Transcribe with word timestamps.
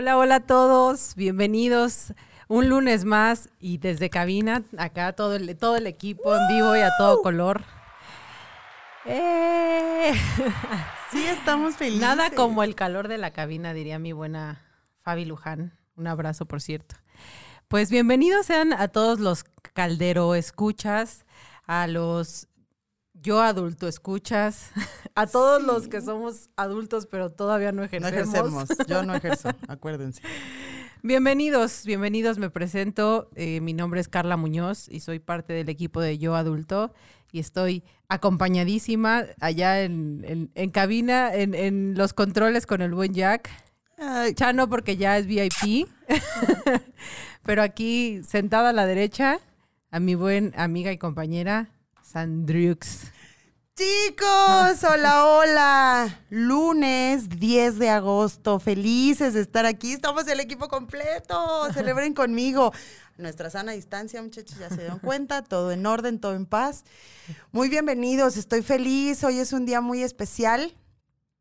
Hola, 0.00 0.16
hola 0.16 0.36
a 0.36 0.46
todos, 0.46 1.16
bienvenidos 1.16 2.14
un 2.46 2.68
lunes 2.68 3.04
más 3.04 3.48
y 3.58 3.78
desde 3.78 4.10
cabina, 4.10 4.62
acá 4.76 5.12
todo 5.12 5.34
el, 5.34 5.56
todo 5.56 5.76
el 5.76 5.88
equipo 5.88 6.36
en 6.36 6.46
vivo 6.46 6.76
y 6.76 6.82
a 6.82 6.90
todo 6.96 7.20
color. 7.20 7.64
¡Eh! 9.04 10.12
Sí, 11.10 11.26
estamos 11.26 11.74
felices. 11.74 12.00
Nada 12.00 12.30
como 12.30 12.62
el 12.62 12.76
calor 12.76 13.08
de 13.08 13.18
la 13.18 13.32
cabina, 13.32 13.74
diría 13.74 13.98
mi 13.98 14.12
buena 14.12 14.62
Fabi 15.02 15.24
Luján. 15.24 15.76
Un 15.96 16.06
abrazo, 16.06 16.46
por 16.46 16.60
cierto. 16.60 16.94
Pues 17.66 17.90
bienvenidos 17.90 18.46
sean 18.46 18.72
a 18.72 18.86
todos 18.86 19.18
los 19.18 19.42
caldero 19.42 20.36
escuchas, 20.36 21.26
a 21.66 21.88
los 21.88 22.46
yo 23.22 23.40
adulto 23.40 23.88
escuchas, 23.88 24.70
a 25.14 25.26
todos 25.26 25.62
los 25.62 25.88
que 25.88 26.00
somos 26.00 26.50
adultos 26.56 27.06
pero 27.10 27.30
todavía 27.30 27.72
no 27.72 27.78
No 27.78 27.84
ejercemos. 27.84 28.34
ejercemos. 28.34 28.68
Yo 28.86 29.02
no 29.04 29.14
ejerzo, 29.16 29.50
acuérdense. 29.68 30.22
Bienvenidos, 31.02 31.84
bienvenidos, 31.84 32.38
me 32.38 32.50
presento. 32.50 33.30
eh, 33.36 33.60
mi 33.60 33.72
nombre 33.72 34.00
es 34.00 34.08
Carla 34.08 34.36
Muñoz 34.36 34.88
y 34.88 35.00
soy 35.00 35.18
parte 35.20 35.52
del 35.52 35.68
equipo 35.68 36.00
de 36.00 36.18
Yo 36.18 36.34
Adulto 36.34 36.92
y 37.30 37.38
estoy 37.40 37.84
acompañadísima 38.08 39.24
allá 39.40 39.82
en, 39.82 40.24
en- 40.26 40.50
en 40.54 40.70
cabina, 40.70 41.34
en, 41.34 41.54
en 41.54 41.94
los 41.96 42.12
controles 42.14 42.66
con 42.66 42.80
el 42.82 42.92
buen 42.94 43.14
Jack. 43.14 43.50
Ay, 43.98 44.34
Chano 44.34 44.68
porque 44.68 44.96
ya 44.96 45.18
es 45.18 45.26
VIP, 45.26 45.88
pero 47.42 47.62
aquí 47.62 48.20
sentada 48.22 48.70
a 48.70 48.72
la 48.72 48.86
derecha, 48.86 49.40
a 49.90 50.00
mi 50.00 50.14
buen 50.14 50.52
amiga 50.56 50.92
y 50.92 50.98
compañera 50.98 51.68
Sandrux. 52.08 53.12
Chicos, 53.76 54.82
hola, 54.82 55.26
hola. 55.26 56.20
Lunes 56.30 57.28
10 57.28 57.78
de 57.78 57.90
agosto, 57.90 58.58
felices 58.58 59.34
de 59.34 59.42
estar 59.42 59.66
aquí. 59.66 59.92
Estamos 59.92 60.26
el 60.26 60.40
equipo 60.40 60.68
completo. 60.68 61.70
Celebren 61.74 62.14
conmigo. 62.14 62.72
Nuestra 63.18 63.50
sana 63.50 63.72
distancia, 63.72 64.22
muchachos, 64.22 64.58
ya 64.58 64.70
se 64.70 64.76
dieron 64.76 65.00
cuenta. 65.00 65.44
Todo 65.44 65.70
en 65.70 65.84
orden, 65.84 66.18
todo 66.18 66.34
en 66.34 66.46
paz. 66.46 66.84
Muy 67.52 67.68
bienvenidos, 67.68 68.38
estoy 68.38 68.62
feliz. 68.62 69.22
Hoy 69.22 69.38
es 69.38 69.52
un 69.52 69.66
día 69.66 69.82
muy 69.82 70.02
especial. 70.02 70.74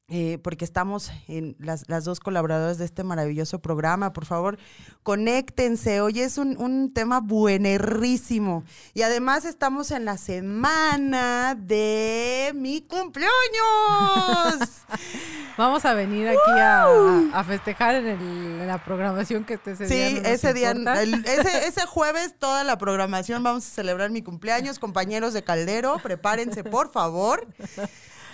Eh, 0.10 0.38
porque 0.42 0.64
estamos 0.64 1.12
en 1.28 1.58
las, 1.60 1.90
las 1.90 2.06
dos 2.06 2.22
colaboradoras 2.22 2.78
de 2.78 2.86
este 2.86 3.04
maravilloso 3.04 3.60
programa. 3.60 4.14
Por 4.14 4.26
favor, 4.26 4.58
conéctense. 5.04 6.00
Hoy 6.00 6.22
es 6.22 6.38
un, 6.38 6.56
un 6.58 6.94
tema 6.94 7.20
buenerrísimo. 7.20 8.64
Y 8.94 9.02
además 9.02 9.44
estamos 9.44 9.92
en 9.92 10.06
la 10.06 10.18
semana 10.18 11.56
de 11.60 12.54
mi 12.56 12.82
cumpleaños. 12.82 13.34
Vamos 15.58 15.84
a 15.86 15.94
venir 15.94 16.28
aquí 16.30 16.52
a, 16.60 16.86
a 17.34 17.44
festejar 17.44 17.96
en, 17.96 18.08
el- 18.08 18.22
en 18.62 18.68
la 18.68 18.84
programación 18.84 19.44
que 19.44 19.56
esté 19.56 19.72
ese 19.72 19.86
día. 19.88 20.10
sí, 20.10 20.20
no 20.22 20.30
ese 20.30 20.54
día, 20.54 20.72
el- 20.72 21.26
ese, 21.26 21.58
ese 21.68 21.86
jueves, 21.88 22.36
toda 22.40 22.64
la 22.64 22.78
programación, 22.78 23.44
vamos 23.44 23.66
a 23.68 23.72
celebrar 23.72 24.10
mi 24.12 24.22
cumpleaños. 24.22 24.80
Compañeros 24.80 25.34
de 25.34 25.44
Caldero, 25.44 25.98
prepárense, 26.02 26.64
por 26.64 26.92
favor. 26.92 27.46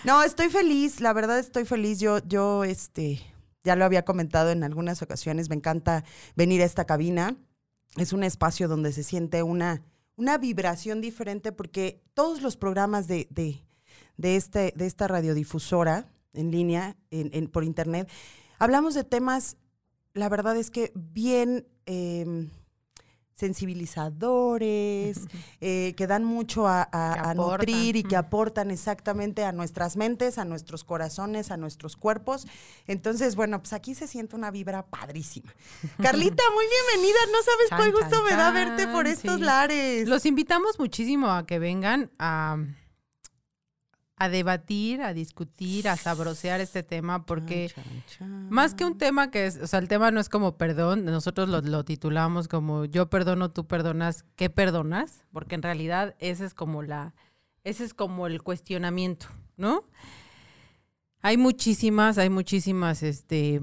No, 0.06 0.22
estoy 0.24 0.50
feliz, 0.50 1.00
la 1.00 1.14
verdad 1.14 1.40
estoy 1.40 1.66
feliz. 1.66 2.00
Yo, 2.00 2.20
yo, 2.28 2.64
este, 2.64 3.22
ya 3.64 3.76
lo 3.76 3.86
había 3.86 4.04
comentado 4.04 4.52
en 4.52 4.64
algunas 4.64 5.02
ocasiones, 5.02 5.50
me 5.50 5.56
encanta 5.56 6.04
venir 6.36 6.62
a 6.62 6.66
esta 6.66 6.86
cabina. 6.86 7.38
Es 7.96 8.12
un 8.12 8.24
espacio 8.24 8.68
donde 8.68 8.92
se 8.92 9.04
siente 9.04 9.44
una, 9.44 9.82
una 10.18 10.38
vibración 10.38 11.00
diferente 11.00 11.52
porque 11.52 12.02
todos 12.14 12.42
los 12.42 12.58
programas 12.58 13.08
de, 13.08 13.28
de, 13.30 13.62
de, 14.18 14.36
este, 14.36 14.74
de 14.76 14.88
esta 14.88 15.08
radiodifusora 15.08 16.10
en 16.34 16.52
línea, 16.52 16.98
en, 17.12 17.30
en- 17.34 17.48
por 17.48 17.64
internet, 17.64 18.10
hablamos 18.60 18.96
de 18.96 19.04
temas, 19.04 19.56
la 20.14 20.28
verdad 20.30 20.58
es 20.58 20.70
que 20.72 20.92
bien 20.96 21.68
em, 21.86 22.50
sensibilizadores, 23.36 25.22
eh, 25.60 25.94
que 25.98 26.08
dan 26.08 26.24
mucho 26.24 26.68
a, 26.68 27.34
nutrir 27.36 27.96
y 27.96 28.04
que 28.04 28.16
aportan 28.16 28.72
exactamente 28.72 29.44
a 29.44 29.52
nuestras 29.52 29.98
mentes, 29.98 30.38
a 30.38 30.46
nuestros 30.46 30.84
corazones, 30.84 31.52
a 31.52 31.58
nuestros 31.58 31.96
cuerpos. 31.96 32.48
Entonces, 32.88 33.36
bueno, 33.36 33.60
pues 33.60 33.74
aquí 33.74 33.96
se 33.96 34.08
siente 34.08 34.36
una 34.36 34.52
vibra 34.52 34.86
padrísima. 34.86 35.54
Carlita, 36.02 36.44
muy 36.54 36.66
bienvenida. 36.66 37.20
No 37.32 37.44
sabes 37.44 37.70
Chan, 37.70 37.78
cuál 37.78 37.92
gusto 37.92 38.18
chan, 38.18 38.24
me 38.26 38.32
da 38.32 38.52
verte 38.52 38.88
por 38.88 39.08
estos 39.08 39.38
sí. 39.38 39.42
lares. 39.42 40.08
Los 40.08 40.26
invitamos 40.26 40.78
muchísimo 40.80 41.32
a 41.32 41.46
que 41.46 41.60
vengan 41.60 42.12
a, 42.20 42.58
a 44.16 44.30
debatir, 44.30 45.02
a 45.02 45.14
discutir, 45.14 45.88
a 45.90 45.98
sabrosear 45.98 46.62
este 46.62 46.84
tema, 46.84 47.26
porque 47.26 47.70
Chan, 47.74 47.84
chan, 47.84 48.04
chan. 48.20 48.50
más 48.50 48.74
que 48.76 48.86
un 48.86 48.98
tema 48.98 49.32
que 49.32 49.48
es, 49.48 49.58
o 49.58 49.68
sea, 49.68 49.80
el 49.80 49.88
tema 49.88 50.12
no 50.12 50.20
es 50.20 50.30
como 50.30 50.56
perdón, 50.56 51.04
nosotros 51.06 51.50
lo, 51.50 51.62
lo 51.62 51.84
titulamos 51.84 52.48
como 52.48 52.86
yo 52.86 53.10
perdono, 53.10 53.50
tú 53.52 53.66
perdonas, 53.66 54.24
¿qué 54.36 54.50
perdonas? 54.50 55.26
Porque 55.32 55.56
en 55.56 55.64
realidad 55.64 56.16
ese 56.20 56.46
es 56.46 56.54
como 56.54 56.84
la, 56.84 57.16
ese 57.64 57.84
es 57.84 57.94
como 57.94 58.28
el 58.28 58.44
cuestionamiento, 58.44 59.26
¿no? 59.58 59.84
Hay 61.22 61.38
muchísimas, 61.38 62.18
hay 62.18 62.30
muchísimas, 62.30 63.02
este, 63.02 63.62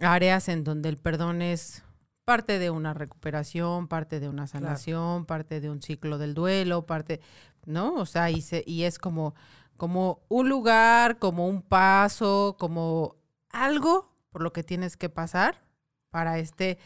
áreas 0.00 0.48
en 0.48 0.64
donde 0.64 0.88
el 0.90 0.98
perdón 0.98 1.40
es 1.42 1.82
parte 2.24 2.58
de 2.58 2.70
una 2.70 2.94
recuperación, 2.94 3.88
parte 3.88 4.20
de 4.20 4.28
una 4.28 4.46
sanación, 4.46 5.24
parte 5.26 5.60
de 5.60 5.70
un 5.70 5.82
ciclo 5.82 6.18
del 6.18 6.34
duelo, 6.34 6.86
parte, 6.86 7.20
¿no? 7.66 7.94
O 7.94 8.06
sea, 8.06 8.30
y, 8.30 8.40
se- 8.42 8.64
y 8.66 8.82
es 8.84 8.98
como, 8.98 9.34
como 9.76 10.20
un 10.28 10.48
lugar, 10.48 11.18
como 11.18 11.48
un 11.48 11.62
paso, 11.62 12.56
como 12.58 13.16
algo 13.50 14.10
por 14.30 14.42
lo 14.42 14.52
que 14.52 14.62
tienes 14.62 14.96
que 14.96 15.08
pasar 15.08 15.62
para 16.10 16.38
este 16.38 16.78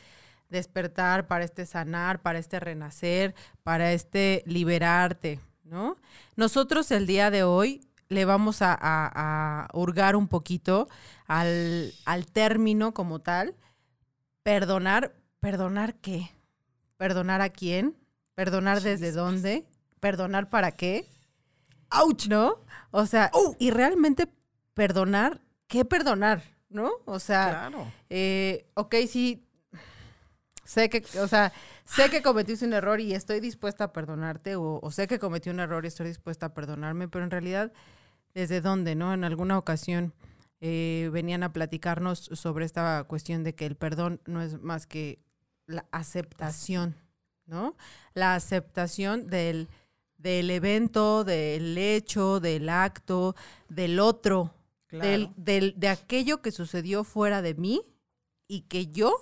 despertar, 0.49 1.27
para 1.27 1.45
este 1.45 1.67
sanar, 1.67 2.21
para 2.23 2.39
este 2.39 2.61
renacer, 2.61 3.35
para 3.63 3.93
este 3.93 4.43
liberarte, 4.47 5.41
¿no? 5.65 5.97
Nosotros 6.37 6.91
el 6.91 7.07
día 7.07 7.31
de 7.31 7.43
hoy 7.43 7.83
le 8.09 8.25
vamos 8.25 8.63
a, 8.63 8.73
a- 8.73 9.11
a 9.65 9.69
hurgar 9.75 10.17
un 10.17 10.29
poquito 10.29 10.89
al, 11.27 11.93
al 12.07 12.27
término 12.27 12.95
como 12.95 13.19
tal, 13.21 13.55
perdonar, 14.43 15.13
¿perdonar 15.41 15.95
qué? 15.97 16.31
¿Perdonar 16.97 17.41
a 17.43 17.51
quién? 17.51 17.97
¿Perdonar 18.35 18.81
desde 18.81 19.13
dónde? 19.13 19.67
¿Perdonar 20.01 20.49
para 20.49 20.73
qué? 20.73 21.07
¡Auch! 21.91 22.27
¿No? 22.29 22.57
O 22.91 23.07
sea, 23.07 23.31
¡Oh! 23.33 23.55
y 23.59 23.71
realmente 23.71 24.29
perdonar, 24.75 25.41
¿qué 25.67 25.85
perdonar? 25.85 26.43
¿No? 26.69 26.91
O 27.07 27.19
sea, 27.19 27.49
Claro. 27.71 27.93
eh, 28.11 28.67
ok, 28.75 28.95
sí, 29.09 29.45
sé 30.65 30.89
que, 30.91 31.03
o 31.19 31.27
sea, 31.29 31.53
sé 31.85 32.11
que 32.11 32.23
cometiste 32.23 32.67
un 32.67 32.75
error 32.75 33.01
y 33.01 33.15
estoy 33.15 33.41
dispuesta 33.41 33.85
a 33.85 33.93
perdonarte, 33.93 34.57
o, 34.57 34.79
o 34.83 34.91
sé 34.91 35.07
que 35.07 35.19
cometí 35.19 35.49
un 35.51 35.61
error 35.61 35.85
y 35.85 35.89
estoy 35.89 36.07
dispuesta 36.09 36.47
a 36.47 36.55
perdonarme, 36.55 37.09
pero 37.09 37.25
en 37.25 37.31
realidad, 37.31 37.73
¿desde 38.35 38.61
dónde, 38.61 38.95
no? 38.95 39.15
En 39.15 39.25
alguna 39.25 39.57
ocasión 39.59 40.13
eh, 40.61 41.09
venían 41.13 41.43
a 41.43 41.53
platicarnos 41.53 42.19
sobre 42.35 42.65
esta 42.67 43.05
cuestión 43.05 43.45
de 43.45 43.55
que 43.55 43.65
el 43.67 43.77
perdón 43.77 44.21
no 44.27 44.43
es 44.43 44.61
más 44.61 44.87
que 44.87 45.21
la 45.67 45.87
aceptación, 45.91 46.95
¿no? 47.47 47.75
La 48.15 48.35
aceptación 48.35 49.29
del, 49.29 49.69
del 50.19 50.51
evento, 50.51 51.25
del 51.25 51.79
hecho, 51.79 52.41
del 52.41 52.69
acto, 52.69 53.35
del 53.69 53.99
otro, 54.01 54.53
del, 54.91 55.01
Claro. 55.29 55.35
del- 55.37 55.75
de 55.79 55.89
aquello 55.89 56.43
que 56.43 56.51
sucedió 56.53 57.05
fuera 57.05 57.41
de 57.43 57.55
mí 57.55 57.83
y 58.47 58.63
que 58.63 58.87
yo 58.89 59.15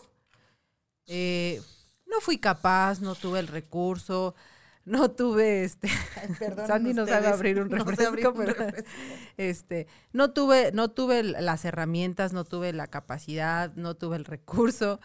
eh, 1.06 1.60
no 2.06 2.20
fui 2.20 2.38
capaz, 2.38 3.00
no 3.00 3.14
tuve 3.14 3.38
el 3.40 3.46
recurso, 3.48 4.34
no 4.84 5.10
tuve 5.10 5.64
este. 5.64 5.88
Ay, 6.20 6.28
perdonen 6.38 6.66
Sandy 6.66 6.94
no 6.94 7.06
sabe 7.06 7.26
abrir 7.28 7.60
un 7.60 7.68
no 7.70 7.84
refresco, 7.84 8.06
abrir 8.08 8.26
un 8.28 8.34
pero- 8.34 8.54
refresco. 8.54 8.90
Este, 9.36 9.86
no 10.12 10.32
tuve, 10.32 10.70
no 10.72 10.90
tuve 10.90 11.22
las 11.22 11.64
herramientas, 11.64 12.32
no 12.32 12.44
tuve 12.44 12.72
la 12.72 12.86
capacidad, 12.86 13.72
no 13.74 13.94
tuve 13.94 14.16
el 14.16 14.24
recurso 14.24 14.98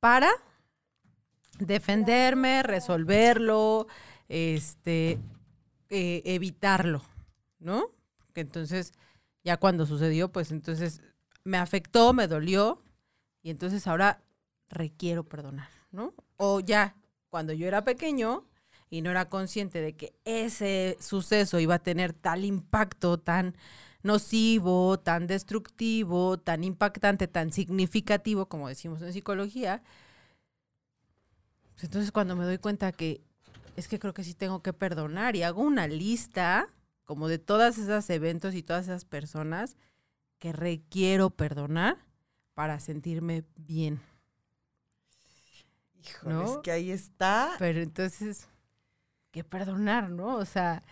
para 0.00 0.30
defenderme, 1.58 2.62
resolverlo, 2.62 3.86
este, 4.28 5.18
eh, 5.90 6.22
evitarlo, 6.24 7.02
¿no? 7.58 7.90
Que 8.32 8.40
entonces, 8.40 8.92
ya 9.42 9.56
cuando 9.58 9.86
sucedió, 9.86 10.30
pues 10.32 10.50
entonces 10.50 11.00
me 11.44 11.58
afectó, 11.58 12.12
me 12.12 12.26
dolió, 12.26 12.82
y 13.42 13.50
entonces 13.50 13.86
ahora 13.86 14.22
requiero 14.68 15.24
perdonar, 15.24 15.68
¿no? 15.92 16.14
O 16.36 16.60
ya, 16.60 16.96
cuando 17.28 17.52
yo 17.52 17.66
era 17.66 17.84
pequeño 17.84 18.44
y 18.90 19.02
no 19.02 19.10
era 19.10 19.28
consciente 19.28 19.80
de 19.80 19.94
que 19.94 20.14
ese 20.24 20.96
suceso 21.00 21.60
iba 21.60 21.74
a 21.74 21.78
tener 21.78 22.12
tal 22.12 22.44
impacto 22.44 23.18
tan 23.18 23.56
nocivo, 24.02 24.98
tan 24.98 25.26
destructivo, 25.26 26.38
tan 26.38 26.64
impactante, 26.64 27.26
tan 27.26 27.52
significativo, 27.52 28.46
como 28.46 28.68
decimos 28.68 29.02
en 29.02 29.12
psicología, 29.12 29.82
pues 31.72 31.84
entonces 31.84 32.12
cuando 32.12 32.36
me 32.36 32.44
doy 32.44 32.58
cuenta 32.58 32.92
que 32.92 33.20
es 33.76 33.88
que 33.88 33.98
creo 33.98 34.14
que 34.14 34.24
sí 34.24 34.34
tengo 34.34 34.62
que 34.62 34.72
perdonar 34.72 35.36
y 35.36 35.42
hago 35.42 35.62
una 35.62 35.86
lista 35.86 36.68
como 37.04 37.28
de 37.28 37.38
todas 37.38 37.78
esos 37.78 38.08
eventos 38.10 38.54
y 38.54 38.62
todas 38.62 38.84
esas 38.86 39.04
personas 39.04 39.76
que 40.38 40.52
requiero 40.52 41.30
perdonar, 41.30 41.98
para 42.54 42.78
sentirme 42.80 43.44
bien. 43.56 44.00
Híjole, 46.02 46.34
¿No? 46.34 46.44
es 46.44 46.58
que 46.62 46.70
ahí 46.70 46.90
está. 46.90 47.52
Pero 47.58 47.80
entonces, 47.80 48.46
¿qué 49.30 49.42
perdonar, 49.44 50.10
no? 50.10 50.36
O 50.36 50.44
sea, 50.44 50.82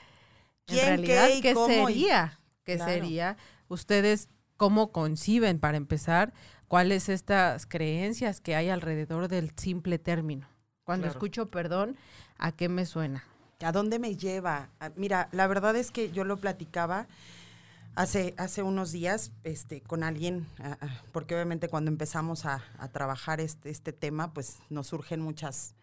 en 0.66 0.74
¿Quién, 0.74 0.86
realidad, 0.86 1.28
qué 1.28 1.36
y 1.36 1.40
¿qué, 1.42 1.54
cómo? 1.54 1.88
Y- 1.90 1.94
sería? 1.94 2.40
¿Qué 2.64 2.76
Claro. 2.76 2.92
sería? 2.92 3.36
Ustedes, 3.68 4.28
¿cómo 4.56 4.92
conciben, 4.92 5.58
para 5.58 5.76
empezar, 5.76 6.32
cuáles 6.68 7.08
estas 7.08 7.66
creencias 7.66 8.40
que 8.40 8.54
hay 8.56 8.68
alrededor 8.70 9.28
del 9.28 9.52
simple 9.56 9.98
término? 9.98 10.48
Cuando 10.84 11.06
Claro. 11.06 11.18
escucho 11.18 11.50
perdón, 11.50 11.96
¿a 12.38 12.52
qué 12.52 12.68
me 12.68 12.86
suena? 12.86 13.24
¿A 13.60 13.72
dónde 13.72 13.98
me 13.98 14.16
lleva? 14.16 14.70
Ah, 14.80 14.90
Mira, 14.96 15.28
la 15.32 15.46
verdad 15.46 15.76
es 15.76 15.90
que 15.90 16.10
yo 16.10 16.24
lo 16.24 16.36
platicaba 16.38 17.06
hace, 17.94 18.34
hace 18.36 18.62
unos 18.62 18.92
días 18.92 19.32
este, 19.44 19.80
con 19.82 20.02
alguien, 20.02 20.46
ah, 20.58 20.78
ah, 20.80 21.02
porque 21.12 21.34
obviamente 21.34 21.68
cuando 21.68 21.90
empezamos 21.90 22.44
a, 22.46 22.62
trabajar 22.92 23.40
este, 23.40 23.70
este 23.70 23.92
tema, 23.92 24.32
pues 24.32 24.58
nos 24.70 24.88
surgen 24.88 25.20
muchas, 25.20 25.74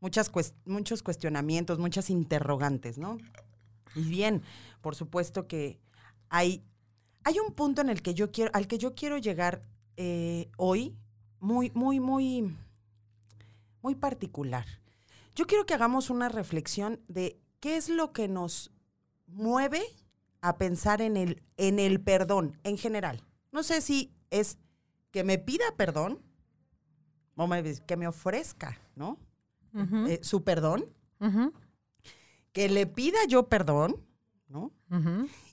muchas 0.00 0.30
muchos 0.64 1.02
cuestionamientos, 1.02 1.78
muchas 1.78 2.10
interrogantes, 2.10 2.98
¿no? 2.98 3.18
Y 3.94 4.02
bien, 4.02 4.42
por 4.80 4.94
supuesto 4.94 5.46
que 5.46 5.78
hay, 6.28 6.62
hay 7.24 7.38
un 7.38 7.52
punto 7.52 7.80
en 7.80 7.88
el 7.88 8.02
que 8.02 8.14
yo 8.14 8.30
quiero, 8.30 8.50
al 8.54 8.66
que 8.66 8.78
yo 8.78 8.94
quiero 8.94 9.18
llegar 9.18 9.62
eh, 9.96 10.50
hoy, 10.56 10.94
muy, 11.40 11.70
muy, 11.74 12.00
muy, 12.00 12.54
muy 13.82 13.94
particular. 13.94 14.66
Yo 15.38 15.46
quiero 15.46 15.66
que 15.66 15.74
hagamos 15.74 16.10
una 16.10 16.28
reflexión 16.28 17.00
de 17.06 17.40
qué 17.60 17.76
es 17.76 17.88
lo 17.88 18.12
que 18.12 18.26
nos 18.26 18.72
mueve 19.28 19.80
a 20.40 20.58
pensar 20.58 21.00
en 21.00 21.16
el, 21.16 21.44
en 21.56 21.78
el 21.78 22.00
perdón 22.00 22.58
en 22.64 22.76
general. 22.76 23.22
No 23.52 23.62
sé 23.62 23.80
si 23.80 24.12
es 24.30 24.58
que 25.12 25.22
me 25.22 25.38
pida 25.38 25.62
perdón 25.76 26.20
o 27.36 27.46
me- 27.46 27.62
que 27.86 27.96
me 27.96 28.08
ofrezca, 28.08 28.80
¿no? 28.96 29.16
Eh, 30.08 30.18
su 30.24 30.42
perdón, 30.42 30.86
que 32.50 32.68
le 32.68 32.88
pida 32.88 33.18
yo 33.28 33.48
perdón, 33.48 34.04
¿no? 34.48 34.72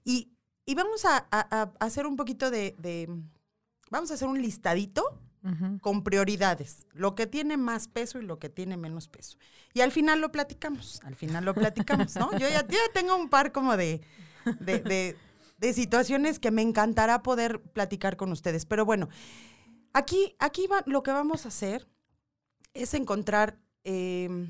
Y, 0.04 0.32
y 0.66 0.74
vamos 0.74 1.06
a, 1.06 1.28
a- 1.30 1.48
a 1.52 1.74
hacer 1.80 2.08
un 2.08 2.16
poquito 2.16 2.50
de, 2.50 2.76
de- 2.80 3.08
Vamos 3.92 4.10
a 4.10 4.16
hacer 4.16 4.28
un 4.28 4.42
listadito 4.42 5.22
Con 5.82 6.04
prioridades, 6.04 6.88
lo 6.94 7.14
que 7.14 7.28
tiene 7.28 7.56
más 7.56 7.88
peso 7.88 8.18
y 8.18 8.24
lo 8.24 8.40
que 8.40 8.50
tiene 8.50 8.78
menos 8.78 9.08
peso. 9.08 9.38
Y 9.76 9.82
al 9.82 9.92
final 9.92 10.20
lo 10.20 10.32
platicamos, 10.32 11.00
al 11.04 11.16
final 11.16 11.46
lo 11.46 11.54
platicamos, 11.54 12.16
¿no? 12.16 12.32
Yo 12.40 12.50
ya, 12.50 12.66
tengo 12.94 13.16
un 13.16 13.30
par 13.30 13.52
como 13.52 13.78
de, 13.78 14.02
de, 14.60 14.80
de- 14.80 15.16
de 15.60 15.74
situaciones 15.74 16.40
que 16.40 16.50
me 16.50 16.64
encantará 16.64 17.22
poder 17.22 17.62
platicar 17.62 18.18
con 18.18 18.32
ustedes. 18.32 18.66
Pero 18.66 18.86
bueno, 18.86 19.08
aquí, 19.94 20.36
aquí 20.40 20.66
va, 20.68 20.82
lo 20.88 21.04
que 21.04 21.12
vamos 21.12 21.46
a 21.46 21.50
hacer 21.50 21.88
es 22.74 22.94
encontrar 22.96 23.60
eh, 23.84 24.50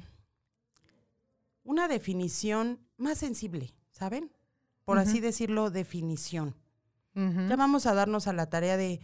una 1.63 1.87
definición 1.87 2.79
más 2.97 3.17
sensible, 3.17 3.73
¿saben? 3.91 4.31
Por 4.85 4.97
así 4.97 5.19
decirlo, 5.19 5.71
definición. 5.71 6.55
Ya 7.13 7.55
vamos 7.55 7.85
a 7.85 7.93
darnos 7.93 8.27
a 8.27 8.33
la 8.33 8.49
tarea 8.49 8.77
de, 8.77 8.99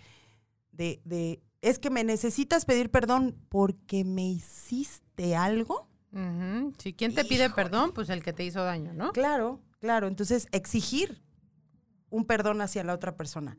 de, 0.72 1.02
de, 1.06 1.42
es 1.62 1.80
que 1.80 1.90
me 1.90 2.04
necesitas 2.04 2.66
pedir 2.66 2.90
perdón 2.90 3.36
porque 3.50 4.04
me 4.04 4.28
hiciste 4.30 5.36
algo. 5.36 5.88
Ujú. 6.12 6.74
Si 6.78 6.94
quién 6.94 7.16
te 7.16 7.24
pide 7.24 7.50
perdón, 7.50 7.94
pues 7.94 8.10
el 8.10 8.24
que 8.24 8.34
te 8.34 8.44
hizo 8.44 8.64
daño, 8.64 8.94
¿no? 8.94 9.12
Claro, 9.12 9.62
claro. 9.80 10.08
Entonces, 10.08 10.48
exigir 10.52 11.22
un 12.10 12.26
perdón 12.26 12.62
hacia 12.62 12.84
la 12.84 12.94
otra 12.94 13.16
persona. 13.16 13.58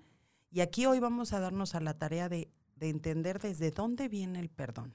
Y 0.50 0.60
aquí 0.60 0.84
hoy 0.84 1.00
vamos 1.00 1.32
a 1.32 1.40
darnos 1.40 1.75
a 1.75 1.81
la 1.81 1.96
tarea 1.96 2.28
de, 2.28 2.50
de 2.76 2.90
entender 2.90 3.38
desde 3.38 3.70
dónde 3.70 4.08
viene 4.08 4.40
el 4.40 4.50
perdón. 4.50 4.94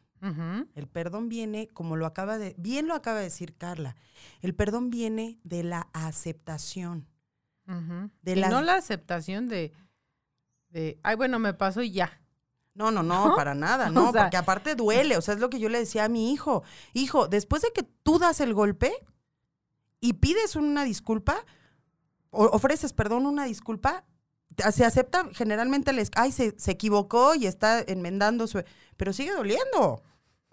El 0.74 0.88
perdón 0.88 1.30
viene, 1.30 1.68
como 1.68 1.95
lo 1.95 2.07
acaba 2.07 2.39
de, 2.39 2.56
bien 2.57 2.88
lo 2.88 2.95
acaba 2.95 3.19
de 3.19 3.25
decir 3.25 3.56
Carla, 3.56 3.95
el 4.42 4.56
perdón 4.56 4.89
viene 4.89 5.39
de 5.44 5.63
la 5.63 5.89
aceptación. 5.94 7.07
De 8.24 8.33
y 8.33 8.42
no 8.42 8.62
la 8.63 8.75
aceptación 8.75 9.48
de, 9.48 9.74
de, 10.69 11.00
ay, 11.04 11.15
bueno, 11.15 11.38
me 11.38 11.54
pasó 11.54 11.83
y 11.83 11.92
ya. 11.92 12.19
No, 12.77 12.91
no, 12.91 13.01
no, 13.01 13.29
¿No? 13.29 13.35
para 13.35 13.56
nada, 13.56 13.88
O 13.89 13.91
no, 13.91 14.12
sea- 14.12 14.21
porque 14.24 14.38
aparte 14.38 14.75
duele, 14.75 15.18
o 15.18 15.21
sea, 15.21 15.33
es 15.33 15.39
lo 15.39 15.50
que 15.50 15.59
yo 15.59 15.68
le 15.68 15.79
decía 15.79 16.06
a 16.06 16.09
mi 16.09 16.31
hijo. 16.31 16.63
Hijo, 16.94 17.27
después 17.27 17.62
de 17.63 17.71
que 17.74 17.83
tú 18.03 18.19
das 18.19 18.39
el 18.39 18.53
golpe 18.53 18.94
y 20.00 20.13
pides 20.13 20.56
una 20.56 20.83
disculpa, 20.83 21.44
o 22.29 22.45
ofreces, 22.45 22.94
perdón, 22.94 23.25
una 23.25 23.45
disculpa, 23.45 24.06
se 24.71 24.85
acepta 24.85 25.27
generalmente, 25.33 25.91
les, 25.91 26.12
ay, 26.15 26.31
se, 26.31 26.53
se 26.59 26.71
equivocó 26.71 27.33
y 27.35 27.47
está 27.47 27.79
enmendando 27.79 28.47
su... 28.47 28.63
Pero 28.95 29.12
sigue 29.13 29.31
doliendo. 29.33 30.03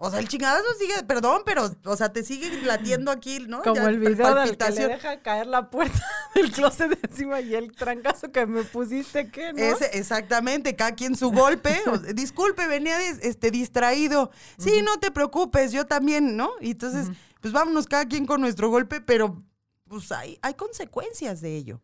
O 0.05 0.11
sea, 0.11 0.19
el 0.19 0.27
chingadazo 0.27 0.65
sigue, 0.79 1.03
perdón, 1.03 1.41
pero, 1.45 1.69
o 1.85 1.95
sea, 1.95 2.13
te 2.13 2.23
sigue 2.23 2.61
latiendo 2.61 3.09
aquí, 3.11 3.39
¿no? 3.39 3.63
Como 3.63 3.75
Ya, 3.75 3.89
el 3.89 3.99
video 3.99 4.35
del 4.35 4.55
que 4.57 4.69
le 4.71 4.87
deja 4.87 5.21
caer 5.21 5.47
la 5.47 5.69
puerta 5.69 5.99
del 6.35 6.51
closet 6.51 6.97
encima 7.03 7.41
y 7.41 7.55
el 7.55 7.71
trancazo 7.75 8.31
que 8.31 8.45
me 8.45 8.63
pusiste, 8.63 9.31
¿qué, 9.31 9.51
no? 9.53 9.59
Ese, 9.59 9.97
exactamente, 9.97 10.75
cada 10.75 10.93
quien 10.93 11.15
su 11.15 11.31
golpe. 11.31 11.81
o- 11.87 11.97
disculpe, 12.13 12.67
venía 12.67 13.01
este, 13.09 13.49
distraído. 13.49 14.29
Sí, 14.57 14.81
no 14.83 14.99
te 14.99 15.09
preocupes, 15.11 15.71
yo 15.71 15.85
también, 15.85 16.37
¿no? 16.37 16.51
Y 16.61 16.71
entonces, 16.71 17.07
pues 17.41 17.53
vámonos 17.53 17.87
cada 17.87 18.05
quien 18.05 18.25
con 18.25 18.41
nuestro 18.41 18.69
golpe, 18.69 19.01
pero 19.01 19.43
pues 19.87 20.11
hay, 20.11 20.37
hay 20.41 20.53
consecuencias 20.53 21.41
de 21.41 21.55
ello. 21.55 21.81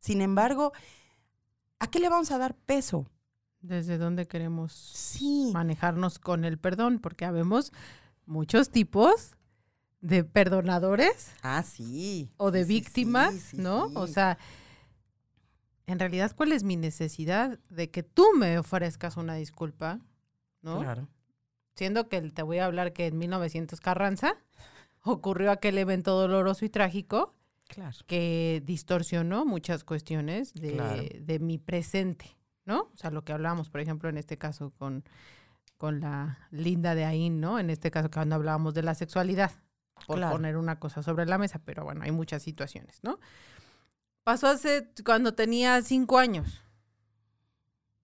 Sin 0.00 0.22
embargo, 0.22 0.72
¿a 1.78 1.90
qué 1.90 1.98
le 2.00 2.08
vamos 2.08 2.30
a 2.30 2.38
dar 2.38 2.54
peso? 2.54 3.06
¿Desde 3.62 3.98
dónde 3.98 4.26
queremos 4.26 4.72
Sí. 4.72 5.50
manejarnos 5.52 6.18
con 6.18 6.44
el 6.44 6.58
perdón? 6.58 6.98
Porque 6.98 7.24
habemos 7.24 7.72
muchos 8.26 8.70
tipos 8.70 9.32
de 10.00 10.24
perdonadores 10.24 11.32
Ah, 11.42 11.62
sí. 11.62 12.32
o 12.38 12.50
de 12.50 12.64
Sí, 12.64 12.68
víctimas, 12.74 13.34
sí, 13.34 13.58
¿no? 13.58 13.86
O 13.94 14.06
sea, 14.06 14.38
en 15.86 15.98
realidad, 15.98 16.32
¿cuál 16.36 16.52
es 16.52 16.62
mi 16.62 16.76
necesidad 16.76 17.58
de 17.68 17.90
que 17.90 18.02
tú 18.02 18.24
me 18.36 18.58
ofrezcas 18.58 19.16
una 19.16 19.34
disculpa? 19.34 20.00
¿No? 20.62 20.78
Claro. 20.80 21.08
Siendo 21.74 22.08
que 22.08 22.20
te 22.22 22.42
voy 22.42 22.58
a 22.58 22.66
hablar 22.66 22.92
que 22.92 23.06
en 23.06 23.18
1900 23.18 23.80
Carranza 23.80 24.34
ocurrió 25.02 25.50
aquel 25.50 25.76
evento 25.78 26.18
doloroso 26.18 26.64
y 26.64 26.68
trágico 26.70 27.34
Claro. 27.68 27.96
que 28.06 28.62
distorsionó 28.64 29.44
muchas 29.44 29.84
cuestiones 29.84 30.52
de, 30.54 30.72
Claro. 30.72 31.02
de 31.20 31.38
mi 31.38 31.58
presente, 31.58 32.36
¿no? 32.70 32.82
O 32.94 32.96
sea, 32.96 33.10
lo 33.10 33.24
que 33.24 33.32
hablábamos, 33.32 33.68
por 33.68 33.80
ejemplo, 33.80 34.08
en 34.08 34.16
este 34.16 34.38
caso 34.38 34.70
con, 34.78 35.02
con 35.76 35.98
la 36.00 36.38
linda 36.52 36.94
de 36.94 37.04
Ain, 37.04 37.40
¿no? 37.40 37.58
En 37.58 37.68
este 37.68 37.90
caso 37.90 38.08
cuando 38.12 38.36
hablábamos 38.36 38.74
de 38.74 38.82
la 38.84 38.94
sexualidad, 38.94 39.50
por 40.06 40.18
Claro. 40.18 40.36
poner 40.36 40.56
una 40.56 40.78
cosa 40.78 41.02
sobre 41.02 41.26
la 41.26 41.36
mesa, 41.36 41.60
pero 41.64 41.82
bueno, 41.82 42.02
hay 42.04 42.12
muchas 42.12 42.44
situaciones, 42.44 43.00
¿no? 43.02 43.18
Pasó 44.22 44.46
hace 44.46 44.88
cuando 45.04 45.34
tenía 45.34 45.82
cinco 45.82 46.18
años. 46.18 46.62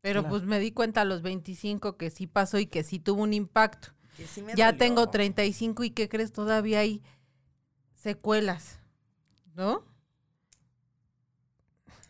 Pero 0.00 0.23
Claro. 0.23 0.37
pues 0.37 0.42
me 0.49 0.58
di 0.58 0.73
cuenta 0.73 1.02
a 1.02 1.04
los 1.04 1.23
25 1.23 1.96
que 1.96 2.11
sí 2.11 2.26
pasó 2.26 2.58
y 2.58 2.66
que 2.66 2.82
sí 2.82 2.99
tuvo 2.99 3.23
un 3.23 3.35
impacto. 3.35 3.88
Que 4.16 4.26
sí 4.26 4.42
me 4.42 4.54
Ya 4.54 4.66
dolió. 4.73 4.78
tengo 4.78 5.11
35 5.11 5.85
y 5.85 5.90
¿qué 5.90 6.08
crees? 6.08 6.32
Todavía 6.32 6.80
hay 6.80 7.02
secuelas, 7.94 8.80
¿no? 9.54 9.85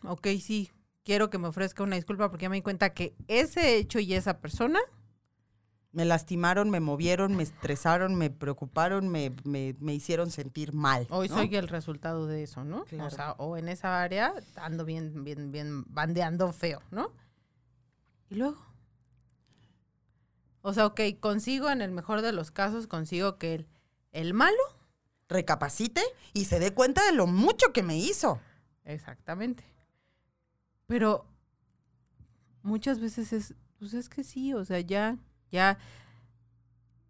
Ok, 0.03 0.27
sí, 0.41 0.71
quiero 1.07 1.29
que 1.29 1.37
me 1.37 1.47
ofrezca 1.47 1.83
una 1.83 1.95
disculpa 1.95 2.29
porque 2.29 2.43
ya 2.43 2.49
me 2.49 2.57
di 2.57 2.61
cuenta 2.61 2.93
que 2.93 3.15
ese 3.29 3.77
hecho 3.77 3.97
y 3.99 4.13
esa 4.13 4.41
persona, 4.41 4.77
Me 5.93 6.03
lastimaron, 6.03 6.69
me 6.69 6.81
movieron, 6.81 7.33
me 7.33 7.43
estresaron, 7.43 8.15
me 8.15 8.29
preocuparon, 8.29 9.07
me, 9.07 9.33
me, 9.45 9.73
me 9.79 9.93
hicieron 9.93 10.31
sentir 10.31 10.73
mal. 10.73 11.07
hoy 11.09 11.29
¿no? 11.29 11.35
soy 11.35 11.55
el 11.55 11.69
resultado 11.69 12.27
de 12.27 12.43
eso, 12.43 12.65
¿no? 12.65 12.83
Claro. 12.83 13.07
O 13.07 13.09
sea, 13.09 13.31
o 13.37 13.55
en 13.55 13.69
esa 13.69 14.01
área 14.01 14.33
ando 14.57 14.83
bien, 14.83 15.23
bien, 15.23 15.49
bien 15.53 15.85
bandeando 15.87 16.51
feo, 16.51 16.81
¿no? 16.91 17.13
Y 18.29 18.35
luego. 18.35 18.57
O 20.61 20.73
sea, 20.73 20.87
ok, 20.87 20.99
consigo 21.21 21.69
en 21.69 21.81
el 21.81 21.91
mejor 21.91 22.21
de 22.21 22.33
los 22.33 22.51
casos, 22.51 22.85
consigo 22.85 23.37
que 23.37 23.55
el, 23.55 23.67
el 24.11 24.33
malo 24.33 24.57
Recapacite 25.29 26.01
y 26.33 26.45
se 26.45 26.59
dé 26.59 26.73
cuenta 26.73 27.05
de 27.05 27.13
lo 27.13 27.27
mucho 27.27 27.71
que 27.71 27.81
me 27.81 27.97
hizo. 27.97 28.41
Exactamente. 28.83 29.63
Pero 30.87 31.25
muchas 32.63 32.99
veces 32.99 33.33
es, 33.33 33.53
pues 33.79 33.93
es 33.93 34.09
que 34.09 34.23
sí, 34.23 34.53
o 34.53 34.65
sea, 34.65 34.79
ya, 34.79 35.17
ya, 35.51 35.77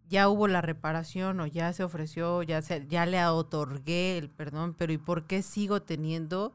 ya 0.08 0.28
hubo 0.28 0.48
la 0.48 0.60
reparación 0.60 1.40
o 1.40 1.46
ya 1.46 1.72
se 1.72 1.84
ofreció, 1.84 2.42
ya 2.42 2.60
se, 2.60 2.86
ya 2.88 3.06
le 3.06 3.24
otorgué 3.24 4.18
el 4.18 4.30
perdón, 4.30 4.74
pero 4.74 4.92
¿y 4.92 4.98
por 4.98 5.26
qué 5.26 5.42
sigo 5.42 5.82
teniendo 5.82 6.54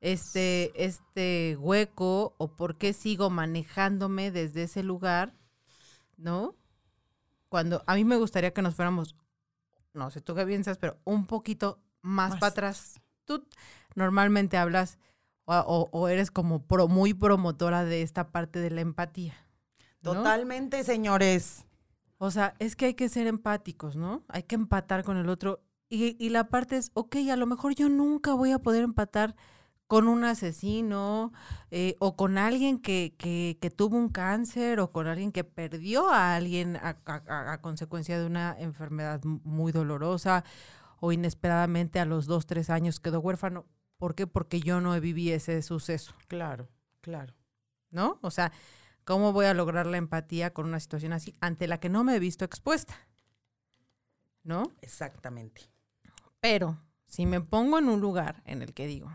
este, 0.00 0.72
este 0.84 1.56
hueco 1.60 2.34
o 2.38 2.56
por 2.56 2.76
qué 2.76 2.92
sigo 2.92 3.30
manejándome 3.30 4.30
desde 4.30 4.64
ese 4.64 4.82
lugar, 4.82 5.34
¿no? 6.16 6.54
Cuando 7.48 7.82
a 7.86 7.94
mí 7.94 8.04
me 8.04 8.16
gustaría 8.16 8.52
que 8.52 8.62
nos 8.62 8.74
fuéramos, 8.74 9.16
no 9.92 10.10
sé 10.10 10.20
tú 10.20 10.34
qué 10.34 10.46
piensas, 10.46 10.78
pero 10.78 10.98
un 11.04 11.26
poquito 11.26 11.80
más, 12.02 12.30
Más. 12.30 12.40
para 12.40 12.50
atrás. 12.50 13.00
Tú 13.24 13.46
normalmente 13.94 14.56
hablas 14.56 14.98
o, 15.58 16.08
eres 16.08 16.30
como 16.30 16.62
pro- 16.66 16.88
muy 16.88 17.12
promotora 17.14 17.84
de 17.84 18.02
esta 18.02 18.30
parte 18.30 18.58
de 18.60 18.70
la 18.70 18.80
empatía. 18.80 19.34
¿no? 20.02 20.14
Totalmente, 20.14 20.84
señores. 20.84 21.66
O 22.18 22.30
sea, 22.30 22.54
es 22.58 22.76
que 22.76 22.86
hay 22.86 22.94
que 22.94 23.08
ser 23.08 23.26
empáticos, 23.26 23.96
¿no? 23.96 24.24
Hay 24.28 24.42
que 24.44 24.54
empatar 24.54 25.04
con 25.04 25.16
el 25.16 25.28
otro. 25.28 25.60
Y, 25.88 26.16
y 26.24 26.28
la 26.30 26.48
parte 26.48 26.76
es, 26.76 26.90
ok, 26.94 27.16
a 27.32 27.36
lo 27.36 27.46
mejor 27.46 27.74
yo 27.74 27.88
nunca 27.88 28.34
voy 28.34 28.52
a 28.52 28.58
poder 28.60 28.84
empatar 28.84 29.34
con 29.88 30.06
un 30.06 30.22
asesino 30.24 31.32
eh, 31.72 31.96
o 31.98 32.14
con 32.14 32.38
alguien 32.38 32.78
que, 32.78 33.16
que, 33.18 33.58
que 33.60 33.70
tuvo 33.70 33.96
un 33.96 34.08
cáncer 34.08 34.78
o 34.78 34.92
con 34.92 35.08
alguien 35.08 35.32
que 35.32 35.42
perdió 35.42 36.08
a 36.10 36.36
alguien 36.36 36.76
a, 36.76 36.96
a- 37.06 37.52
a 37.52 37.60
consecuencia 37.60 38.16
de 38.18 38.24
una 38.24 38.54
enfermedad 38.56 39.20
muy 39.24 39.72
dolorosa 39.72 40.44
o 41.00 41.10
inesperadamente 41.10 41.98
a 41.98 42.04
los 42.04 42.26
dos, 42.26 42.46
tres 42.46 42.70
años 42.70 43.00
quedó 43.00 43.18
huérfano. 43.20 43.64
¿Por 44.00 44.16
qué? 44.16 44.26
Porque 44.26 44.60
yo 44.60 44.80
no 44.80 45.00
viví 45.00 45.30
ese 45.30 45.62
suceso. 45.62 46.14
Claro, 46.26 46.68
claro. 47.00 47.34
¿no? 47.90 48.18
O 48.22 48.30
sea, 48.30 48.52
¿cómo 49.04 49.32
voy 49.32 49.46
a 49.46 49.54
lograr 49.54 49.86
la 49.86 49.96
empatía 49.96 50.52
con 50.52 50.66
una 50.66 50.80
situación 50.80 51.12
así 51.12 51.34
ante 51.40 51.66
la 51.66 51.78
que 51.78 51.88
no 51.88 52.04
me 52.04 52.16
he 52.16 52.18
visto 52.18 52.44
expuesta? 52.44 52.94
¿No? 54.42 54.72
Exactamente. 54.80 55.70
Pero 56.40 56.82
si 57.06 57.26
me 57.26 57.40
pongo 57.40 57.78
en 57.78 57.88
un 57.88 58.00
lugar 58.00 58.42
en 58.46 58.62
el 58.62 58.72
que 58.72 58.86
digo, 58.86 59.14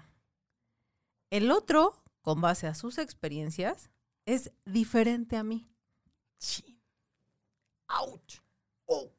el 1.31 1.51
otro, 1.51 2.03
con 2.21 2.41
base 2.41 2.67
a 2.67 2.75
sus 2.75 2.97
experiencias, 2.97 3.89
es 4.25 4.51
diferente 4.65 5.37
a 5.37 5.43
mí. 5.43 5.67
Sí. 6.37 6.79
Ouch. 7.87 8.41
Oh. 8.85 9.11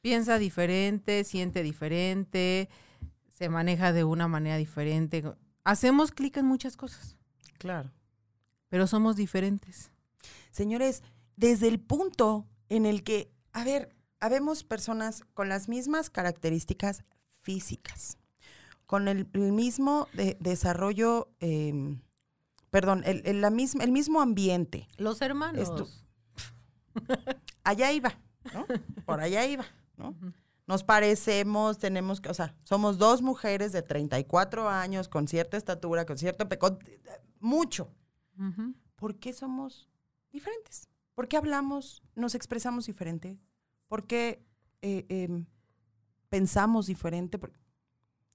Piensa 0.00 0.38
diferente, 0.38 1.24
siente 1.24 1.62
diferente, 1.62 2.68
se 3.40 3.48
maneja 3.48 3.94
de 3.94 4.04
una 4.04 4.28
manera 4.28 4.58
diferente. 4.58 5.24
Hacemos 5.64 6.12
clic 6.12 6.36
en 6.36 6.44
muchas 6.44 6.76
cosas, 6.76 7.16
Claro. 7.58 7.90
pero 8.68 8.86
somos 8.86 9.16
diferentes. 9.16 9.90
Señores, 10.50 11.02
desde 11.36 11.68
el 11.68 11.80
punto 11.80 12.46
en 12.68 12.84
el 12.84 13.02
que, 13.02 13.32
a 13.54 13.64
ver, 13.64 13.96
habemos 14.20 14.62
personas 14.62 15.24
con 15.32 15.48
las 15.48 15.70
mismas 15.70 16.10
características 16.10 17.02
físicas, 17.40 18.18
con 18.84 19.08
el, 19.08 19.26
el 19.32 19.52
mismo 19.52 20.06
de- 20.12 20.36
desarrollo, 20.38 21.30
eh, 21.40 21.96
perdón, 22.68 23.02
el, 23.06 23.22
el- 23.24 23.40
la 23.40 23.48
misma, 23.48 23.84
el 23.84 23.90
mismo 23.92 24.20
ambiente. 24.20 24.86
Los 24.98 25.22
hermanos. 25.22 25.62
Esto- 25.62 25.88
Allá 27.64 27.90
iba, 27.92 28.18
¿no? 28.52 28.66
Por 29.06 29.20
allá 29.20 29.46
iba, 29.46 29.64
¿no? 29.96 30.14
Nos 30.70 30.84
parecemos, 30.84 31.78
tenemos 31.78 32.20
que, 32.20 32.28
o 32.28 32.34
sea, 32.34 32.54
somos 32.62 32.96
dos 32.96 33.22
mujeres 33.22 33.72
de 33.72 33.82
34 33.82 34.68
años, 34.68 35.08
con 35.08 35.26
cierta 35.26 35.56
estatura, 35.56 36.06
con 36.06 36.16
cierto 36.16 36.48
peco, 36.48 36.78
mucho. 37.40 37.92
¿Por 38.94 39.18
qué 39.18 39.32
somos 39.32 39.88
diferentes? 40.30 40.88
¿Por 41.16 41.26
qué 41.26 41.36
hablamos, 41.36 42.04
nos 42.14 42.36
expresamos 42.36 42.86
diferente? 42.86 43.40
¿Por 43.88 44.06
qué 44.06 44.46
eh, 44.80 45.06
em, 45.08 45.44
pensamos 46.28 46.86
diferente? 46.86 47.36
Por- 47.36 47.52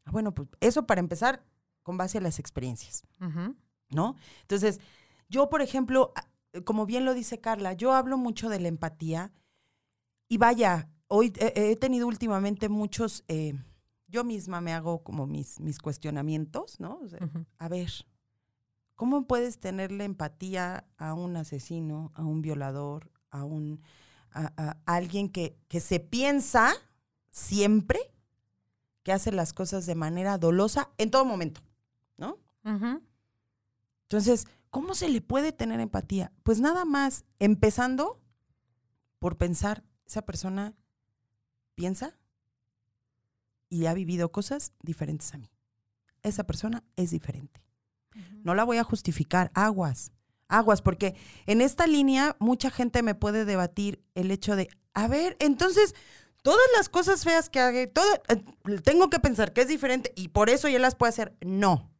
Ah, 0.04 0.12
Bueno, 0.12 0.34
pues 0.34 0.50
eso 0.60 0.86
para 0.86 1.00
empezar 1.00 1.42
con 1.84 1.96
base 1.98 2.18
a 2.18 2.22
las 2.22 2.38
experiencias. 2.38 3.04
¿no? 3.92 4.18
Entonces, 4.42 4.82
yo, 5.30 5.50
por 5.50 5.62
ejemplo, 5.62 6.12
como 6.66 6.86
bien 6.86 7.06
lo 7.06 7.14
dice 7.14 7.40
Carla, 7.40 7.72
yo 7.72 7.94
hablo 7.94 8.18
mucho 8.18 8.50
de 8.50 8.60
la 8.60 8.68
empatía 8.68 9.32
y 10.28 10.38
vaya, 10.38 10.90
hoy 11.08 11.34
he, 11.38 11.72
he 11.72 11.76
tenido 11.76 12.08
últimamente 12.08 12.70
muchos, 12.70 13.24
eh, 13.28 13.54
yo 14.08 14.24
misma 14.24 14.62
me 14.62 14.74
hago 14.74 15.04
como 15.04 15.28
mis, 15.28 15.60
mis 15.60 15.80
cuestionamientos, 15.80 16.80
¿no? 16.80 17.00
O 17.04 17.08
sea, 17.08 17.20
a 17.58 17.68
ver, 17.68 17.92
¿cómo 18.96 19.28
puedes 19.28 19.60
tenerle 19.60 20.04
empatía 20.06 20.86
a 20.98 21.14
un 21.14 21.36
asesino, 21.38 22.12
a 22.16 22.24
un 22.24 22.42
violador, 22.42 23.12
a 23.32 23.44
un 23.44 23.82
a, 24.32 24.52
a 24.58 24.78
alguien 24.86 25.30
que, 25.30 25.58
que 25.68 25.80
se 25.80 26.00
piensa 26.00 26.74
siempre 27.30 28.00
que 29.04 29.12
hace 29.12 29.32
las 29.32 29.54
cosas 29.54 29.86
de 29.86 29.96
manera 29.96 30.38
dolosa 30.38 30.90
en 30.98 31.12
todo 31.12 31.26
momento, 31.26 31.62
¿no? 32.18 32.40
Entonces, 34.04 34.48
¿cómo 34.72 34.96
se 34.96 35.10
le 35.10 35.22
puede 35.22 35.52
tener 35.52 35.80
empatía? 35.80 36.32
Pues 36.44 36.60
nada 36.60 36.86
más, 36.86 37.24
empezando 37.40 38.20
por 39.20 39.38
pensar, 39.38 39.84
esa 40.08 40.24
persona 40.24 40.74
piensa 41.76 42.18
y 43.70 43.86
ha 43.86 43.94
vivido 43.94 44.32
cosas 44.32 44.74
diferentes 44.82 45.34
a 45.34 45.38
mí. 45.38 45.52
Esa 46.24 46.46
persona 46.46 46.84
es 46.96 47.12
diferente. 47.12 47.62
No 48.44 48.56
la 48.56 48.64
voy 48.64 48.78
a 48.78 48.84
justificar, 48.84 49.52
aguas, 49.54 50.12
aguas, 50.48 50.82
porque 50.82 51.16
en 51.46 51.62
esta 51.62 51.86
línea 51.86 52.38
mucha 52.40 52.72
gente 52.72 53.04
me 53.04 53.16
puede 53.16 53.46
debatir 53.46 54.04
el 54.16 54.32
hecho 54.32 54.56
de, 54.56 54.70
a 54.94 55.08
ver, 55.08 55.36
entonces, 55.40 55.94
todas 56.42 56.66
las 56.78 56.88
cosas 56.88 57.24
feas 57.24 57.50
que 57.50 57.60
haga, 57.60 57.88
todo, 57.88 58.06
eh, 58.30 58.44
tengo 58.84 59.10
que 59.10 59.20
pensar 59.20 59.52
que 59.52 59.62
es 59.62 59.68
diferente 59.68 60.14
y 60.16 60.30
por 60.30 60.50
eso 60.50 60.70
ya 60.70 60.80
las 60.80 60.96
puedo 60.96 61.10
hacer. 61.10 61.36
No. 61.42 61.92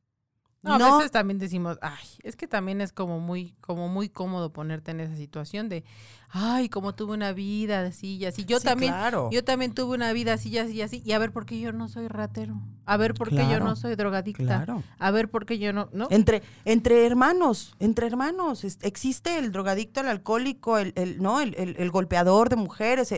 No, 0.66 0.78
No. 0.80 0.96
a 0.96 0.98
veces 0.98 1.12
también 1.12 1.38
decimos, 1.38 1.78
ay, 1.82 2.06
es 2.24 2.36
que 2.36 2.48
también 2.48 2.82
es 2.82 2.92
como 2.92 3.20
muy, 3.20 3.54
como 3.62 3.88
muy 3.88 4.10
cómodo 4.10 4.52
ponerte 4.52 4.92
en 4.92 5.00
esa 5.00 5.16
situación 5.16 5.70
de, 5.70 5.84
ay, 6.30 6.70
como 6.70 6.96
tuve 6.96 7.14
una 7.14 7.32
vida 7.34 7.82
así 7.86 8.16
y 8.18 8.26
así. 8.26 8.46
Yo 8.46 8.60
Sí, 8.60 8.66
también, 8.66 8.92
claro. 8.92 9.30
yo 9.32 9.44
también 9.44 9.74
tuve 9.76 9.96
una 9.96 10.12
vida 10.12 10.34
así 10.34 10.50
y 10.50 10.58
así 10.58 10.74
y 10.74 10.82
así. 10.82 11.02
Y 11.06 11.12
a 11.12 11.20
ver 11.20 11.32
por 11.32 11.46
qué 11.46 11.60
yo 11.60 11.72
no 11.72 11.88
soy 11.88 12.08
ratero. 12.08 12.60
A 12.86 12.98
ver 12.98 13.14
por 13.14 13.30
qué 13.30 13.48
yo 13.50 13.60
no 13.60 13.76
soy 13.76 13.96
drogadicta. 13.96 14.44
Claro. 14.44 14.84
A 15.00 15.12
ver 15.12 15.30
por 15.30 15.46
qué 15.46 15.60
yo 15.60 15.72
no, 15.72 15.88
¿no? 15.94 16.08
Entre, 16.10 16.42
entre 16.66 17.06
hermanos, 17.06 17.76
entre 17.80 18.08
hermanos, 18.08 18.64
existe 18.82 19.38
el 19.38 19.52
drogadicto, 19.52 20.02
el 20.02 20.08
alcohólico, 20.08 20.78
el, 20.80 20.94
el- 20.96 21.22
¿no? 21.22 21.42
El, 21.42 21.54
el- 21.56 21.76
el 21.78 21.92
golpeador 21.92 22.50
de 22.50 22.56
mujeres, 22.56 23.14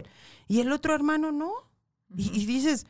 y 0.50 0.60
el 0.60 0.72
otro 0.72 0.94
hermano 0.94 1.32
no. 1.32 1.52
Y, 2.16 2.30
y 2.42 2.46
dices, 2.46 2.88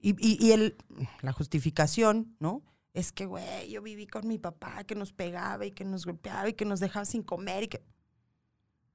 y, 0.00 0.10
y- 0.24 0.44
y 0.44 0.52
el, 0.52 0.76
la 1.22 1.32
justificación, 1.32 2.34
¿no? 2.38 2.62
Es 2.96 3.12
que, 3.12 3.26
güey, 3.26 3.70
yo 3.70 3.82
viví 3.82 4.06
con 4.06 4.26
mi 4.26 4.38
papá 4.38 4.82
que 4.84 4.94
nos 4.94 5.12
pegaba 5.12 5.66
y 5.66 5.70
que 5.72 5.84
nos 5.84 6.06
golpeaba 6.06 6.48
y 6.48 6.54
que 6.54 6.64
nos 6.64 6.80
dejaba 6.80 7.04
sin 7.04 7.22
comer 7.22 7.64
y 7.64 7.68
que... 7.68 7.82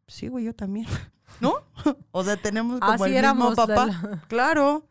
Sí, 0.08 0.28
güey, 0.28 0.44
yo 0.46 0.56
también, 0.56 0.88
¿no? 1.40 1.54
o 2.12 2.24
sea, 2.24 2.36
tenemos 2.36 2.80
como 2.80 2.92
Así 2.94 3.04
el 3.04 3.10
mismo 3.12 3.20
éramos. 3.20 3.56
papá. 3.56 3.86
la- 3.86 4.26
Claro. 4.28 4.88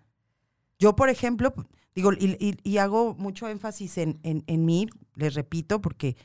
Yo, 0.78 0.94
por 0.94 1.08
ejemplo, 1.08 1.52
digo, 1.94 2.12
y, 2.12 2.36
y- 2.38 2.56
y 2.62 2.78
hago 2.78 3.14
mucho 3.14 3.48
énfasis 3.48 3.98
en, 3.98 4.20
en- 4.22 4.44
en 4.46 4.64
mí, 4.64 4.86
les 5.16 5.34
repito, 5.34 5.80
porque 5.82 6.16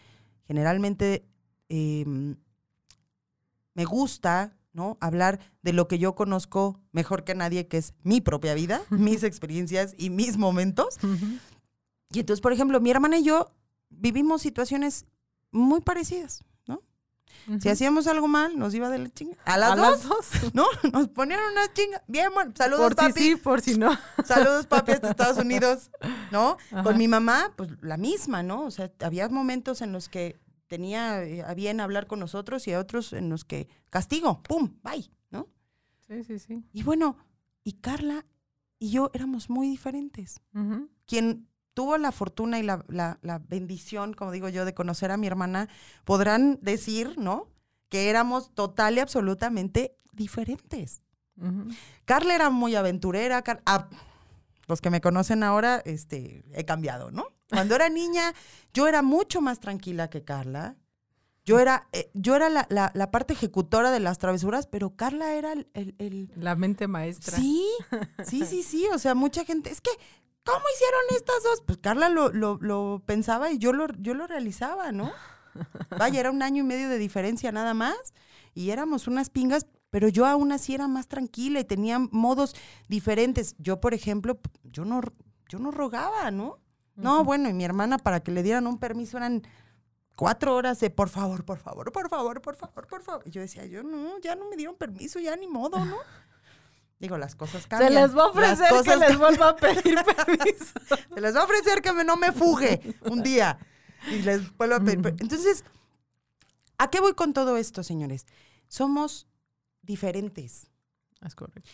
generalmente 0.47 1.27
em, 1.69 2.35
me 3.73 3.83
gusta, 3.85 4.55
¿no? 4.73 4.97
Hablar 5.01 5.39
de 5.63 5.73
lo 5.73 5.87
que 5.87 5.97
yo 5.97 6.13
conozco 6.13 6.79
mejor 6.91 7.23
que 7.23 7.33
nadie, 7.33 7.67
que 7.67 7.77
es 7.79 7.95
mi 8.03 8.21
propia 8.21 8.53
vida, 8.53 8.81
mis 8.91 9.23
experiencias 9.23 9.95
y 9.97 10.11
mis 10.11 10.37
momentos. 10.37 10.99
Y 12.11 12.19
entonces, 12.19 12.41
por 12.41 12.53
ejemplo, 12.53 12.79
mi 12.79 12.91
hermana 12.91 13.17
y 13.17 13.23
yo 13.23 13.51
vivimos 13.89 14.41
situaciones 14.41 15.05
muy 15.51 15.81
parecidas, 15.81 16.43
¿no? 16.67 16.81
Si 17.59 17.69
hacíamos 17.69 18.07
algo 18.07 18.27
mal, 18.27 18.57
nos 18.57 18.73
iba 18.73 18.89
de 18.89 18.97
la 18.99 19.09
chinga. 19.09 19.37
A 19.45 19.57
las 19.57 19.71
A 19.71 19.75
dos, 19.75 19.89
las 20.05 20.09
dos. 20.09 20.27
¿no? 20.53 20.65
Nos 20.91 21.09
ponían 21.09 21.39
una 21.51 21.71
chinga. 21.73 22.03
Bien, 22.07 22.29
bueno, 22.33 22.51
saludos, 22.55 22.93
Por 22.93 23.05
si 23.05 23.09
papi. 23.09 23.21
sí, 23.21 23.35
por 23.35 23.61
si 23.61 23.77
no. 23.77 23.97
Saludos, 24.25 24.67
papi, 24.67 24.93
hasta 24.93 25.09
Estados 25.11 25.37
Unidos, 25.37 25.91
¿no? 26.31 26.57
Ajá. 26.71 26.83
Con 26.83 26.97
mi 26.97 27.07
mamá, 27.07 27.53
pues 27.55 27.69
la 27.81 27.97
misma, 27.97 28.43
¿no? 28.43 28.63
O 28.65 28.71
sea, 28.71 28.91
había 29.01 29.27
momentos 29.29 29.81
en 29.81 29.91
los 29.91 30.09
que 30.09 30.39
tenía 30.67 31.23
eh, 31.23 31.43
a 31.43 31.53
bien 31.53 31.79
hablar 31.79 32.07
con 32.07 32.19
nosotros 32.19 32.67
y 32.67 32.73
a 32.73 32.79
otros 32.79 33.13
en 33.13 33.29
los 33.29 33.45
que 33.45 33.67
castigo, 33.89 34.41
pum, 34.43 34.75
bye, 34.83 35.09
¿no? 35.29 35.47
Sí, 36.07 36.23
sí, 36.23 36.39
sí. 36.39 36.63
Y 36.73 36.83
bueno, 36.83 37.17
y 37.63 37.73
Carla 37.73 38.25
y 38.79 38.89
yo 38.91 39.11
éramos 39.13 39.49
muy 39.49 39.67
diferentes. 39.67 40.41
Ujú. 40.53 40.89
Quien 41.05 41.47
tuvo 41.75 41.99
la 41.99 42.11
fortuna 42.11 42.57
y 42.57 42.63
la, 42.63 42.83
la- 42.87 43.19
la 43.21 43.37
bendición, 43.37 44.13
como 44.15 44.31
digo 44.31 44.49
yo, 44.49 44.65
de 44.65 44.73
conocer 44.73 45.11
a 45.11 45.17
mi 45.17 45.27
hermana, 45.27 45.69
podrán 46.05 46.57
decir, 46.63 47.19
¿no? 47.19 47.47
Que 47.89 48.09
éramos 48.09 48.55
total 48.55 48.95
y 48.97 48.99
absolutamente 49.01 49.95
diferentes. 50.11 51.03
Carla 52.05 52.33
era 52.33 52.49
muy 52.49 52.75
aventurera. 52.75 53.41
Car- 53.43 53.61
ah, 53.65 53.89
los 54.67 54.81
que 54.81 54.89
me 54.89 55.01
conocen 55.01 55.43
ahora, 55.43 55.81
este, 55.85 56.43
he 56.53 56.65
cambiado, 56.65 57.11
¿no? 57.11 57.27
Cuando 57.49 57.75
era 57.75 57.89
niña, 57.89 58.33
yo 58.73 58.87
era 58.87 59.01
mucho 59.03 59.41
más 59.41 59.59
tranquila 59.59 60.09
que 60.09 60.23
Carla. 60.23 60.75
Yo 61.43 61.59
era, 61.59 61.87
eh, 61.91 62.09
yo 62.15 62.35
era 62.35 62.49
la, 62.49 62.65
la- 62.69 62.91
la 62.95 63.11
parte 63.11 63.33
ejecutora 63.33 63.91
de 63.91 63.99
las 63.99 64.17
travesuras, 64.17 64.65
pero 64.65 64.95
Carla 64.95 65.35
era 65.35 65.51
el, 65.53 65.67
el- 65.75 65.93
el- 65.99 66.31
La 66.37 66.55
mente 66.55 66.87
maestra. 66.87 67.37
Sí, 67.37 67.67
sí, 68.25 68.45
sí, 68.45 68.63
sí. 68.63 68.87
O 68.93 68.97
sea, 68.97 69.13
mucha 69.13 69.45
gente, 69.45 69.69
es 69.69 69.81
que, 69.81 69.91
¿cómo 70.45 70.63
hicieron 70.73 71.01
estas 71.17 71.43
dos? 71.43 71.61
Pues 71.65 71.77
Carla 71.79 72.09
lo, 72.09 72.29
lo- 72.29 72.57
lo 72.61 73.01
pensaba 73.05 73.51
y 73.51 73.57
yo 73.57 73.73
lo, 73.73 73.87
yo 73.97 74.13
lo 74.13 74.27
realizaba, 74.27 74.91
¿no? 74.91 75.11
Vaya, 75.97 76.19
era 76.19 76.31
un 76.31 76.41
año 76.43 76.63
y 76.63 76.65
medio 76.65 76.89
de 76.89 76.97
diferencia 76.97 77.51
nada 77.51 77.73
más. 77.73 78.13
Y 78.53 78.69
éramos 78.69 79.07
unas 79.07 79.29
pingas, 79.29 79.65
pero 79.89 80.07
yo 80.07 80.25
aún 80.25 80.51
así 80.51 80.73
era 80.75 80.87
más 80.87 81.07
tranquila 81.07 81.59
y 81.59 81.65
tenía 81.65 81.99
modos 81.99 82.55
diferentes. 82.87 83.55
Yo, 83.57 83.81
por 83.81 83.93
ejemplo, 83.93 84.39
yo 84.63 84.85
no, 84.85 85.01
yo 85.49 85.59
no 85.59 85.71
rogaba, 85.71 86.31
¿no? 86.31 86.59
No, 86.95 87.25
bueno, 87.25 87.49
y 87.49 87.53
mi 87.53 87.65
hermana 87.65 87.97
para 87.97 88.21
que 88.21 88.31
le 88.31 88.41
dieran 88.43 88.67
un 88.67 88.77
permiso 88.79 89.17
eran 89.17 89.43
cuatro 90.15 90.55
horas 90.55 90.79
de 90.79 90.89
por 90.89 91.09
favor, 91.09 91.43
por 91.43 91.57
favor, 91.57 91.91
por 91.91 92.07
favor, 92.09 92.41
por 92.41 92.55
favor, 92.55 92.87
por 92.87 93.01
favor. 93.03 93.23
Y 93.25 93.31
yo 93.31 93.41
decía, 93.41 93.65
yo 93.65 93.83
no, 93.83 94.17
ya 94.19 94.35
no 94.35 94.49
me 94.49 94.55
dieron 94.55 94.75
permiso, 94.77 95.19
ya 95.19 95.35
ni 95.35 95.47
modo, 95.47 95.83
¿no? 95.83 95.97
Digo, 96.99 97.17
las 97.17 97.35
cosas 97.35 97.67
cambian. 97.67 97.91
Se 97.93 97.99
les 97.99 98.17
va 98.17 98.23
a 98.23 98.27
ofrecer 98.27 98.67
que 98.83 98.95
les 98.97 99.17
vuelva 99.17 99.49
a 99.49 99.55
pedir 99.55 99.95
permiso. 100.15 100.73
Se 101.13 101.21
les 101.21 101.35
va 101.35 101.41
a 101.41 101.43
ofrecer 101.43 101.81
que 101.81 101.91
no 102.05 102.15
me 102.17 102.31
fugue 102.31 102.95
un 103.05 103.21
día. 103.21 103.57
Y 104.11 104.21
les 104.21 104.55
vuelvo 104.57 104.75
a 104.75 104.79
pedir. 104.79 105.01
per- 105.01 105.15
Entonces, 105.19 105.63
¿a 106.77 106.89
qué 106.89 106.99
voy 107.01 107.13
con 107.13 107.33
todo 107.33 107.57
esto, 107.57 107.83
señores? 107.83 108.25
Somos 108.67 109.27
diferentes. 109.81 110.69
Es 111.25 111.35
correcto. 111.35 111.69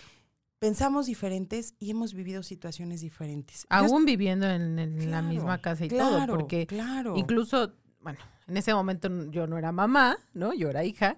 Pensamos 0.59 1.07
diferentes 1.07 1.73
y 1.79 1.89
hemos 1.91 2.13
vivido 2.13 2.43
situaciones 2.43 3.01
diferentes. 3.01 3.63
Yo 3.63 3.67
Aún 3.69 4.05
viviendo 4.05 4.47
en, 4.47 4.77
en 4.77 5.09
la 5.11 5.21
misma 5.21 5.59
casa 5.61 5.85
y 5.85 5.89
claro, 5.89 6.25
todo, 6.27 6.37
porque 6.37 6.67
claro. 6.67 7.15
incluso, 7.17 7.73
bueno, 7.99 8.19
en 8.47 8.57
ese 8.57 8.73
momento 8.73 9.09
yo 9.31 9.47
no 9.47 9.57
era 9.57 9.71
mamá, 9.71 10.17
¿no? 10.33 10.53
Yo 10.53 10.69
era 10.69 10.83
hija. 10.83 11.17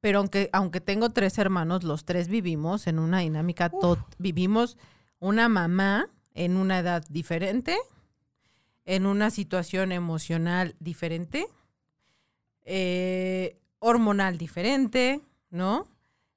Pero 0.00 0.18
aunque, 0.20 0.50
aunque 0.52 0.80
tengo 0.80 1.10
tres 1.10 1.38
hermanos, 1.38 1.82
los 1.84 2.04
tres 2.04 2.28
vivimos 2.28 2.86
en 2.86 2.98
una 2.98 3.20
dinámica, 3.20 3.70
tot- 3.70 4.04
vivimos 4.18 4.76
una 5.18 5.48
mamá 5.48 6.08
en 6.34 6.56
una 6.56 6.78
edad 6.78 7.04
diferente, 7.08 7.76
en 8.84 9.06
una 9.06 9.30
situación 9.30 9.90
emocional 9.92 10.76
diferente, 10.78 11.46
eh, 12.64 13.58
hormonal 13.78 14.38
diferente, 14.38 15.20
¿no? 15.50 15.86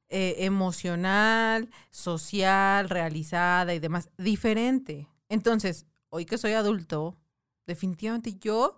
Eh, 0.10 0.38
emocional, 0.46 1.70
social, 1.92 2.90
realizada 2.90 3.74
y 3.74 3.80
demás, 3.80 4.10
diferente. 4.18 5.08
Entonces, 5.28 5.86
hoy 6.10 6.26
que 6.26 6.38
soy 6.38 6.54
adulto, 6.54 7.16
definitivamente 7.68 8.36
yo, 8.40 8.78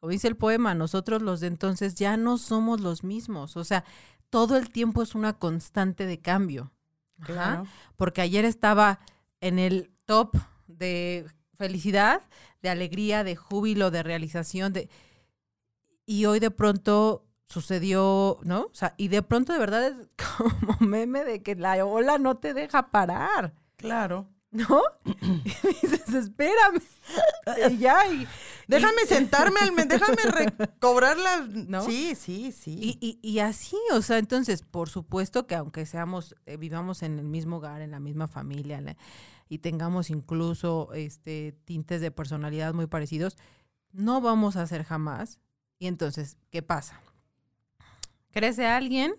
como 0.00 0.10
dice 0.10 0.26
el 0.28 0.36
poema, 0.36 0.74
nosotros 0.74 1.22
los 1.22 1.40
de 1.40 1.46
entonces 1.46 1.94
ya 1.94 2.16
no 2.16 2.38
somos 2.38 2.80
los 2.80 3.04
mismos. 3.04 3.56
O 3.56 3.64
sea, 3.64 3.84
todo 4.34 4.56
el 4.56 4.70
tiempo 4.70 5.00
es 5.00 5.14
una 5.14 5.38
constante 5.38 6.06
de 6.06 6.18
cambio. 6.18 6.72
Ajá. 7.20 7.32
Claro. 7.32 7.66
Porque 7.94 8.20
ayer 8.20 8.44
estaba 8.44 8.98
en 9.40 9.60
el 9.60 9.92
top 10.06 10.36
de 10.66 11.24
felicidad, 11.56 12.20
de 12.60 12.68
alegría, 12.68 13.22
de 13.22 13.36
júbilo, 13.36 13.92
de 13.92 14.02
realización, 14.02 14.72
de 14.72 14.90
y 16.04 16.24
hoy 16.24 16.40
de 16.40 16.50
pronto 16.50 17.28
sucedió, 17.46 18.40
¿no? 18.42 18.62
O 18.62 18.74
sea, 18.74 18.94
y 18.96 19.06
de 19.06 19.22
pronto 19.22 19.52
de 19.52 19.60
verdad 19.60 19.86
es 19.86 19.94
como 20.36 20.78
meme 20.80 21.22
de 21.22 21.40
que 21.40 21.54
la 21.54 21.84
ola 21.86 22.18
no 22.18 22.36
te 22.36 22.54
deja 22.54 22.90
parar, 22.90 23.54
Claro. 23.76 24.26
¿No? 24.54 24.80
Y 25.04 25.52
dices, 25.82 26.14
espérame. 26.14 26.80
Y 27.70 27.76
ya, 27.78 28.10
y, 28.10 28.26
Déjame 28.66 29.04
sentarme, 29.06 29.60
al 29.60 29.88
déjame 29.88 30.22
recobrar 30.58 31.18
la... 31.18 31.46
¿No? 31.46 31.84
Sí, 31.84 32.14
sí, 32.14 32.50
sí. 32.52 32.96
y, 33.00 33.18
y, 33.20 33.38
así, 33.40 33.76
o 33.92 34.00
sea, 34.00 34.16
entonces, 34.16 34.62
por 34.62 34.88
supuesto 34.88 35.46
que 35.46 35.54
aunque 35.54 35.84
seamos, 35.84 36.34
eh, 36.46 36.56
vivamos 36.56 37.02
en 37.02 37.18
el 37.18 37.26
mismo 37.26 37.56
hogar, 37.58 37.82
en 37.82 37.90
la 37.90 38.00
misma 38.00 38.26
familia, 38.26 38.80
la- 38.80 38.96
y 39.50 39.58
tengamos 39.58 40.08
incluso 40.08 40.88
este 40.94 41.52
tintes 41.66 42.00
de 42.00 42.10
personalidad 42.10 42.72
muy 42.72 42.86
parecidos, 42.86 43.36
no 43.92 44.22
vamos 44.22 44.56
a 44.56 44.66
ser 44.66 44.84
jamás. 44.84 45.38
Y 45.78 45.86
entonces, 45.86 46.38
¿qué 46.50 46.62
pasa? 46.62 46.98
Crece 48.30 48.66
alguien 48.66 49.14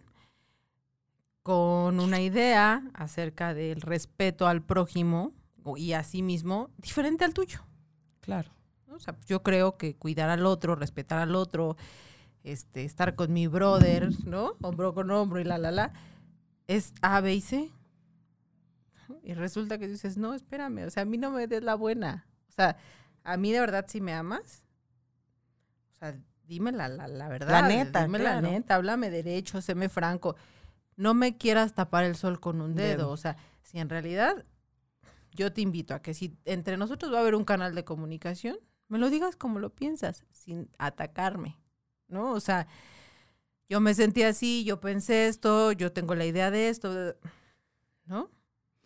con 1.46 2.00
una 2.00 2.22
idea 2.22 2.82
acerca 2.96 3.54
del 3.54 3.80
respeto 3.82 4.48
al 4.48 4.64
prójimo 4.64 5.32
y 5.78 5.94
a 5.94 6.02
sí 6.02 6.24
mismo 6.24 6.72
diferente 6.80 7.24
al 7.24 7.36
tuyo. 7.36 7.60
claro. 8.20 8.50
¿no? 8.88 8.96
O 8.96 9.00
sea, 9.00 9.16
yo 9.28 9.44
creo 9.44 9.78
que 9.78 9.96
cuidar 9.96 10.32
al 10.32 10.44
otro, 10.48 10.74
respetar 10.74 11.20
al 11.20 11.36
otro, 11.36 11.78
este, 12.44 12.84
estar 12.84 13.14
con 13.14 13.32
mi 13.32 13.46
brother, 13.46 14.10
¿no? 14.26 14.54
Hombro 14.60 14.96
con 14.96 15.12
hombro 15.12 15.40
y 15.40 15.44
la, 15.44 15.60
la, 15.60 15.70
la, 15.70 15.94
es 16.66 16.96
A, 17.04 17.22
B 17.22 17.36
y 17.36 17.42
C. 17.42 17.70
Y 19.22 19.36
resulta 19.36 19.78
que 19.78 19.88
dices, 19.88 20.18
no, 20.18 20.34
espérame, 20.34 20.88
o 20.88 20.90
sea, 20.90 21.04
a 21.04 21.06
mí 21.06 21.20
no 21.20 21.30
me 21.30 21.46
des 21.46 21.62
la 21.62 21.76
buena. 21.76 22.26
O 22.50 22.54
sea, 22.54 22.76
a 23.24 23.38
mí 23.38 23.52
de 23.52 23.60
verdad 23.60 23.86
si 23.88 24.02
me 24.02 24.14
amas, 24.14 24.64
o 25.94 25.96
sea, 26.00 26.18
dime 26.48 26.72
la, 26.72 26.88
la, 26.88 27.08
la 27.08 27.30
verdad. 27.30 27.52
La 27.52 27.68
neta, 27.68 28.02
Dime 28.06 28.18
claro. 28.18 28.42
la 28.42 28.50
neta, 28.50 28.74
háblame 28.74 29.12
derecho, 29.12 29.62
séme 29.62 29.90
franco. 29.90 30.36
No 30.96 31.14
me 31.14 31.38
quieras 31.38 31.74
tapar 31.74 32.04
el 32.04 32.16
sol 32.16 32.40
con 32.40 32.62
un 32.62 32.76
dedo. 32.76 32.88
Dedo. 32.88 33.10
O 33.12 33.18
sea, 33.18 33.38
si 33.62 33.80
en 33.80 33.90
realidad 33.90 34.46
yo 35.32 35.52
te 35.52 35.62
invito 35.62 35.94
a 35.94 36.02
que 36.02 36.14
si 36.14 36.38
entre 36.46 36.78
nosotros 36.78 37.12
va 37.12 37.18
a 37.18 37.22
haber 37.22 37.36
un 37.36 37.44
canal 37.44 37.76
de 37.76 37.84
comunicación, 37.84 38.58
me 38.88 39.00
lo 39.00 39.10
digas 39.10 39.36
como 39.36 39.60
lo 39.60 39.70
piensas, 39.70 40.26
sin 40.32 40.70
atacarme, 40.78 41.58
¿no? 42.08 42.32
O 42.32 42.40
sea, 42.40 42.68
yo 43.68 43.80
me 43.82 43.94
sentí 43.94 44.24
así, 44.24 44.64
yo 44.64 44.80
pensé 44.80 45.28
esto, 45.28 45.72
yo 45.72 45.92
tengo 45.92 46.16
la 46.16 46.26
idea 46.26 46.52
de 46.52 46.70
esto, 46.70 47.16
¿no? 48.06 48.30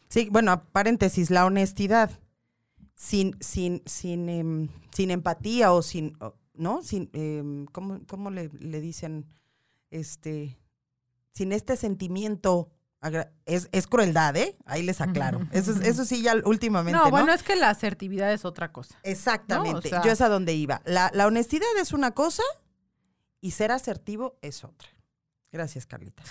Sí, 0.08 0.30
bueno, 0.32 0.64
paréntesis, 0.72 1.30
la 1.30 1.46
honestidad. 1.46 2.12
Sin, 2.96 3.38
sin, 3.40 3.82
sin, 3.86 4.28
em, 4.28 4.68
sin 4.92 5.12
empatía 5.12 5.72
o 5.72 5.82
sin, 5.82 6.18
¿no? 6.54 6.82
Sin, 6.82 7.10
em, 7.14 7.66
¿cómo, 7.68 8.02
cómo 8.08 8.30
le, 8.30 8.50
le 8.60 8.82
dicen? 8.82 9.26
Este, 9.90 10.59
sin 11.34 11.52
este 11.52 11.76
sentimiento, 11.78 12.70
es, 13.46 13.70
es 13.72 13.88
crueldad, 13.88 14.36
¿eh? 14.36 14.58
Ahí 14.66 14.84
les 14.84 15.00
aclaro. 15.02 15.40
Eso, 15.52 15.72
es- 15.72 15.82
eso 15.82 16.04
sí 16.06 16.22
ya 16.22 16.36
últimamente, 16.44 16.98
No, 16.98 17.06
¿no? 17.06 17.12
bueno, 17.12 17.32
es 17.34 17.44
que 17.44 17.56
la 17.56 17.70
asertividad 17.70 18.34
es 18.34 18.44
otra 18.46 18.72
cosa. 18.72 18.98
Exactamente. 19.04 19.90
sea- 19.90 20.02
Yo 20.04 20.12
es 20.12 20.22
a 20.22 20.28
donde 20.30 20.54
iba. 20.54 20.82
La, 20.86 21.10
la 21.14 21.26
honestidad 21.28 21.68
es 21.80 21.94
una 21.94 22.12
cosa 22.12 22.44
y 23.42 23.52
ser 23.52 23.72
asertivo 23.72 24.38
es 24.42 24.64
otra. 24.64 24.90
Gracias, 25.52 25.86
Carlita. 25.88 26.22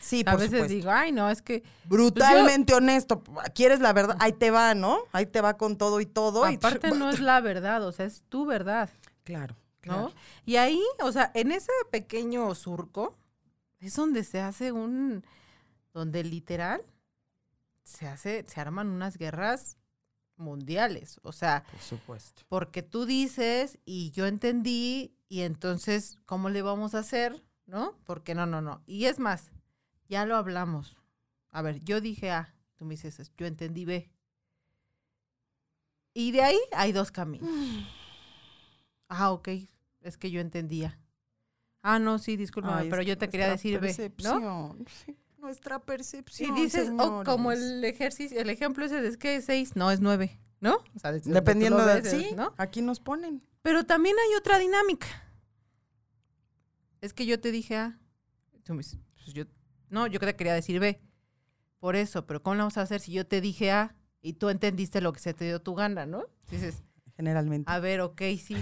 Sí, 0.00 0.22
a 0.24 0.30
por 0.30 0.40
veces 0.40 0.52
supuesto. 0.60 0.74
digo, 0.74 0.90
ay, 0.92 1.10
no, 1.10 1.28
es 1.28 1.42
que 1.42 1.64
Brutalmente 1.86 2.72
honesto. 2.74 3.22
¿Quieres 3.54 3.80
la 3.80 3.92
verdad? 3.92 4.16
Ahí 4.20 4.32
te 4.32 4.50
va, 4.52 4.74
¿no? 4.74 5.00
Ahí 5.12 5.26
te 5.26 5.40
va 5.40 5.56
con 5.56 5.76
todo 5.76 6.00
y 6.00 6.06
todo. 6.06 6.48
y- 6.48 6.54
aparte 6.54 6.90
no 6.96 7.10
es 7.10 7.18
la 7.20 7.40
verdad, 7.40 7.82
o 7.84 7.90
sea, 7.92 8.06
es 8.06 8.22
tu 8.28 8.46
verdad, 8.46 8.88
Claro, 9.24 9.56
¿no? 9.56 9.80
claro. 9.80 10.12
Y 10.44 10.56
ahí, 10.56 10.80
o 11.02 11.10
sea, 11.12 11.30
en 11.34 11.50
ese 11.50 11.72
pequeño 11.90 12.54
surco 12.54 13.18
es 13.80 13.94
donde 13.96 14.24
se 14.24 14.40
hace 14.40 14.72
un, 14.72 15.24
donde 15.92 16.22
literal 16.24 16.82
se 17.82 18.06
hace, 18.06 18.44
se 18.46 18.60
arman 18.60 18.88
unas 18.88 19.16
guerras 19.16 19.76
mundiales, 20.36 21.20
o 21.22 21.32
sea, 21.32 21.64
Por 21.70 21.80
supuesto. 21.80 22.42
porque 22.48 22.82
tú 22.82 23.04
dices 23.04 23.78
y 23.84 24.10
yo 24.12 24.26
entendí 24.26 25.14
y 25.28 25.42
entonces, 25.42 26.18
¿cómo 26.26 26.48
le 26.48 26.62
vamos 26.62 26.94
a 26.94 27.00
hacer? 27.00 27.42
¿No? 27.66 27.94
Porque 28.04 28.34
no, 28.34 28.46
no, 28.46 28.60
no. 28.60 28.82
Y 28.86 29.04
es 29.04 29.18
más, 29.18 29.52
ya 30.08 30.24
lo 30.26 30.36
hablamos. 30.36 30.96
A 31.50 31.62
ver, 31.62 31.80
yo 31.84 32.00
dije 32.00 32.30
A, 32.30 32.54
tú 32.76 32.84
me 32.84 32.94
dices, 32.96 33.30
yo 33.36 33.46
entendí 33.46 33.84
B. 33.84 34.10
Y 36.14 36.32
de 36.32 36.42
ahí 36.42 36.58
hay 36.72 36.92
dos 36.92 37.12
caminos. 37.12 37.48
Ah, 39.08 39.30
ok, 39.32 39.48
es 40.00 40.16
que 40.16 40.30
yo 40.30 40.40
entendía. 40.40 40.98
Ah, 41.82 41.98
no, 41.98 42.18
sí, 42.18 42.36
discúlpame, 42.36 42.82
Ay, 42.82 42.90
pero 42.90 43.02
yo 43.02 43.16
te 43.16 43.28
quería 43.28 43.48
decir 43.48 43.80
B, 43.80 43.88
¿no? 43.88 43.94
percepción, 43.96 44.86
sí, 45.06 45.16
nuestra 45.38 45.76
Y 45.76 45.80
percepción. 45.80 46.54
dices, 46.54 46.90
oh, 46.98 47.22
como 47.24 47.52
el 47.52 47.82
ejercicio, 47.84 48.38
el 48.40 48.50
ejemplo 48.50 48.84
ese 48.84 49.00
de 49.00 49.08
es 49.08 49.16
que 49.16 49.36
es 49.36 49.46
seis, 49.46 49.76
no, 49.76 49.90
es 49.90 50.00
nueve, 50.00 50.38
¿no? 50.60 50.74
O 50.94 50.98
sea, 50.98 51.12
Dependiendo 51.12 51.84
de. 51.84 52.02
Sí, 52.04 52.34
¿no? 52.36 52.52
aquí 52.58 52.82
nos 52.82 53.00
ponen. 53.00 53.42
Pero 53.62 53.84
también 53.84 54.16
hay 54.18 54.36
otra 54.36 54.58
dinámica. 54.58 55.06
Es 57.00 57.12
que 57.14 57.26
yo 57.26 57.40
te 57.40 57.50
dije 57.50 57.76
A. 57.76 57.98
Tú 58.64 58.74
me 58.74 58.78
dices, 58.78 58.98
pues 59.24 59.32
yo, 59.32 59.44
no, 59.88 60.06
yo 60.06 60.20
te 60.20 60.36
quería 60.36 60.54
decir 60.54 60.80
B. 60.80 61.00
Por 61.78 61.96
eso, 61.96 62.26
pero 62.26 62.42
¿cómo 62.42 62.56
lo 62.56 62.60
vamos 62.62 62.76
a 62.76 62.82
hacer 62.82 63.00
si 63.00 63.12
yo 63.12 63.26
te 63.26 63.40
dije 63.40 63.70
A 63.72 63.96
y 64.20 64.34
tú 64.34 64.50
entendiste 64.50 65.00
lo 65.00 65.12
que 65.14 65.20
se 65.20 65.32
te 65.32 65.46
dio 65.46 65.62
tu 65.62 65.74
gana, 65.74 66.04
¿no? 66.04 66.26
Dices, 66.50 66.82
Generalmente. 67.16 67.70
a 67.72 67.78
ver, 67.80 68.00
ok, 68.02 68.20
sí, 68.42 68.56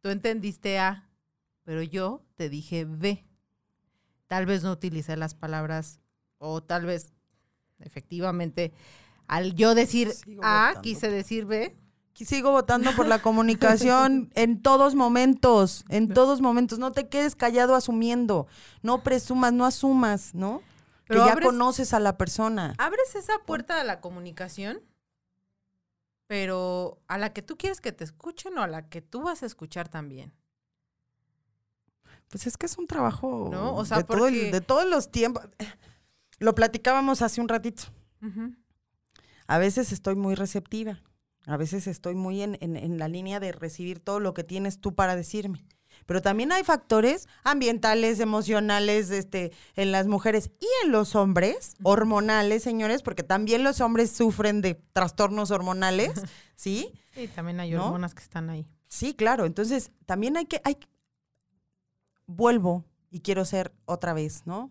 tú 0.00 0.08
entendiste 0.08 0.78
A, 0.80 1.08
pero 1.64 1.82
yo 1.82 2.22
te 2.36 2.48
dije 2.48 2.84
B. 2.84 3.24
Tal 4.28 4.46
vez 4.46 4.62
no 4.62 4.72
utilicé 4.72 5.16
las 5.16 5.34
palabras 5.34 6.00
o 6.38 6.62
tal 6.62 6.86
vez 6.86 7.12
efectivamente 7.80 8.72
al 9.26 9.54
yo 9.54 9.74
decir 9.74 10.12
Sigo 10.12 10.42
A, 10.44 10.68
votando. 10.68 10.82
quise 10.82 11.10
decir 11.10 11.44
B. 11.46 11.76
Sigo 12.14 12.52
votando 12.52 12.92
por 12.94 13.06
la 13.08 13.20
comunicación 13.20 14.30
en 14.34 14.62
todos 14.62 14.94
momentos, 14.94 15.84
en 15.88 16.08
todos 16.08 16.40
momentos. 16.40 16.78
No 16.78 16.92
te 16.92 17.08
quedes 17.08 17.34
callado 17.34 17.74
asumiendo. 17.74 18.46
No 18.82 19.02
presumas, 19.02 19.52
no 19.52 19.64
asumas, 19.66 20.32
¿no? 20.34 20.62
Pero 21.08 21.20
que 21.22 21.26
ya 21.26 21.34
abres- 21.34 21.46
conoces 21.46 21.92
a 21.92 21.98
la 22.00 22.16
persona. 22.16 22.74
abres 22.78 23.14
esa 23.16 23.38
puerta 23.44 23.80
a 23.80 23.84
la 23.84 24.00
comunicación, 24.00 24.80
pero 26.26 26.98
a 27.08 27.18
la 27.18 27.32
que 27.32 27.42
tú 27.42 27.56
quieres 27.56 27.80
que 27.80 27.92
te 27.92 28.04
escuchen 28.04 28.56
o 28.58 28.62
a 28.62 28.66
la 28.68 28.88
que 28.88 29.02
tú 29.02 29.22
vas 29.22 29.42
a 29.42 29.46
escuchar 29.46 29.88
también. 29.88 30.32
Pues 32.30 32.46
es 32.46 32.56
que 32.56 32.66
es 32.66 32.76
un 32.78 32.86
trabajo 32.86 33.48
No, 33.50 33.74
o 33.76 33.84
sea, 33.84 33.98
de, 33.98 34.04
todo 34.04 34.26
el- 34.28 34.50
de 34.50 34.60
todos 34.60 34.86
los 34.88 35.10
tiempos. 35.10 35.44
Lo 36.38 36.54
platicábamos 36.54 37.22
hace 37.22 37.40
un 37.40 37.48
ratito. 37.48 37.84
A 39.46 39.58
veces 39.58 39.92
estoy 39.92 40.14
muy 40.14 40.34
receptiva. 40.34 41.00
A 41.46 41.56
veces 41.56 41.86
estoy 41.86 42.14
muy 42.14 42.40
en, 42.42 42.56
en- 42.60 42.76
en 42.76 42.98
la 42.98 43.08
línea 43.08 43.38
de 43.40 43.52
recibir 43.52 44.00
todo 44.00 44.18
lo 44.20 44.32
que 44.34 44.44
tienes 44.44 44.80
tú 44.80 44.94
para 44.94 45.14
decirme. 45.16 45.64
Pero 46.06 46.20
también 46.22 46.50
hay 46.52 46.64
factores 46.64 47.28
ambientales, 47.44 48.18
emocionales, 48.18 49.10
este, 49.10 49.52
en 49.76 49.92
las 49.92 50.06
mujeres 50.06 50.50
y 50.60 50.66
en 50.84 50.90
los 50.92 51.14
hombres, 51.14 51.74
hormonales, 51.82 52.62
señores, 52.62 53.02
porque 53.02 53.22
también 53.22 53.62
los 53.62 53.80
hombres 53.80 54.10
sufren 54.10 54.60
de 54.60 54.74
trastornos 54.92 55.50
hormonales, 55.50 56.10
¿sí? 56.56 56.92
Sí, 57.14 57.28
también 57.28 57.60
hay 57.60 57.70
¿No? 57.70 57.84
hormonas 57.86 58.14
que 58.14 58.22
están 58.22 58.50
ahí. 58.50 58.66
Sí, 58.88 59.14
claro. 59.14 59.44
Entonces, 59.44 59.92
también 60.06 60.36
hay 60.36 60.46
que, 60.46 60.60
hay, 60.64 60.78
vuelvo 62.26 62.84
y 63.10 63.20
quiero 63.20 63.44
ser 63.44 63.72
otra 63.84 64.12
vez, 64.12 64.42
¿no? 64.46 64.70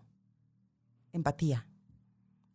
Empatía. 1.12 1.66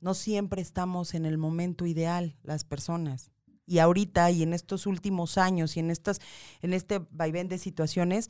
No 0.01 0.13
siempre 0.13 0.61
estamos 0.61 1.13
en 1.13 1.25
el 1.25 1.37
momento 1.37 1.85
ideal 1.85 2.37
las 2.43 2.63
personas. 2.63 3.31
Y 3.65 3.79
ahorita 3.79 4.31
y 4.31 4.43
en 4.43 4.53
estos 4.53 4.87
últimos 4.87 5.37
años 5.37 5.77
y 5.77 5.79
en 5.79 5.91
estas, 5.91 6.19
en 6.61 6.73
este 6.73 6.99
vaivén 7.11 7.47
de 7.47 7.57
situaciones, 7.57 8.29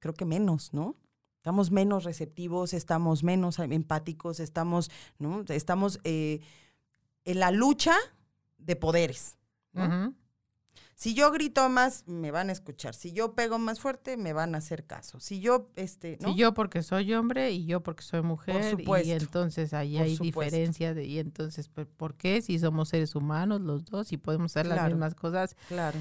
creo 0.00 0.14
que 0.14 0.24
menos, 0.24 0.72
¿no? 0.72 0.96
Estamos 1.36 1.70
menos 1.70 2.04
receptivos, 2.04 2.72
estamos 2.72 3.22
menos 3.22 3.58
empáticos, 3.58 4.40
estamos, 4.40 4.90
¿no? 5.18 5.44
Estamos 5.48 6.00
eh, 6.04 6.40
en 7.24 7.38
la 7.38 7.50
lucha 7.50 7.94
de 8.58 8.76
poderes. 8.76 9.36
¿no? 9.72 10.14
Si 10.96 11.14
yo 11.14 11.32
grito 11.32 11.68
más, 11.68 12.04
me 12.06 12.30
van 12.30 12.50
a 12.50 12.52
escuchar. 12.52 12.94
Si 12.94 13.12
yo 13.12 13.34
pego 13.34 13.58
más 13.58 13.80
fuerte, 13.80 14.16
me 14.16 14.32
van 14.32 14.54
a 14.54 14.58
hacer 14.58 14.84
caso. 14.84 15.18
Si 15.18 15.40
yo, 15.40 15.68
este, 15.74 16.18
¿no? 16.20 16.32
Sí, 16.32 16.36
yo 16.36 16.54
porque 16.54 16.82
soy 16.82 17.12
hombre 17.14 17.50
y 17.50 17.66
yo 17.66 17.82
porque 17.82 18.02
soy 18.02 18.22
mujer. 18.22 18.70
supuesto, 18.70 19.08
Y 19.08 19.12
entonces 19.12 19.74
ahí 19.74 19.94
por 19.96 20.02
hay 20.04 20.16
diferencia. 20.18 20.94
De, 20.94 21.04
y 21.04 21.18
entonces, 21.18 21.68
pues, 21.68 21.88
¿por 21.96 22.14
qué? 22.14 22.42
Si 22.42 22.58
somos 22.58 22.90
seres 22.90 23.14
humanos 23.16 23.60
los 23.60 23.84
dos 23.84 24.12
y 24.12 24.18
podemos 24.18 24.52
hacer 24.52 24.66
las 24.66 24.88
mismas 24.88 25.14
cosas. 25.14 25.56
Claro. 25.68 25.98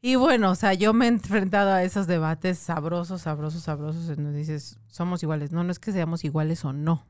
Y 0.00 0.16
bueno, 0.16 0.50
o 0.50 0.54
sea, 0.54 0.74
yo 0.74 0.92
me 0.94 1.04
he 1.04 1.08
enfrentado 1.08 1.70
a 1.70 1.84
esos 1.84 2.06
debates 2.06 2.58
sabrosos, 2.58 3.22
sabrosos, 3.22 3.62
sabrosos, 3.62 4.08
en 4.08 4.24
donde 4.24 4.38
dices, 4.38 4.78
somos 4.88 5.22
iguales. 5.22 5.52
No, 5.52 5.62
no 5.62 5.70
es 5.70 5.78
que 5.78 5.92
seamos 5.92 6.24
iguales 6.24 6.64
o 6.64 6.72
no. 6.72 7.06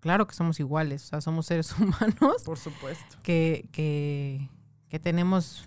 Claro 0.00 0.26
que 0.26 0.34
somos 0.34 0.60
iguales, 0.60 1.04
o 1.04 1.06
sea, 1.06 1.20
somos 1.22 1.46
seres 1.46 1.72
humanos 1.78 2.42
Por 2.44 2.58
supuesto. 2.58 3.16
que, 3.22 3.70
que, 3.72 4.50
que 4.88 4.98
tenemos 4.98 5.66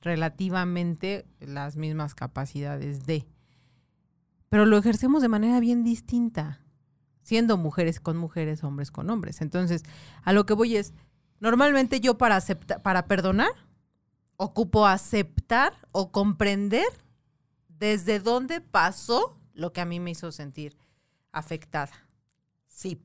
relativamente 0.00 1.26
las 1.40 1.76
mismas 1.76 2.14
capacidades 2.14 3.06
de. 3.06 3.26
Pero 4.48 4.66
lo 4.66 4.78
ejercemos 4.78 5.22
de 5.22 5.28
manera 5.28 5.60
bien 5.60 5.84
distinta, 5.84 6.60
siendo 7.22 7.56
mujeres 7.56 8.00
con 8.00 8.16
mujeres, 8.16 8.62
hombres 8.62 8.90
con 8.90 9.10
hombres. 9.10 9.40
Entonces, 9.40 9.82
a 10.22 10.32
lo 10.32 10.46
que 10.46 10.54
voy 10.54 10.76
es, 10.76 10.94
normalmente 11.40 12.00
yo 12.00 12.16
para 12.16 12.36
aceptar, 12.36 12.82
para 12.82 13.06
perdonar, 13.06 13.50
ocupo 14.36 14.86
aceptar 14.86 15.72
o 15.92 16.12
comprender 16.12 16.86
desde 17.68 18.20
dónde 18.20 18.60
pasó 18.60 19.38
lo 19.54 19.72
que 19.72 19.80
a 19.80 19.86
mí 19.86 20.00
me 20.00 20.12
hizo 20.12 20.30
sentir 20.32 20.76
afectada. 21.32 21.92
Sí. 22.68 23.02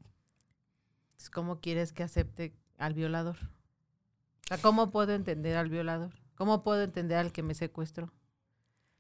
Entonces, 1.12 1.30
¿Cómo 1.30 1.60
quieres 1.60 1.94
que 1.94 2.04
acepte 2.04 2.54
al 2.78 2.94
violador? 2.94 3.38
O 3.38 4.48
sea, 4.48 4.58
¿cómo 4.58 4.92
puedo 4.92 5.14
entender 5.14 5.56
al 5.56 5.70
violador? 5.70 6.21
¿Cómo 6.42 6.64
puedo 6.64 6.82
entender 6.82 7.20
al 7.20 7.32
que 7.32 7.44
me 7.44 7.54
secuestró? 7.54 8.12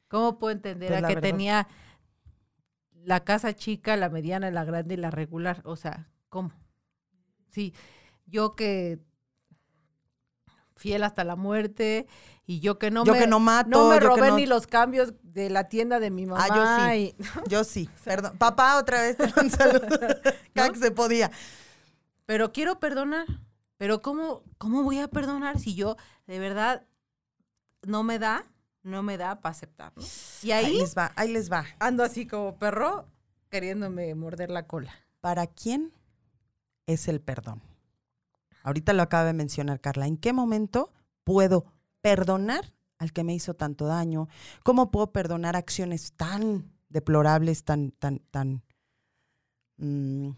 ¿Cómo 0.10 0.38
puedo 0.38 0.52
entender 0.54 0.90
Pues 0.90 1.04
a 1.04 1.08
que 1.08 1.16
verdad. 1.16 1.28
tenía 1.28 1.68
la 3.04 3.24
casa 3.24 3.56
chica, 3.56 3.98
la 3.98 4.10
mediana, 4.10 4.52
la 4.52 4.64
grande 4.64 4.94
y 4.94 4.98
la 4.98 5.10
regular? 5.10 5.60
O 5.66 5.76
sea, 5.76 6.08
¿cómo? 6.30 6.52
Sí, 7.50 7.74
yo 8.28 8.56
que 8.56 9.00
fiel 10.76 11.02
hasta 11.04 11.24
la 11.24 11.36
muerte 11.36 12.06
y 12.46 12.60
yo 12.60 12.78
que 12.78 12.92
no 12.92 13.06
yo 13.06 13.14
me, 13.14 13.18
que 13.22 13.26
no 13.26 13.40
mato. 13.40 13.72
no 13.72 13.90
me 13.90 14.00
robé 14.00 14.28
no- 14.30 14.36
ni 14.36 14.46
los 14.46 14.68
cambios 14.68 15.16
de 15.24 15.50
la 15.50 15.68
tienda 15.68 16.00
de 16.00 16.12
mi 16.12 16.28
mamá. 16.28 16.46
Ah, 16.48 16.94
yo 16.96 16.96
y- 16.96 17.16
Yo 17.50 17.64
sí. 17.64 17.90
Perdón. 18.04 18.38
Papá, 18.38 18.78
otra 18.78 19.02
vez 19.02 19.18
te 19.18 19.24
un 19.42 19.50
saludo. 19.50 19.88
Cada 20.54 20.68
¿No? 20.68 20.74
que 20.74 20.80
se 20.80 20.92
podía. 20.92 21.32
pero 22.28 22.52
quiero 22.52 22.80
perdonar. 22.80 23.26
Pero 23.78 24.04
¿cómo, 24.04 24.44
¿cómo 24.60 24.84
voy 24.84 25.00
a 25.00 25.08
perdonar 25.08 25.58
si 25.58 25.74
yo 25.74 25.98
de 26.28 26.38
verdad 26.38 26.86
no 27.84 28.04
me 28.04 28.20
da, 28.20 28.46
no 28.84 29.04
me 29.04 29.18
da 29.18 29.42
para 29.42 29.52
aceptar? 29.52 29.94
¿no? 29.96 30.04
Y 30.44 30.52
Ahí 30.52 30.66
ahí 30.66 30.78
les 30.78 30.98
va, 30.98 31.12
ahí 31.16 31.32
les 31.32 31.52
va. 31.52 31.66
ando 31.80 32.04
así 32.04 32.26
como 32.28 32.58
perro 32.58 33.08
queriéndome 33.50 34.14
morder 34.16 34.50
la 34.50 34.68
cola. 34.68 34.94
¿Para 35.20 35.48
quién 35.48 35.94
es 36.88 37.08
el 37.08 37.22
perdón? 37.22 37.62
Ahorita 38.64 38.94
lo 38.94 39.02
acaba 39.02 39.26
de 39.26 39.34
mencionar 39.34 39.82
Carla. 39.82 40.08
¿En 40.08 40.18
qué 40.18 40.34
momento 40.34 40.92
puedo 41.24 41.66
perdonar 42.02 42.74
al 42.98 43.12
que 43.12 43.24
me 43.24 43.34
hizo 43.34 43.54
tanto 43.56 43.86
daño? 43.86 44.28
¿Cómo 44.64 44.92
puedo 44.92 45.12
perdonar 45.12 45.56
acciones 45.56 46.14
tan 46.14 46.72
deplorables, 46.90 47.64
tan, 47.64 47.92
tan, 47.92 48.20
tan, 48.32 48.64
mm, 49.78 50.30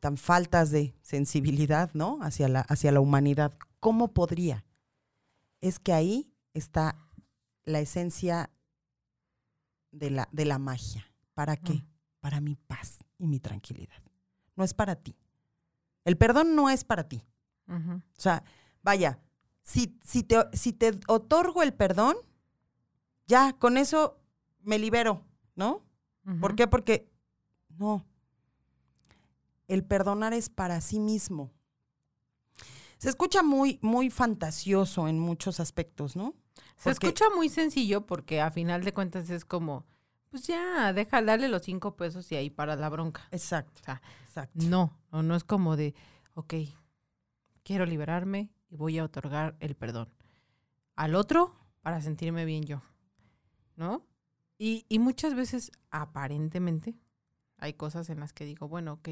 tan 0.00 0.16
faltas 0.16 0.70
de 0.70 0.94
sensibilidad, 1.02 1.90
¿no? 1.94 2.18
Hacia 2.22 2.48
la, 2.48 2.60
hacia 2.60 2.92
la 2.92 3.00
humanidad. 3.00 3.52
¿Cómo 3.80 4.12
podría? 4.12 4.64
Es 5.60 5.78
que 5.78 5.92
ahí 5.92 6.27
está 6.54 6.96
la 7.64 7.80
esencia 7.80 8.50
de 9.90 10.10
la, 10.10 10.28
de 10.32 10.44
la 10.44 10.58
magia. 10.58 11.04
¿Para 11.34 11.56
qué? 11.56 11.74
Mm. 11.74 11.86
Para 12.20 12.40
mi 12.40 12.56
paz 12.56 13.04
y 13.18 13.26
mi 13.26 13.40
tranquilidad. 13.40 14.02
No 14.56 14.64
es 14.64 14.74
para 14.74 14.96
ti. 14.96 15.16
El 16.04 16.16
perdón 16.16 16.56
no 16.56 16.70
es 16.70 16.84
para 16.84 17.08
ti. 17.08 17.22
O 17.68 18.00
sea, 18.20 18.42
vaya, 18.82 19.20
si, 19.62 19.98
si, 20.02 20.22
te, 20.22 20.36
si 20.54 20.72
te 20.72 20.98
otorgo 21.06 21.62
el 21.62 21.74
perdón, 21.74 22.16
ya, 23.26 23.52
con 23.52 23.76
eso 23.76 24.18
me 24.62 24.78
libero, 24.78 25.26
¿no? 25.54 25.84
¿Por 26.40 26.56
qué? 26.56 26.66
Porque 26.66 27.10
no. 27.76 28.06
El 29.66 29.84
perdonar 29.84 30.32
es 30.32 30.48
para 30.48 30.80
sí 30.80 30.98
mismo. 30.98 31.52
Se 32.98 33.08
escucha 33.08 33.42
muy, 33.42 33.78
muy 33.82 34.10
fantasioso 34.10 35.08
en 35.08 35.18
muchos 35.18 35.60
aspectos, 35.60 36.16
¿no? 36.16 36.34
Se 36.76 36.90
Porque- 36.90 37.06
escucha 37.08 37.24
muy 37.34 37.48
sencillo 37.48 38.06
porque 38.06 38.40
a 38.40 38.50
final 38.50 38.84
de 38.84 38.92
cuentas 38.92 39.30
es 39.30 39.44
como, 39.44 39.86
pues 40.30 40.46
ya, 40.46 40.92
deja, 40.92 41.22
dale 41.22 41.48
los 41.48 41.62
cinco 41.62 41.96
pesos 41.96 42.30
y 42.32 42.36
ahí 42.36 42.50
para 42.50 42.76
la 42.76 42.88
bronca. 42.88 43.26
Exacto, 43.30 43.80
O 43.80 43.84
sea, 43.84 44.02
exacto. 44.24 44.58
no, 44.66 44.96
no, 45.12 45.22
no 45.22 45.34
es 45.36 45.44
como 45.44 45.76
de, 45.76 45.94
ok, 46.34 46.54
quiero 47.62 47.86
liberarme 47.86 48.50
y 48.68 48.76
voy 48.76 48.98
a 48.98 49.04
otorgar 49.04 49.56
el 49.60 49.74
perdón 49.76 50.12
al 50.96 51.14
otro 51.14 51.54
para 51.82 52.00
sentirme 52.00 52.44
bien 52.44 52.64
yo, 52.64 52.82
¿no? 53.76 54.04
Y, 54.58 54.84
y 54.88 54.98
muchas 54.98 55.34
veces, 55.34 55.70
aparentemente, 55.90 56.96
hay 57.58 57.74
cosas 57.74 58.10
en 58.10 58.18
las 58.18 58.32
que 58.32 58.44
digo, 58.44 58.66
bueno, 58.68 58.94
ok, 58.94 59.10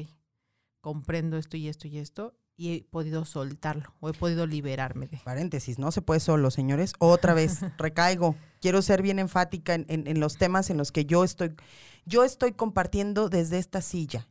comprendo 0.81 1.37
esto 1.37 1.55
y 1.55 1.69
esto 1.69 1.87
y 1.87 1.97
esto 1.97 2.37
y 2.57 2.73
he 2.73 2.83
podido 2.83 3.23
soltarlo 3.23 3.93
o 3.99 4.09
he 4.09 4.13
podido 4.13 4.47
liberarme 4.47 5.07
de. 5.07 5.17
Paréntesis, 5.23 5.77
no 5.79 5.91
se 5.91 6.01
puede 6.01 6.19
solo, 6.19 6.49
señores. 6.51 6.93
Otra 6.99 7.33
vez, 7.33 7.59
recaigo. 7.77 8.35
Quiero 8.59 8.81
ser 8.81 9.01
bien 9.03 9.19
enfática 9.19 9.75
en, 9.75 9.85
en- 9.87 10.07
en 10.07 10.19
los 10.19 10.37
temas 10.37 10.69
en 10.71 10.77
los 10.77 10.91
que 10.91 11.05
yo 11.05 11.23
estoy, 11.23 11.55
yo 12.05 12.23
estoy 12.23 12.53
compartiendo 12.53 13.29
desde 13.29 13.59
esta 13.59 13.81
silla. 13.81 14.27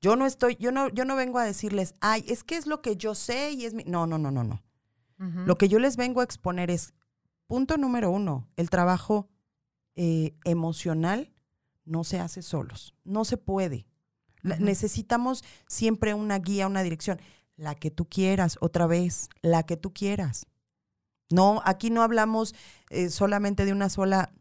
Yo 0.00 0.16
no 0.16 0.24
estoy, 0.26 0.56
yo 0.60 0.70
no, 0.72 0.88
yo 0.88 1.04
no 1.04 1.14
vengo 1.16 1.38
a 1.38 1.44
decirles, 1.44 1.94
ay, 2.00 2.24
es 2.28 2.42
que 2.44 2.56
es 2.56 2.66
lo 2.66 2.80
que 2.80 2.96
yo 2.96 3.14
sé 3.14 3.50
y 3.52 3.64
es 3.66 3.74
mi. 3.74 3.82
No, 3.84 4.06
no, 4.06 4.16
no, 4.16 4.30
no, 4.30 4.44
no. 4.44 4.62
Lo 5.46 5.58
que 5.58 5.68
yo 5.68 5.78
les 5.78 5.96
vengo 5.98 6.20
a 6.22 6.24
exponer 6.24 6.70
es, 6.70 6.94
punto 7.46 7.76
número 7.76 8.10
uno, 8.10 8.48
el 8.56 8.70
trabajo 8.70 9.28
eh, 9.96 10.34
emocional 10.44 11.32
no 11.84 12.04
se 12.04 12.20
hace 12.20 12.40
solos, 12.42 12.94
no 13.04 13.24
se 13.26 13.36
puede. 13.36 13.86
Necesitamos 14.58 15.44
siempre 15.66 16.14
una 16.14 16.38
guía, 16.38 16.66
una 16.66 16.82
dirección, 16.82 17.20
la 17.60 17.74
que 17.74 17.90
tú 17.90 18.08
quieras, 18.08 18.56
otra 18.60 18.86
vez, 18.86 19.28
la 19.42 19.62
que 19.64 19.76
tú 19.76 19.92
quieras. 19.92 20.46
No, 21.30 21.60
aquí 21.64 21.90
no 21.90 22.02
hablamos 22.02 22.54
eh, 22.88 23.10
solamente 23.10 23.64
de 23.64 23.72
una 23.72 23.88
sola 23.90 24.32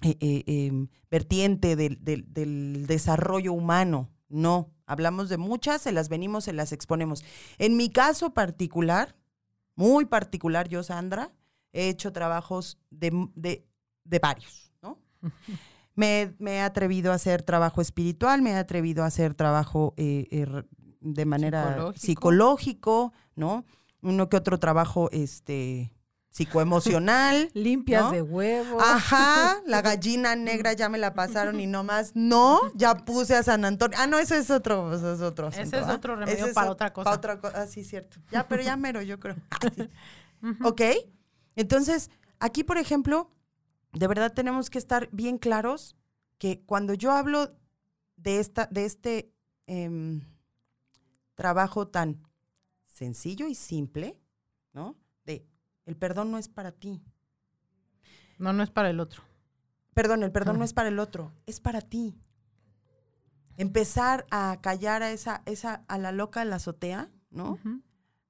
eh, 0.00 0.16
eh, 0.20 0.42
em, 0.46 0.88
vertiente 1.10 1.76
del, 1.76 2.02
del- 2.02 2.32
del 2.32 2.86
desarrollo 2.88 3.52
humano, 3.52 4.08
no, 4.28 4.70
hablamos 4.86 5.28
de 5.28 5.36
muchas, 5.36 5.82
se 5.82 5.92
las 5.92 6.08
venimos, 6.08 6.44
se 6.44 6.52
las 6.54 6.72
exponemos. 6.72 7.22
En 7.58 7.76
mi 7.76 7.90
caso 7.90 8.32
particular, 8.32 9.14
muy 9.76 10.06
particular, 10.06 10.68
yo, 10.68 10.82
Sandra, 10.82 11.30
he 11.72 11.88
hecho 11.90 12.12
trabajos 12.12 12.78
de, 12.90 13.28
de- 13.36 13.66
de 14.04 14.18
varios, 14.18 14.72
¿no? 14.82 14.98
Me, 15.94 16.34
me 16.38 16.52
he 16.54 16.60
atrevido 16.62 17.12
a 17.12 17.16
hacer 17.16 17.42
trabajo 17.42 17.82
espiritual, 17.82 18.40
me 18.40 18.52
he 18.52 18.56
atrevido 18.56 19.04
a 19.04 19.08
hacer 19.08 19.34
trabajo 19.34 19.92
eh, 19.98 20.26
eh, 20.30 20.46
re- 20.46 20.64
de 21.02 21.24
manera 21.24 21.64
Psicológico. 21.64 22.00
psicológico, 22.00 23.12
¿no? 23.34 23.64
Uno 24.02 24.28
que 24.28 24.36
otro 24.36 24.58
trabajo 24.58 25.08
este, 25.12 25.92
psicoemocional. 26.30 27.50
Limpias 27.54 28.04
¿no? 28.04 28.12
de 28.12 28.22
huevo. 28.22 28.80
Ajá, 28.80 29.60
la 29.66 29.82
gallina 29.82 30.34
negra 30.34 30.72
ya 30.72 30.88
me 30.88 30.98
la 30.98 31.14
pasaron 31.14 31.60
y 31.60 31.66
no 31.66 31.84
más. 31.84 32.12
No, 32.14 32.60
ya 32.74 32.94
puse 32.96 33.36
a 33.36 33.42
San 33.42 33.64
Antonio. 33.64 33.96
Ah, 34.00 34.06
no, 34.06 34.18
eso 34.18 34.34
es 34.34 34.50
otro, 34.50 34.94
eso 34.94 35.14
es 35.14 35.20
otro. 35.20 35.48
Ese 35.48 35.60
asunto, 35.60 35.78
es 35.78 35.86
¿ah? 35.86 35.94
otro 35.94 36.16
remedio 36.16 36.38
Ese 36.38 36.48
es 36.48 36.54
para 36.54 36.70
otra 36.70 36.92
cosa. 36.92 37.04
Para 37.04 37.16
otra 37.16 37.40
cosa, 37.40 37.62
ah, 37.62 37.66
sí, 37.66 37.84
cierto. 37.84 38.18
Ya, 38.30 38.48
pero 38.48 38.62
ya 38.62 38.76
mero, 38.76 39.02
yo 39.02 39.20
creo. 39.20 39.36
Ah. 39.50 39.86
¿Ok? 40.64 40.80
Entonces, 41.54 42.10
aquí, 42.40 42.64
por 42.64 42.78
ejemplo, 42.78 43.30
de 43.92 44.06
verdad 44.06 44.32
tenemos 44.32 44.70
que 44.70 44.78
estar 44.78 45.08
bien 45.12 45.38
claros 45.38 45.96
que 46.38 46.62
cuando 46.64 46.94
yo 46.94 47.12
hablo 47.12 47.52
de, 48.16 48.40
esta, 48.40 48.66
de 48.70 48.84
este 48.84 49.32
em, 49.66 50.22
trabajo 51.42 51.88
tan 51.88 52.22
sencillo 52.86 53.48
y 53.48 53.56
simple, 53.56 54.16
¿no? 54.72 54.96
De 55.24 55.44
el 55.86 55.96
perdón 55.96 56.30
no 56.30 56.38
es 56.38 56.46
para 56.48 56.70
ti. 56.70 57.02
No, 58.38 58.52
no 58.52 58.62
es 58.62 58.70
para 58.70 58.90
el 58.90 59.00
otro. 59.00 59.24
Perdón, 59.92 60.22
el 60.22 60.30
perdón 60.30 60.60
no 60.60 60.64
es 60.64 60.72
para 60.72 60.88
el 60.88 61.00
otro, 61.00 61.32
es 61.46 61.58
para 61.58 61.80
ti. 61.80 62.16
Empezar 63.56 64.24
a 64.30 64.60
callar 64.62 65.02
a 65.02 65.10
esa, 65.10 65.42
esa, 65.44 65.82
a 65.88 65.98
la 65.98 66.12
loca 66.12 66.42
en 66.42 66.50
la 66.50 66.56
azotea, 66.56 67.10
¿no? 67.30 67.54
Ujú. 67.54 67.82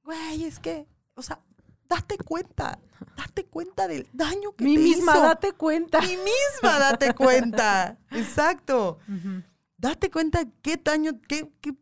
Güey, 0.05 0.45
es 0.45 0.59
que, 0.59 0.89
o 1.15 1.21
sea, 1.21 1.43
date 1.91 2.17
cuenta, 2.17 2.79
date 3.15 3.45
cuenta 3.45 3.89
del 3.89 4.09
daño 4.15 4.53
que 4.57 4.65
te 4.65 4.71
misma, 4.71 5.13
hizo. 5.13 5.23
date 5.23 5.53
cuenta. 5.53 6.01
Mí 6.01 6.17
misma, 6.17 6.79
date 6.79 7.15
cuenta. 7.15 7.99
Exacto. 8.11 9.01
Date 9.77 10.11
cuenta 10.11 10.47
qué 10.63 10.81
daño, 10.83 11.21
qué, 11.29 11.53
qué 11.61 11.75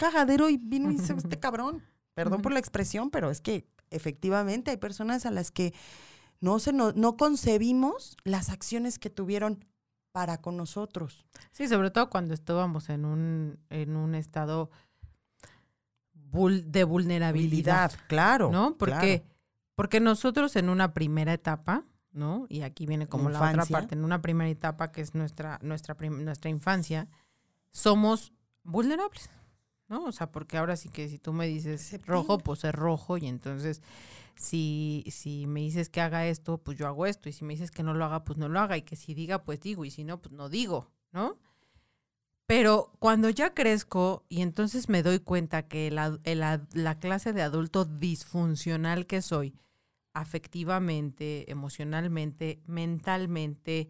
cagadero 0.00 0.48
y 0.48 0.56
vino 0.56 0.90
y 0.90 0.94
hizo 0.94 1.12
este 1.14 1.38
cabrón. 1.38 1.82
Perdón 2.14 2.40
por 2.42 2.52
la 2.52 2.58
expresión, 2.58 3.10
pero 3.10 3.30
es 3.30 3.40
que 3.40 3.66
efectivamente 3.90 4.70
hay 4.70 4.78
personas 4.78 5.26
a 5.26 5.30
las 5.30 5.50
que 5.50 5.74
no, 6.40 6.58
se 6.58 6.72
no, 6.72 6.92
no 6.92 7.16
concebimos 7.16 8.16
las 8.24 8.48
acciones 8.48 8.98
que 8.98 9.10
tuvieron 9.10 9.64
para 10.12 10.38
con 10.40 10.56
nosotros. 10.56 11.26
Sí, 11.52 11.68
sobre 11.68 11.90
todo 11.90 12.08
cuando 12.10 12.34
estábamos 12.34 12.88
en 12.88 13.04
un, 13.04 13.58
en 13.68 13.96
un 13.96 14.14
estado 14.14 14.70
vul- 16.32 16.64
de 16.64 16.84
vulnerabilidad, 16.84 17.92
claro. 18.08 18.50
¿no? 18.50 18.76
Porque, 18.76 19.20
claro. 19.22 19.34
porque 19.74 20.00
nosotros 20.00 20.56
en 20.56 20.68
una 20.68 20.92
primera 20.94 21.32
etapa, 21.32 21.84
¿no? 22.12 22.46
Y 22.48 22.62
aquí 22.62 22.86
viene 22.86 23.06
como 23.06 23.30
la 23.30 23.40
otra 23.50 23.66
parte, 23.66 23.94
en 23.94 24.04
una 24.04 24.20
primera 24.20 24.50
etapa 24.50 24.90
que 24.90 25.00
es 25.00 25.14
nuestra, 25.14 25.58
nuestra, 25.62 25.94
nuestra 26.08 26.50
infancia, 26.50 27.06
somos 27.70 28.32
vulnerables, 28.64 29.30
¿no? 29.90 30.04
O 30.04 30.12
sea, 30.12 30.30
porque 30.32 30.56
ahora 30.56 30.76
sí 30.76 30.88
que 30.88 31.08
si 31.10 31.18
tú 31.18 31.34
me 31.34 31.46
dices 31.46 31.82
Se 31.82 31.98
rojo, 31.98 32.38
pinta. 32.38 32.44
pues 32.44 32.64
es 32.64 32.74
rojo 32.74 33.18
y 33.18 33.26
entonces 33.26 33.82
si, 34.36 35.04
si 35.10 35.46
me 35.46 35.60
dices 35.60 35.90
que 35.90 36.00
haga 36.00 36.26
esto, 36.26 36.56
pues 36.58 36.78
yo 36.78 36.86
hago 36.86 37.04
esto 37.06 37.28
y 37.28 37.32
si 37.32 37.44
me 37.44 37.52
dices 37.54 37.70
que 37.70 37.82
no 37.82 37.92
lo 37.92 38.06
haga, 38.06 38.24
pues 38.24 38.38
no 38.38 38.48
lo 38.48 38.60
haga 38.60 38.78
y 38.78 38.82
que 38.82 38.96
si 38.96 39.12
diga, 39.12 39.42
pues 39.44 39.60
digo 39.60 39.84
y 39.84 39.90
si 39.90 40.04
no, 40.04 40.22
pues 40.22 40.32
no 40.32 40.48
digo, 40.48 40.90
¿no? 41.12 41.36
Pero 42.46 42.92
cuando 42.98 43.30
ya 43.30 43.54
crezco 43.54 44.24
y 44.28 44.40
entonces 44.42 44.88
me 44.88 45.02
doy 45.02 45.20
cuenta 45.20 45.68
que 45.68 45.94
ad- 45.96 46.18
la 46.72 46.98
clase 46.98 47.32
de 47.32 47.42
adulto 47.42 47.84
disfuncional 47.84 49.06
que 49.06 49.22
soy, 49.22 49.54
afectivamente, 50.14 51.50
emocionalmente, 51.50 52.60
mentalmente, 52.66 53.88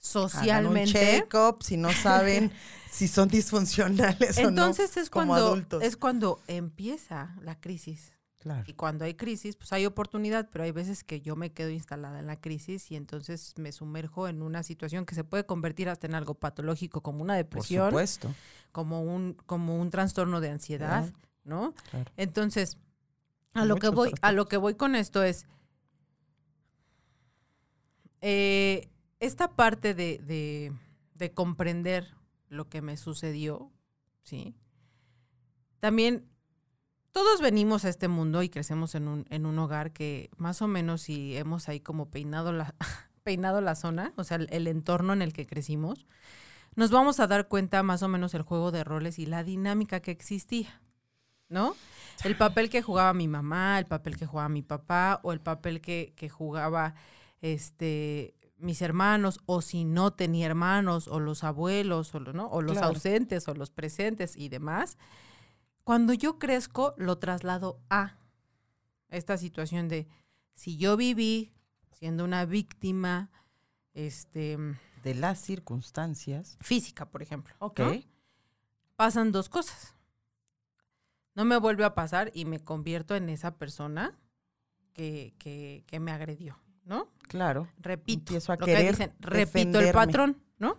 Hagan 0.00 0.22
un 0.24 0.30
socialmente, 0.30 0.92
check-up 0.92 1.62
si 1.62 1.76
no 1.76 1.92
saben 1.92 2.52
si 2.90 3.08
son 3.08 3.28
disfuncionales 3.28 4.38
o 4.38 4.42
no. 4.42 4.48
entonces 4.48 4.96
es 4.96 5.10
como 5.10 5.28
cuando 5.28 5.46
adultos. 5.46 5.82
es 5.82 5.96
cuando 5.96 6.40
empieza 6.46 7.34
la 7.42 7.60
crisis. 7.60 8.12
Claro. 8.38 8.62
Y 8.68 8.74
cuando 8.74 9.04
hay 9.04 9.14
crisis, 9.14 9.56
pues 9.56 9.72
hay 9.72 9.84
oportunidad, 9.84 10.48
pero 10.52 10.62
hay 10.62 10.70
veces 10.70 11.02
que 11.02 11.20
yo 11.20 11.34
me 11.34 11.52
quedo 11.52 11.70
instalada 11.70 12.20
en 12.20 12.26
la 12.28 12.40
crisis 12.40 12.90
y 12.92 12.94
entonces 12.96 13.52
me 13.56 13.72
sumerjo 13.72 14.28
en 14.28 14.42
una 14.42 14.62
situación 14.62 15.04
que 15.06 15.16
se 15.16 15.24
puede 15.24 15.44
convertir 15.44 15.88
hasta 15.88 16.06
en 16.06 16.14
algo 16.14 16.34
patológico, 16.34 17.02
como 17.02 17.20
una 17.20 17.32
Por 17.34 17.38
depresión, 17.38 17.88
supuesto. 17.90 18.32
como 18.70 19.02
un, 19.02 19.34
como 19.46 19.80
un 19.80 19.90
trastorno 19.90 20.40
de 20.40 20.50
ansiedad, 20.50 21.02
Claro. 21.12 21.18
¿no? 21.44 21.74
Claro. 21.90 22.10
Entonces, 22.16 22.78
a 23.54 23.64
lo 23.64 23.74
que 23.74 23.88
voy, 23.88 24.12
a 24.22 24.30
lo 24.30 24.46
que 24.46 24.56
voy 24.56 24.74
con 24.74 24.94
esto 24.94 25.24
es 25.24 25.46
eh, 28.20 28.88
esta 29.20 29.52
parte 29.56 29.94
de, 29.94 30.18
de- 30.18 30.72
de 31.14 31.32
comprender 31.32 32.14
lo 32.48 32.68
que 32.68 32.80
me 32.82 32.96
sucedió, 32.96 33.72
¿sí? 34.22 34.54
También 35.80 36.24
todos 37.12 37.40
venimos 37.40 37.84
a 37.84 37.88
este 37.88 38.08
mundo 38.08 38.42
y 38.42 38.48
crecemos 38.48 38.94
en 38.94 39.08
un, 39.08 39.26
en 39.30 39.46
un 39.46 39.58
hogar 39.58 39.92
que 39.92 40.30
más 40.36 40.62
o 40.62 40.68
menos 40.68 41.02
si 41.02 41.36
hemos 41.36 41.68
ahí 41.68 41.80
como 41.80 42.10
peinado 42.10 42.52
la, 42.52 42.74
peinado 43.22 43.60
la 43.60 43.74
zona, 43.74 44.12
o 44.16 44.24
sea, 44.24 44.36
el, 44.38 44.48
el 44.50 44.66
entorno 44.66 45.12
en 45.12 45.22
el 45.22 45.32
que 45.32 45.46
crecimos, 45.46 46.06
nos 46.76 46.90
vamos 46.90 47.18
a 47.20 47.26
dar 47.26 47.48
cuenta 47.48 47.82
más 47.82 48.02
o 48.02 48.08
menos 48.08 48.34
el 48.34 48.42
juego 48.42 48.70
de 48.70 48.84
roles 48.84 49.18
y 49.18 49.26
la 49.26 49.42
dinámica 49.42 50.00
que 50.00 50.12
existía, 50.12 50.80
¿no? 51.48 51.74
El 52.24 52.36
papel 52.36 52.70
que 52.70 52.82
jugaba 52.82 53.14
mi 53.14 53.28
mamá, 53.28 53.78
el 53.78 53.86
papel 53.86 54.16
que 54.16 54.26
jugaba 54.26 54.48
mi 54.48 54.62
papá, 54.62 55.20
o 55.22 55.32
el 55.32 55.40
papel 55.40 55.80
que, 55.80 56.12
que 56.16 56.28
jugaba 56.28 56.94
este 57.40 58.34
mis 58.58 58.82
hermanos, 58.82 59.40
o 59.46 59.62
si 59.62 59.84
no 59.84 60.12
tenía 60.12 60.46
hermanos, 60.46 61.08
o 61.08 61.20
los 61.20 61.44
abuelos, 61.44 62.14
o, 62.14 62.20
lo- 62.20 62.32
¿no? 62.32 62.48
o 62.48 62.60
los 62.62 62.72
Claro. 62.72 62.88
ausentes, 62.88 63.46
o 63.48 63.54
los 63.54 63.70
presentes 63.70 64.36
y 64.36 64.48
demás. 64.48 64.98
Cuando 65.84 66.12
yo 66.12 66.38
crezco, 66.38 66.94
lo 66.98 67.18
traslado 67.18 67.80
a 67.88 68.18
esta 69.08 69.38
situación 69.38 69.88
de 69.88 70.06
si 70.54 70.76
yo 70.76 70.96
viví 70.96 71.52
siendo 71.92 72.24
una 72.24 72.44
víctima 72.44 73.30
este, 73.94 74.58
De 75.02 75.14
las 75.14 75.40
circunstancias. 75.40 76.58
física, 76.60 77.08
por 77.10 77.22
ejemplo. 77.22 77.54
Ok. 77.60 77.80
¿no? 77.80 78.02
Pasan 78.96 79.32
dos 79.32 79.48
cosas. 79.48 79.94
No 81.34 81.44
me 81.44 81.56
vuelve 81.56 81.84
a 81.84 81.94
pasar 81.94 82.30
y 82.34 82.44
me 82.44 82.58
convierto 82.60 83.14
en 83.14 83.28
esa 83.28 83.56
persona 83.56 84.18
que, 84.92 85.34
que, 85.38 85.84
que 85.86 86.00
me 86.00 86.10
agredió, 86.10 86.58
¿no? 86.88 87.08
Claro. 87.28 87.68
Repito, 87.78 88.32
Empiezo 88.32 88.52
a 88.52 88.56
lo 88.56 88.64
que 88.64 88.72
querer 88.72 88.92
dicen, 88.92 89.12
repito 89.20 89.78
el 89.78 89.92
patrón, 89.92 90.42
¿no? 90.58 90.78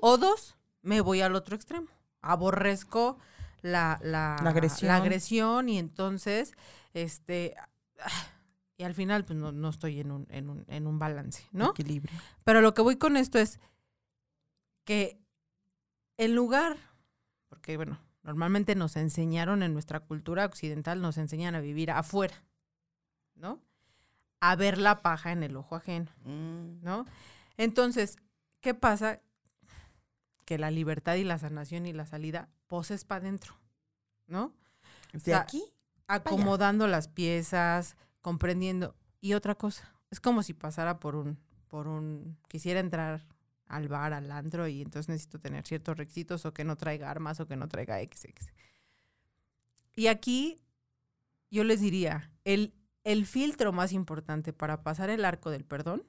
O 0.00 0.16
dos, 0.18 0.56
me 0.82 1.00
voy 1.00 1.20
al 1.20 1.34
otro 1.34 1.54
extremo. 1.54 1.88
Aborrezco 2.22 3.18
la, 3.60 3.98
la, 4.02 4.36
La 4.42 4.50
agresión. 4.50 4.88
la 4.88 4.96
agresión 4.96 5.68
y 5.68 5.78
entonces, 5.78 6.54
este, 6.94 7.54
y 8.78 8.84
al 8.84 8.94
final 8.94 9.24
pues 9.24 9.38
no, 9.38 9.52
no 9.52 9.68
estoy 9.68 10.00
en 10.00 10.10
un, 10.10 10.26
en, 10.30 10.48
un, 10.48 10.64
en 10.68 10.86
un 10.86 10.98
balance, 10.98 11.44
¿no? 11.52 11.70
Equilibrio. 11.70 12.18
Pero 12.44 12.60
lo 12.60 12.72
que 12.72 12.82
voy 12.82 12.96
con 12.96 13.16
esto 13.16 13.38
es 13.38 13.60
que 14.84 15.18
en 16.16 16.34
lugar, 16.34 16.76
porque 17.48 17.76
bueno, 17.76 18.00
normalmente 18.22 18.74
nos 18.74 18.96
enseñaron 18.96 19.62
en 19.62 19.72
nuestra 19.74 20.00
cultura 20.00 20.46
occidental, 20.46 21.02
nos 21.02 21.18
enseñan 21.18 21.54
a 21.54 21.60
vivir 21.60 21.90
afuera, 21.90 22.44
¿no? 23.34 23.60
A 24.44 24.56
ver 24.56 24.76
la 24.76 25.00
paja 25.00 25.32
en 25.32 25.42
el 25.42 25.56
ojo 25.56 25.76
ajeno. 25.76 26.10
Mm, 26.24 26.82
¿no? 26.82 27.06
Entonces, 27.56 28.16
¿qué 28.60 28.74
pasa? 28.74 29.20
Que 30.44 30.58
la 30.58 30.70
libertad 30.70 31.14
y 31.14 31.24
la 31.24 31.38
sanación 31.38 31.86
y 31.86 31.92
la 31.92 32.04
salida 32.04 32.50
poses 32.66 33.04
para 33.04 33.22
adentro, 33.22 33.54
¿no? 34.26 34.52
De 35.12 35.20
sea, 35.20 35.40
aquí. 35.40 35.62
Acomodando 36.06 36.86
las 36.86 37.08
piezas, 37.08 37.96
comprendiendo. 38.20 38.94
Y 39.22 39.32
otra 39.32 39.54
cosa, 39.54 39.94
es 40.10 40.20
como 40.20 40.42
si 40.42 40.52
pasara 40.52 41.00
por 41.00 41.16
un, 41.16 41.38
por 41.68 41.88
un, 41.88 42.36
quisiera 42.48 42.80
entrar 42.80 43.24
al 43.66 43.88
bar, 43.88 44.12
al 44.12 44.30
antro, 44.30 44.68
y 44.68 44.82
entonces 44.82 45.08
necesito 45.08 45.38
tener 45.40 45.66
ciertos 45.66 45.96
requisitos 45.96 46.44
o 46.44 46.52
que 46.52 46.64
no 46.64 46.76
traiga 46.76 47.10
armas 47.10 47.40
o 47.40 47.46
que 47.46 47.56
no 47.56 47.66
traiga 47.68 47.98
XX. 47.98 48.52
Y 49.96 50.08
aquí 50.08 50.60
yo 51.50 51.64
les 51.64 51.80
diría, 51.80 52.30
el, 52.44 52.74
el 53.04 53.26
filtro 53.26 53.72
más 53.72 53.92
importante 53.92 54.52
para 54.52 54.82
pasar 54.82 55.10
el 55.10 55.24
arco 55.24 55.50
del 55.50 55.64
perdón 55.64 56.02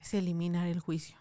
es 0.00 0.14
eliminar 0.14 0.66
el 0.66 0.80
juicio. 0.80 1.16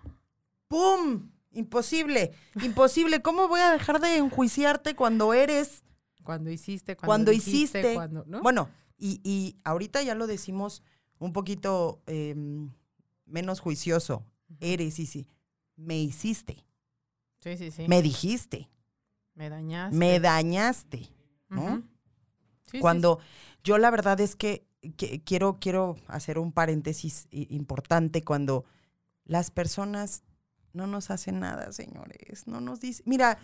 ¡Pum! 0.67 1.29
Imposible. 1.51 2.31
Imposible. 2.63 3.21
¿Cómo 3.21 3.47
voy 3.47 3.59
a 3.59 3.71
dejar 3.71 3.99
de 3.99 4.17
enjuiciarte 4.17 4.95
cuando 4.95 5.33
eres 5.33 5.83
Cuando 6.23 6.49
hiciste, 6.49 6.95
cuando, 6.95 7.07
cuando 7.07 7.31
dijiste, 7.31 7.79
hiciste. 7.79 7.93
cuando, 7.95 8.23
¿no? 8.25 8.41
Bueno, 8.41 8.69
y, 8.97 9.19
y 9.23 9.57
ahorita 9.63 10.01
ya 10.03 10.15
lo 10.15 10.27
decimos 10.27 10.83
un 11.17 11.33
poquito 11.33 12.01
em, 12.05 12.71
menos 13.25 13.59
juicioso. 13.59 14.25
Eres, 14.59 14.99
y 14.99 15.05
sí. 15.05 15.27
Me 15.75 15.97
hiciste. 15.99 16.65
sí, 17.39 17.57
sí, 17.57 17.71
sí. 17.71 17.87
Me 17.87 18.01
dijiste. 18.01 18.69
Me 19.33 19.49
dañaste. 19.49 19.95
Me 19.95 20.19
dañaste. 20.19 21.09
¿no? 21.49 21.77
Sí, 22.63 22.71
sí, 22.71 22.79
Cuando 22.79 23.19
yo 23.63 23.77
la 23.77 23.89
verdad 23.91 24.19
es 24.19 24.35
que, 24.35 24.65
que 24.97 25.21
quiero, 25.23 25.57
quiero 25.59 25.97
hacer 26.07 26.39
un 26.39 26.51
paréntesis 26.51 27.27
importante 27.31 28.23
cuando 28.23 28.65
las 29.25 29.51
personas 29.51 30.23
no 30.73 30.87
nos 30.87 31.09
hacen 31.11 31.39
nada, 31.39 31.71
señores. 31.71 32.47
No 32.47 32.61
nos 32.61 32.79
dicen. 32.79 33.03
Mira, 33.07 33.37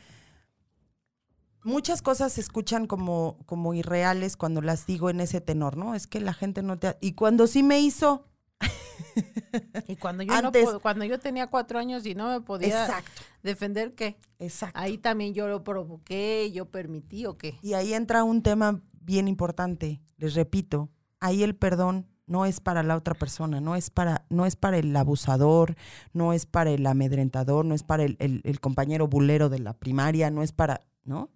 muchas 1.64 2.02
cosas 2.02 2.34
se 2.34 2.42
escuchan 2.42 2.88
como, 2.88 3.38
como 3.46 3.74
irreales 3.74 4.38
cuando 4.38 4.62
las 4.62 4.86
digo 4.86 5.10
en 5.10 5.20
ese 5.20 5.42
tenor, 5.42 5.78
¿no? 5.78 5.96
Es 5.96 6.08
que 6.08 6.20
la 6.22 6.34
gente 6.34 6.62
no 6.64 6.78
te. 6.78 6.88
ha- 6.88 6.98
Y 7.02 7.14
cuando 7.14 7.48
sí 7.48 7.64
me 7.64 7.80
hizo. 7.82 8.28
Y 9.88 9.96
cuando 9.98 10.24
yo, 10.24 10.34
no 10.42 10.48
Antes- 10.50 10.66
po- 10.66 10.80
cuando 10.82 11.06
yo 11.06 11.20
tenía 11.20 11.48
cuatro 11.48 11.80
años 11.80 12.06
y 12.06 12.16
no 12.16 12.28
me 12.30 12.42
podía 12.42 12.86
Exacto, 12.86 13.22
defender, 13.44 13.94
¿qué? 13.96 14.18
exacto. 14.40 14.78
Ahí 14.80 14.98
también 14.98 15.34
yo 15.34 15.48
lo 15.48 15.64
provoqué, 15.64 16.52
yo 16.54 16.70
permití 16.70 17.26
o 17.26 17.38
qué. 17.38 17.58
Y 17.62 17.74
ahí 17.74 17.94
entra 17.94 18.24
un 18.26 18.42
tema 18.44 18.82
bien 19.06 19.28
importante. 19.28 20.02
Les 20.18 20.34
repito, 20.34 20.90
ahí 21.20 21.44
el 21.44 21.56
perdón 21.56 22.08
no 22.28 22.46
es 22.46 22.60
para 22.60 22.82
la 22.82 22.96
otra 22.96 23.14
persona, 23.14 23.62
no 23.62 23.76
es 23.76 23.90
para, 23.92 24.26
no 24.30 24.46
es 24.48 24.56
para 24.56 24.78
el 24.78 24.96
abusador, 24.96 25.76
no 26.12 26.34
es 26.34 26.46
para 26.48 26.72
el 26.72 26.86
amedrentador, 26.88 27.64
no 27.66 27.76
es 27.76 27.84
para 27.84 28.04
el, 28.04 28.18
el- 28.20 28.42
el 28.44 28.60
compañero 28.60 29.08
bulero 29.08 29.48
de 29.50 29.60
la 29.60 29.74
primaria, 29.74 30.32
no 30.32 30.42
es 30.42 30.52
para, 30.52 30.82
¿no? 31.04 31.30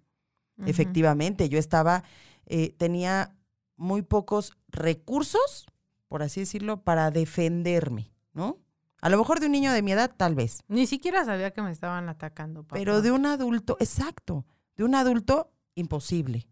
Efectivamente, 0.66 1.48
yo 1.48 1.58
estaba, 1.58 2.04
eh, 2.46 2.74
tenía 2.76 3.34
muy 3.76 4.02
pocos 4.02 4.52
recursos, 4.68 5.66
por 6.08 6.22
así 6.22 6.40
decirlo, 6.40 6.82
para 6.82 7.10
defenderme, 7.10 8.12
¿no? 8.34 8.58
A 9.00 9.08
lo 9.08 9.16
mejor 9.16 9.40
de 9.40 9.46
un 9.46 9.52
niño 9.52 9.72
de 9.72 9.80
mi 9.80 9.92
edad, 9.92 10.10
tal 10.14 10.34
vez, 10.34 10.62
Ni 10.68 10.86
siquiera 10.86 11.24
sabía 11.24 11.52
que 11.52 11.62
me 11.62 11.70
estaban 11.70 12.08
atacando, 12.10 12.62
papá. 12.64 12.76
pero 12.76 13.00
de 13.00 13.10
un 13.12 13.24
adulto, 13.24 13.78
exacto, 13.80 14.44
de 14.76 14.84
un 14.84 14.94
adulto, 14.94 15.50
imposible. 15.74 16.46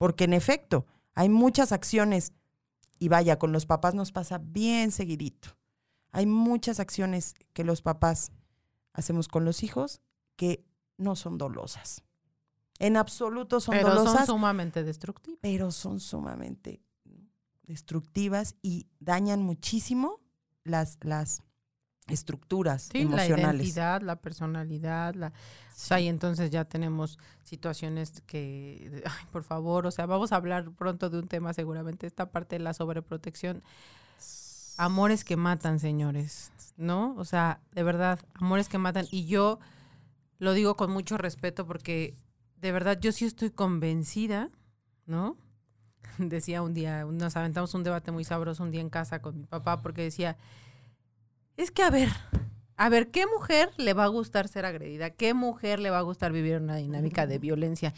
Porque 0.00 0.24
en 0.24 0.32
efecto, 0.32 0.86
hay 1.12 1.28
muchas 1.28 1.72
acciones, 1.72 2.32
y 2.98 3.08
vaya, 3.08 3.38
con 3.38 3.52
los 3.52 3.66
papás 3.66 3.94
nos 3.94 4.12
pasa 4.12 4.38
bien 4.38 4.92
seguidito. 4.92 5.50
Hay 6.10 6.24
muchas 6.24 6.80
acciones 6.80 7.34
que 7.52 7.64
los 7.64 7.82
papás 7.82 8.32
hacemos 8.94 9.28
con 9.28 9.44
los 9.44 9.62
hijos 9.62 10.00
que 10.36 10.64
no 10.96 11.16
son 11.16 11.36
dolosas. 11.36 12.02
En 12.78 12.96
absoluto 12.96 13.60
son 13.60 13.74
pero 13.74 13.90
dolosas, 13.90 14.24
son 14.24 14.38
sumamente 14.38 14.84
destructivos. 14.84 15.38
pero 15.42 15.70
son 15.70 16.00
sumamente 16.00 16.82
destructivas 17.64 18.56
y 18.62 18.86
dañan 19.00 19.42
muchísimo 19.42 20.22
las, 20.64 20.96
las 21.02 21.42
estructuras 22.12 22.82
Sí, 22.92 22.98
la 23.04 23.24
emocionales. 23.24 23.60
identidad, 23.62 24.02
la 24.02 24.16
personalidad, 24.16 25.14
la... 25.14 25.28
O 25.28 25.32
sea, 25.82 25.98
y 26.00 26.08
entonces 26.08 26.50
ya 26.50 26.64
tenemos 26.64 27.18
situaciones 27.42 28.22
que, 28.26 29.02
ay, 29.06 29.26
por 29.32 29.44
favor, 29.44 29.86
o 29.86 29.90
sea, 29.90 30.06
vamos 30.06 30.32
a 30.32 30.36
hablar 30.36 30.70
pronto 30.72 31.10
de 31.10 31.18
un 31.18 31.28
tema 31.28 31.52
seguramente, 31.54 32.06
esta 32.06 32.30
parte 32.30 32.56
de 32.56 32.64
la 32.64 32.74
sobreprotección. 32.74 33.62
Amores 34.76 35.24
que 35.24 35.36
matan, 35.36 35.78
señores, 35.78 36.52
¿no? 36.76 37.14
O 37.18 37.24
sea, 37.24 37.60
de 37.72 37.82
verdad, 37.82 38.18
amores 38.34 38.68
que 38.68 38.78
matan. 38.78 39.06
Y 39.10 39.26
yo 39.26 39.58
lo 40.38 40.54
digo 40.54 40.76
con 40.76 40.90
mucho 40.90 41.18
respeto 41.18 41.66
porque 41.66 42.16
de 42.56 42.72
verdad 42.72 42.98
yo 42.98 43.12
sí 43.12 43.26
estoy 43.26 43.50
convencida, 43.50 44.48
¿no? 45.06 45.36
Decía 46.18 46.62
un 46.62 46.72
día, 46.72 47.04
nos 47.04 47.36
aventamos 47.36 47.74
un 47.74 47.84
debate 47.84 48.10
muy 48.10 48.24
sabroso 48.24 48.62
un 48.62 48.70
día 48.70 48.80
en 48.80 48.88
casa 48.90 49.20
con 49.20 49.36
mi 49.38 49.44
papá 49.46 49.82
porque 49.82 50.02
decía, 50.02 50.36
es 51.62 51.70
que 51.70 51.82
a 51.82 51.90
ver, 51.90 52.08
a 52.76 52.88
ver, 52.88 53.10
¿qué 53.10 53.26
mujer 53.26 53.70
le 53.76 53.92
va 53.94 54.04
a 54.04 54.08
gustar 54.08 54.48
ser 54.48 54.64
agredida? 54.64 55.10
¿Qué 55.10 55.34
mujer 55.34 55.78
le 55.80 55.90
va 55.90 55.98
a 55.98 56.02
gustar 56.02 56.32
vivir 56.32 56.56
una 56.56 56.76
dinámica 56.76 57.26
de 57.26 57.38
violencia? 57.38 57.94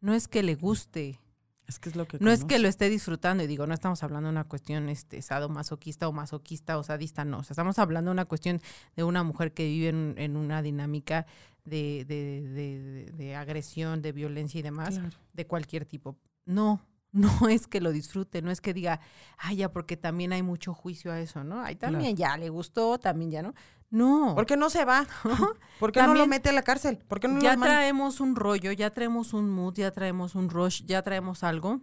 No 0.00 0.14
es 0.14 0.28
que 0.28 0.42
le 0.42 0.54
guste, 0.54 1.20
Es 1.66 1.78
que 1.78 1.88
es 1.90 1.96
lo 1.96 2.06
que 2.06 2.18
no 2.20 2.30
es 2.30 2.44
que 2.44 2.58
lo 2.58 2.66
esté 2.68 2.88
disfrutando, 2.88 3.44
y 3.44 3.46
digo, 3.46 3.66
no 3.66 3.74
estamos 3.74 4.02
hablando 4.02 4.28
de 4.28 4.32
una 4.32 4.44
cuestión 4.44 4.88
este, 4.88 5.22
sadomasoquista 5.22 6.08
o 6.08 6.12
masoquista 6.12 6.78
o 6.78 6.82
sadista, 6.82 7.24
no. 7.24 7.38
O 7.38 7.42
sea, 7.44 7.54
estamos 7.54 7.78
hablando 7.78 8.10
de 8.10 8.12
una 8.14 8.24
cuestión 8.24 8.60
de 8.96 9.04
una 9.04 9.22
mujer 9.22 9.52
que 9.52 9.66
vive 9.66 9.88
en, 9.90 10.14
en 10.16 10.36
una 10.36 10.62
dinámica 10.62 11.26
de, 11.64 12.04
de- 12.08 12.42
de- 12.48 12.80
de- 12.80 13.12
de 13.12 13.36
agresión, 13.36 14.00
de 14.02 14.12
violencia 14.12 14.58
y 14.58 14.62
demás, 14.62 14.98
Claro. 14.98 15.10
de 15.32 15.46
cualquier 15.46 15.84
tipo. 15.84 16.16
No, 16.46 16.80
no 17.12 17.48
es 17.48 17.66
que 17.66 17.80
lo 17.80 17.92
disfrute, 17.92 18.42
no 18.42 18.50
es 18.50 18.60
que 18.60 18.74
diga, 18.74 19.00
ay, 19.38 19.56
ya, 19.56 19.72
porque 19.72 19.96
también 19.96 20.32
hay 20.32 20.42
mucho 20.42 20.74
juicio 20.74 21.12
a 21.12 21.20
eso, 21.20 21.44
¿no? 21.44 21.62
Ay, 21.62 21.76
también 21.76 22.16
ya 22.16 22.36
le 22.36 22.50
gustó, 22.50 22.98
también 22.98 23.30
ya, 23.30 23.42
¿no? 23.42 23.54
No. 23.90 24.34
¿Por 24.36 24.46
qué 24.46 24.56
no 24.56 24.70
se 24.70 24.84
va? 24.84 25.06
¿Por 25.80 25.92
qué 25.92 26.02
no 26.02 26.14
lo 26.14 26.26
mete 26.26 26.50
a 26.50 26.52
la 26.52 26.62
cárcel? 26.62 26.98
¿Por 27.08 27.20
qué 27.20 27.28
no 27.28 27.40
ya 27.40 27.56
lo 27.56 27.62
traemos 27.62 28.20
un 28.20 28.36
rollo, 28.36 28.72
ya 28.72 28.90
traemos 28.90 29.32
un 29.32 29.50
mood, 29.50 29.74
ya 29.74 29.90
traemos 29.90 30.34
un 30.34 30.48
rush, 30.48 30.84
ya 30.84 31.02
traemos 31.02 31.42
algo 31.42 31.80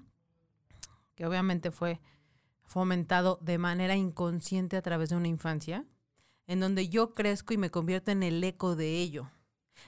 que 1.17 1.25
obviamente 1.25 1.71
fue 1.71 1.99
fomentado 2.63 3.39
de 3.41 3.57
manera 3.57 3.95
inconsciente 3.95 4.77
a 4.77 4.83
través 4.83 5.09
de 5.09 5.15
una 5.15 5.27
infancia, 5.27 5.83
en 6.45 6.59
donde 6.59 6.89
yo 6.89 7.15
crezco 7.15 7.55
y 7.55 7.57
me 7.57 7.71
convierto 7.71 8.11
en 8.11 8.21
el 8.21 8.41
eco 8.43 8.75
de 8.75 8.99
ello. 8.99 9.31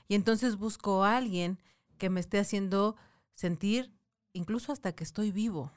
Y 0.07 0.15
entonces 0.15 0.57
busco 0.57 1.03
a 1.03 1.17
alguien 1.17 1.59
que 1.99 2.09
me 2.09 2.19
esté 2.19 2.39
haciendo 2.39 2.95
sentir 3.35 3.93
incluso 4.39 4.71
hasta 4.71 4.93
que 4.93 5.03
estoy 5.03 5.31
vivo. 5.31 5.71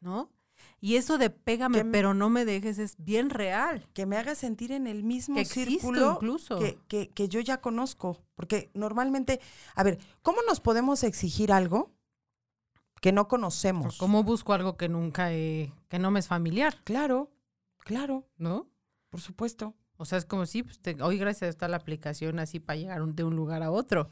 ¿No? 0.00 0.30
Y 0.80 0.96
eso 0.96 1.16
de 1.18 1.30
pégame, 1.30 1.78
Que 1.78 1.84
pero 1.86 2.12
no 2.14 2.28
me 2.30 2.44
dejes 2.44 2.78
es 2.78 2.96
bien 2.98 3.30
real. 3.30 3.86
Que 3.94 4.06
me 4.06 4.16
haga 4.16 4.34
sentir 4.34 4.72
en 4.72 4.86
el 4.86 5.02
mismo 5.04 5.36
Que 5.36 5.44
círculo 5.44 6.12
incluso. 6.14 6.58
que, 6.58 6.78
que- 6.88 7.08
que 7.08 7.28
yo 7.28 7.40
ya 7.40 7.60
conozco. 7.60 8.18
Porque 8.34 8.70
normalmente, 8.74 9.40
a 9.74 9.82
ver, 9.82 9.98
¿cómo 10.22 10.40
nos 10.48 10.60
podemos 10.60 11.02
exigir 11.04 11.52
algo 11.52 11.92
que 13.00 13.12
no 13.12 13.28
conocemos? 13.28 13.96
¿Cómo 13.98 14.22
busco 14.22 14.52
algo 14.52 14.76
que 14.76 14.88
nunca 14.88 15.32
he, 15.32 15.72
que 15.88 15.98
no 15.98 16.10
me 16.10 16.20
es 16.20 16.28
familiar? 16.28 16.82
Claro, 16.84 17.30
claro, 17.78 18.26
¿No? 18.36 18.66
por 19.10 19.20
supuesto. 19.20 19.74
O 19.96 20.04
sea, 20.06 20.16
es 20.18 20.24
como 20.24 20.46
si, 20.46 20.62
pues, 20.62 20.78
te- 20.80 21.02
hoy 21.02 21.18
gracias 21.18 21.62
a 21.62 21.68
la 21.68 21.76
aplicación 21.76 22.38
así 22.38 22.58
para 22.60 22.78
llegar 22.78 23.02
un- 23.02 23.14
de 23.16 23.24
un 23.24 23.34
lugar 23.36 23.62
a 23.62 23.70
otro. 23.70 24.08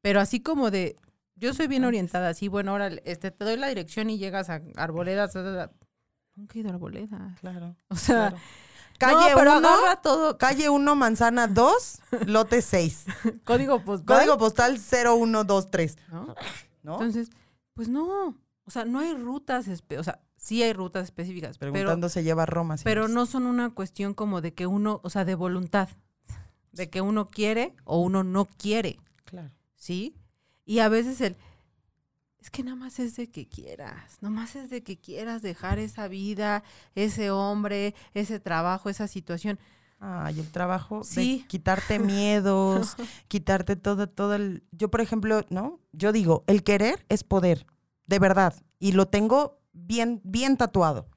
Pero 0.00 0.20
así 0.20 0.40
como 0.40 0.70
de, 0.70 0.96
yo 1.36 1.52
soy 1.54 1.66
bien 1.66 1.84
orientada, 1.84 2.28
así, 2.30 2.48
bueno, 2.48 2.72
ahora 2.72 2.88
este, 3.04 3.30
te 3.30 3.44
doy 3.44 3.56
la 3.56 3.68
dirección 3.68 4.10
y 4.10 4.18
llegas 4.18 4.50
a 4.50 4.62
Arboledas. 4.76 5.34
Nunca 6.36 6.54
he 6.54 6.58
ido 6.60 6.70
a 6.70 6.74
Arboledas. 6.74 7.40
Claro. 7.40 7.76
O 7.88 7.96
sea, 7.96 8.30
claro. 8.30 8.36
Calle 8.98 9.30
no, 9.32 9.36
pero 9.38 9.58
1, 9.58 9.68
agarra 9.68 9.96
todo. 10.02 10.38
calle 10.38 10.68
1, 10.68 10.94
manzana 10.94 11.48
2, 11.48 12.00
lote 12.26 12.62
6. 12.62 13.06
Código 13.44 13.82
postal. 13.84 14.16
Código 14.18 14.38
postal 14.38 14.78
0123. 14.78 15.96
¿no? 16.12 16.34
¿No? 16.84 16.92
Entonces, 16.94 17.30
pues 17.74 17.88
no. 17.88 18.36
O 18.66 18.70
sea, 18.70 18.84
no 18.84 19.00
hay 19.00 19.12
rutas, 19.14 19.66
espe- 19.66 19.98
o 19.98 20.04
sea, 20.04 20.20
sí 20.36 20.62
hay 20.62 20.72
rutas 20.72 21.04
específicas, 21.04 21.58
pero 21.58 21.72
Preguntando 21.72 22.08
se 22.08 22.22
lleva 22.22 22.44
a 22.44 22.46
Roma. 22.46 22.76
Pero 22.84 23.08
no 23.08 23.26
son 23.26 23.46
una 23.46 23.70
cuestión 23.70 24.14
como 24.14 24.40
de 24.40 24.54
que 24.54 24.66
uno, 24.68 25.00
o 25.02 25.10
sea, 25.10 25.24
de 25.24 25.34
voluntad, 25.34 25.88
de 26.70 26.88
que 26.88 27.00
uno 27.00 27.28
quiere 27.30 27.74
o 27.84 27.98
uno 28.00 28.22
no 28.22 28.44
quiere, 28.46 29.00
Claro. 29.24 29.50
¿sí? 29.74 30.14
Y 30.64 30.78
a 30.80 30.88
veces 30.88 31.20
el, 31.20 31.36
es 32.40 32.50
que 32.50 32.62
nada 32.62 32.76
más 32.76 32.98
es 32.98 33.16
de 33.16 33.30
que 33.30 33.48
quieras, 33.48 34.18
nada 34.20 34.34
más 34.34 34.56
es 34.56 34.70
de 34.70 34.82
que 34.82 34.98
quieras 34.98 35.42
dejar 35.42 35.78
esa 35.78 36.08
vida, 36.08 36.62
ese 36.94 37.30
hombre, 37.30 37.94
ese 38.14 38.40
trabajo, 38.40 38.88
esa 38.90 39.08
situación. 39.08 39.58
Ay, 40.00 40.40
el 40.40 40.50
trabajo 40.50 41.02
Sí. 41.04 41.38
de 41.42 41.46
quitarte 41.46 41.98
miedos, 41.98 42.96
quitarte 43.28 43.76
todo, 43.76 44.08
todo 44.08 44.34
el... 44.34 44.62
Yo, 44.72 44.90
por 44.90 45.00
ejemplo, 45.00 45.44
¿no? 45.48 45.80
Yo 45.92 46.12
digo, 46.12 46.44
el 46.46 46.62
querer 46.62 47.04
es 47.08 47.24
poder, 47.24 47.66
de 48.06 48.18
verdad. 48.18 48.54
Y 48.78 48.92
lo 48.92 49.06
tengo 49.08 49.60
bien, 49.72 50.20
bien 50.24 50.56
tatuado. 50.56 51.08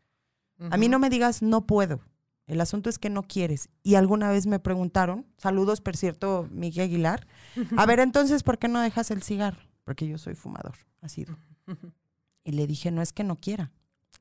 A 0.71 0.77
mí 0.77 0.87
no 0.89 0.97
me 0.99 1.09
digas 1.09 1.41
no 1.43 1.67
puedo. 1.67 1.99
El 2.47 2.61
asunto 2.61 2.89
es 2.89 2.97
que 2.97 3.09
no 3.09 3.23
quieres. 3.23 3.69
Y 3.83 3.95
alguna 3.95 4.29
vez 4.31 4.47
me 4.47 4.57
preguntaron, 4.57 5.25
saludos, 5.37 5.81
por 5.81 5.97
cierto, 5.97 6.47
Miguel 6.49 6.85
Aguilar, 6.85 7.27
a 7.77 7.85
ver, 7.85 7.99
entonces, 7.99 8.43
¿por 8.43 8.57
qué 8.57 8.67
no 8.67 8.79
dejas 8.81 9.11
el 9.11 9.23
cigarro? 9.23 9.61
Porque 9.83 10.07
yo 10.07 10.17
soy 10.17 10.35
fumador, 10.35 10.75
ha 11.01 11.09
sido. 11.09 11.37
Y 12.43 12.51
le 12.51 12.67
dije, 12.67 12.91
no 12.91 13.01
es 13.01 13.13
que 13.13 13.23
no 13.23 13.35
quiera, 13.37 13.71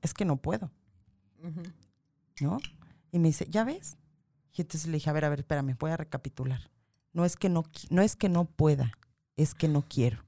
es 0.02 0.14
que 0.14 0.24
no 0.24 0.36
puedo. 0.36 0.70
¿no? 2.40 2.58
Y 3.12 3.18
me 3.18 3.28
dice, 3.28 3.46
¿ya 3.48 3.64
ves? 3.64 3.96
Y 4.52 4.62
entonces 4.62 4.86
le 4.88 4.94
dije, 4.94 5.10
a 5.10 5.12
ver, 5.12 5.24
a 5.24 5.28
ver, 5.28 5.40
espérame, 5.40 5.76
voy 5.78 5.90
a 5.90 5.96
recapitular. 5.96 6.70
No 7.12 7.24
es 7.24 7.36
que 7.36 7.48
no, 7.48 7.64
no 7.90 8.02
es 8.02 8.16
que 8.16 8.28
no 8.28 8.44
pueda, 8.44 8.92
es 9.36 9.54
que 9.54 9.68
no 9.68 9.82
quiero. 9.82 10.24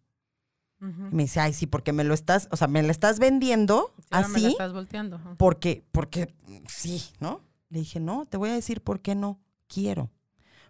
Y 0.81 1.15
me 1.15 1.25
dice, 1.25 1.41
ay, 1.41 1.53
sí, 1.55 1.67
porque 1.67 1.93
me 1.93 2.05
lo 2.05 2.15
estás, 2.15 2.47
o 2.53 2.57
sea, 2.57 2.69
me 2.69 2.85
lo 2.85 2.91
estás 2.93 3.19
vendiendo 3.19 3.93
Sí, 3.99 4.07
ahora 4.13 4.29
me 4.29 4.37
así, 4.37 4.47
estás 4.47 4.73
volteando. 4.73 5.21
porque, 5.37 5.85
porque 5.91 6.33
sí, 6.69 7.03
¿no? 7.19 7.41
Le 7.69 7.81
dije, 7.81 7.99
no, 7.99 8.27
te 8.27 8.37
voy 8.37 8.51
a 8.51 8.55
decir 8.55 8.81
por 8.81 9.01
qué 9.01 9.17
no 9.17 9.41
quiero. 9.67 10.09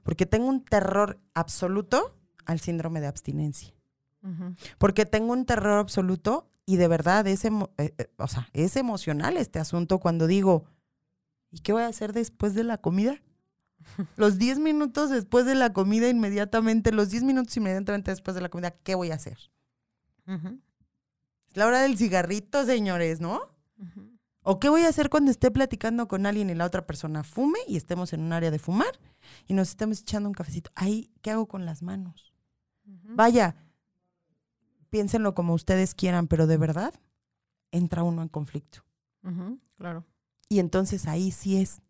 Porque 0.05 0.25
tengo 0.25 0.47
un 0.47 0.65
terror 0.65 1.21
absoluto 1.35 2.17
al 2.49 2.59
síndrome 2.61 3.01
de 3.01 3.07
abstinencia. 3.07 3.73
Porque 4.79 5.07
tengo 5.07 5.33
un 5.33 5.45
terror 5.47 5.79
absoluto 5.79 6.51
y 6.67 6.77
de 6.77 6.89
verdad 6.89 7.27
es, 7.29 7.45
emo- 7.45 7.71
eh, 7.79 7.95
eh, 7.97 8.11
o 8.19 8.27
sea, 8.27 8.49
es 8.53 8.77
emocional 8.77 9.37
este 9.37 9.59
asunto 9.61 10.01
cuando 10.01 10.27
digo, 10.27 10.65
¿y 11.51 11.61
qué 11.61 11.73
voy 11.73 11.83
a 11.85 11.87
hacer 11.87 12.13
después 12.13 12.55
de 12.55 12.65
la 12.65 12.79
comida? 12.79 13.23
Los 14.17 14.39
10 14.39 14.59
minutos 14.59 15.09
después 15.11 15.47
de 15.47 15.55
la 15.55 15.73
comida, 15.73 16.09
inmediatamente, 16.09 16.91
los 16.93 17.11
10 17.11 17.23
minutos 17.23 17.57
inmediatamente 17.57 18.11
después 18.11 18.35
de 18.35 18.41
la 18.43 18.49
comida, 18.49 18.73
¿qué 18.73 18.95
voy 18.97 19.13
a 19.13 19.15
hacer? 19.15 19.39
Es 21.49 21.57
la 21.57 21.67
hora 21.67 21.81
del 21.81 21.97
cigarrito, 21.97 22.67
señores, 22.67 23.21
¿no? 23.21 23.41
¿O 24.43 24.59
qué 24.59 24.69
voy 24.69 24.83
a 24.83 24.89
hacer 24.89 25.09
cuando 25.11 25.31
esté 25.31 25.51
platicando 25.51 26.09
con 26.09 26.27
alguien 26.27 26.51
y 26.51 26.55
la 26.55 26.67
otra 26.67 26.87
persona 26.87 27.23
fume 27.23 27.59
y 27.67 27.77
estemos 27.77 28.13
en 28.13 28.21
un 28.23 28.33
área 28.33 28.51
de 28.51 28.59
fumar 28.59 28.99
y 29.47 29.55
nos 29.55 29.69
estemos 29.71 30.01
echando 30.01 30.29
un 30.29 30.35
cafecito? 30.35 30.71
Ahí, 30.75 31.11
¿qué 31.23 31.31
hago 31.31 31.47
con 31.47 31.65
las 31.65 31.83
manos? 31.83 32.35
Vaya, 33.15 33.57
piénsenlo 34.91 35.35
como 35.35 35.55
ustedes 35.55 35.95
quieran, 35.95 36.29
pero 36.29 36.47
de 36.47 36.57
verdad 36.57 36.95
entra 37.71 38.03
uno 38.03 38.23
en 38.23 38.29
conflicto. 38.29 38.85
Claro. 39.77 40.05
Y 40.49 40.61
entonces 40.61 41.07
ahí 41.07 41.31
sí 41.31 41.61
es, 41.61 41.83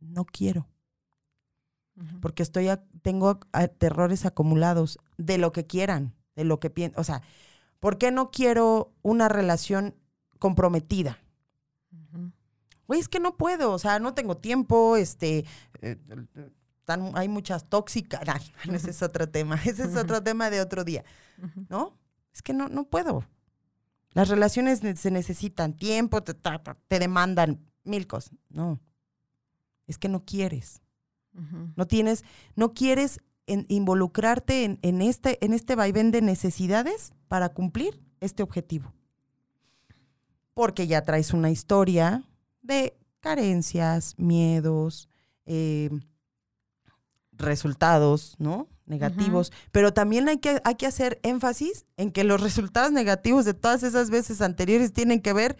no 0.00 0.24
quiero, 0.24 0.66
porque 2.20 2.42
estoy 2.42 2.68
a- 2.68 2.82
tengo 3.02 3.40
a- 3.52 3.68
terrores 3.68 4.24
acumulados 4.26 4.98
de 5.18 5.38
lo 5.38 5.52
que 5.52 5.66
quieran, 5.66 6.14
de 6.34 6.44
lo 6.44 6.58
que 6.60 6.70
piensan. 6.70 7.00
O 7.00 7.04
sea, 7.04 7.22
¿por 7.80 7.98
qué 7.98 8.10
no 8.10 8.30
quiero 8.30 8.92
una 9.02 9.28
relación 9.28 9.94
comprometida? 10.38 11.18
Güey, 12.86 13.00
es 13.00 13.08
que 13.08 13.18
no 13.20 13.36
puedo, 13.36 13.72
o 13.72 13.78
sea, 13.78 13.98
no 13.98 14.14
tengo 14.14 14.36
tiempo, 14.36 14.96
este, 14.96 15.44
eh, 15.82 15.98
tan- 16.86 17.12
hay 17.14 17.28
muchas 17.28 17.68
tóxicas. 17.68 18.22
Ese 18.72 18.90
es 18.90 19.02
otro 19.02 19.28
tema, 19.28 19.56
ese 19.62 19.84
es 19.84 19.96
otro 19.96 20.22
tema 20.22 20.48
de 20.48 20.62
otro 20.62 20.82
día. 20.84 21.04
¿no? 21.68 21.92
Es 22.32 22.40
que 22.40 22.54
no, 22.54 22.68
no 22.70 22.84
puedo. 22.84 23.24
Las 24.12 24.28
relaciones 24.30 24.82
ne- 24.82 24.96
se 24.96 25.10
necesitan 25.10 25.74
tiempo, 25.76 26.22
te, 26.22 26.98
demandan 26.98 27.60
mil 27.84 28.06
cosas. 28.06 28.32
No, 28.48 28.80
es 29.86 29.98
que 29.98 30.08
no 30.08 30.24
quieres. 30.24 30.80
No 31.76 31.86
tienes, 31.86 32.24
no 32.54 32.72
quieres 32.72 33.20
en- 33.46 33.66
involucrarte 33.68 34.64
en, 34.64 34.78
en 34.80 35.02
este, 35.02 35.44
en 35.44 35.52
este 35.52 35.74
vaivén 35.74 36.10
de 36.10 36.22
necesidades 36.22 37.12
para 37.28 37.50
cumplir 37.50 38.00
este 38.20 38.42
objetivo. 38.42 38.94
Porque 40.54 40.86
ya 40.86 41.02
traes 41.02 41.34
una 41.34 41.50
historia 41.50 42.24
de 42.62 42.96
carencias, 43.20 44.14
miedos, 44.16 45.08
eh, 45.44 45.90
resultados, 47.38 48.34
¿no? 48.38 48.68
Negativos. 48.86 49.52
Pero 49.72 49.92
también 49.92 50.28
hay 50.28 50.38
que, 50.38 50.60
hay 50.64 50.76
que 50.76 50.86
hacer 50.86 51.18
énfasis 51.22 51.86
en 51.96 52.12
que 52.12 52.24
los 52.24 52.40
resultados 52.40 52.92
negativos 52.92 53.44
de 53.44 53.54
todas 53.54 53.82
esas 53.82 54.10
veces 54.10 54.40
anteriores 54.40 54.92
tienen 54.92 55.20
que 55.20 55.32
ver 55.32 55.56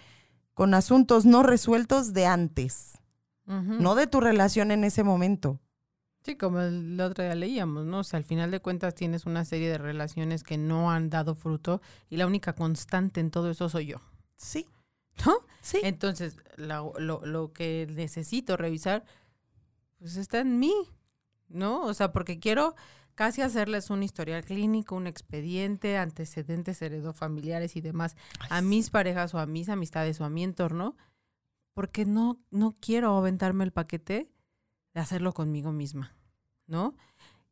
con 0.54 0.74
asuntos 0.74 1.24
no 1.26 1.42
resueltos 1.42 2.12
de 2.12 2.26
antes, 2.26 2.98
no 3.46 3.94
de 3.94 4.06
tu 4.06 4.20
relación 4.20 4.70
en 4.70 4.84
ese 4.84 5.02
momento. 5.04 5.60
Sí, 6.22 6.34
como 6.36 6.60
el 6.60 7.00
otro 7.00 7.22
día 7.22 7.36
leíamos, 7.36 7.84
¿no? 7.86 8.00
O 8.00 8.04
sea, 8.04 8.16
al 8.18 8.24
final 8.24 8.50
de 8.50 8.58
cuentas 8.60 8.94
tienes 8.96 9.26
una 9.26 9.44
serie 9.44 9.68
de 9.70 9.78
relaciones 9.78 10.42
que 10.42 10.58
no 10.58 10.90
han 10.90 11.08
dado 11.10 11.36
fruto 11.36 11.80
y 12.10 12.16
la 12.16 12.26
única 12.26 12.54
constante 12.54 13.20
en 13.20 13.30
todo 13.30 13.48
eso 13.50 13.68
soy 13.68 13.86
yo, 13.86 13.98
Sí, 14.36 14.66
¿no? 15.24 15.34
sí. 15.62 15.78
Entonces, 15.84 16.38
la- 16.56 16.84
lo, 16.98 17.24
lo 17.24 17.52
que 17.52 17.86
necesito 17.94 18.56
revisar, 18.56 19.04
pues 19.98 20.16
está 20.16 20.40
en 20.40 20.58
mí, 20.58 20.72
¿no? 21.48 21.82
O 21.82 21.94
sea, 21.94 22.12
porque 22.12 22.38
quiero 22.38 22.74
casi 23.14 23.42
hacerles 23.42 23.90
un 23.90 24.02
historial 24.02 24.44
clínico, 24.44 24.94
un 24.94 25.06
expediente, 25.06 25.96
antecedentes 25.96 26.80
heredofamiliares 26.82 27.74
y 27.76 27.80
demás 27.80 28.14
a 28.50 28.60
mis 28.60 28.90
parejas 28.90 29.34
o 29.34 29.38
a 29.38 29.46
mis 29.46 29.68
amistades 29.68 30.20
o 30.20 30.24
a 30.24 30.30
mi 30.30 30.44
entorno, 30.44 30.96
porque 31.72 32.04
no, 32.04 32.38
no 32.50 32.76
quiero 32.80 33.16
aventarme 33.16 33.64
el 33.64 33.72
paquete 33.72 34.30
de 34.94 35.00
hacerlo 35.00 35.32
conmigo 35.32 35.72
misma, 35.72 36.14
¿no? 36.66 36.94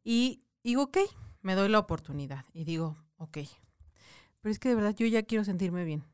Y 0.02 0.42
digo, 0.62 0.84
ok, 0.84 0.98
me 1.42 1.54
doy 1.54 1.68
la 1.68 1.78
oportunidad 1.78 2.44
y 2.52 2.64
digo, 2.64 2.96
ok, 3.16 3.38
pero 4.40 4.52
es 4.52 4.58
que 4.58 4.68
de 4.68 4.74
verdad 4.74 4.94
yo 4.94 5.06
ya 5.06 5.22
quiero 5.22 5.44
sentirme 5.44 5.84
bien. 5.84 6.04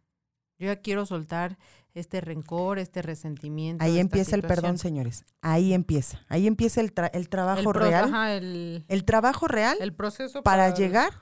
Yo 0.60 0.66
ya 0.66 0.76
quiero 0.76 1.06
soltar 1.06 1.56
este 1.94 2.20
rencor, 2.20 2.78
este 2.78 3.00
resentimiento. 3.02 3.82
Ahí 3.82 3.98
empieza 3.98 4.36
el 4.36 4.42
perdón, 4.42 4.76
señores. 4.78 5.24
Ahí 5.40 5.72
empieza. 5.72 6.20
Ahí 6.28 6.46
empieza 6.46 6.82
el, 6.82 6.94
tra- 6.94 7.10
el 7.14 7.28
trabajo 7.30 7.72
real. 7.72 8.04
ajá, 8.04 8.34
el, 8.34 8.84
El 8.86 9.04
trabajo 9.04 9.48
real 9.48 9.78
el 9.80 9.94
proceso 9.94 10.42
para 10.42 10.72
llegar 10.74 11.12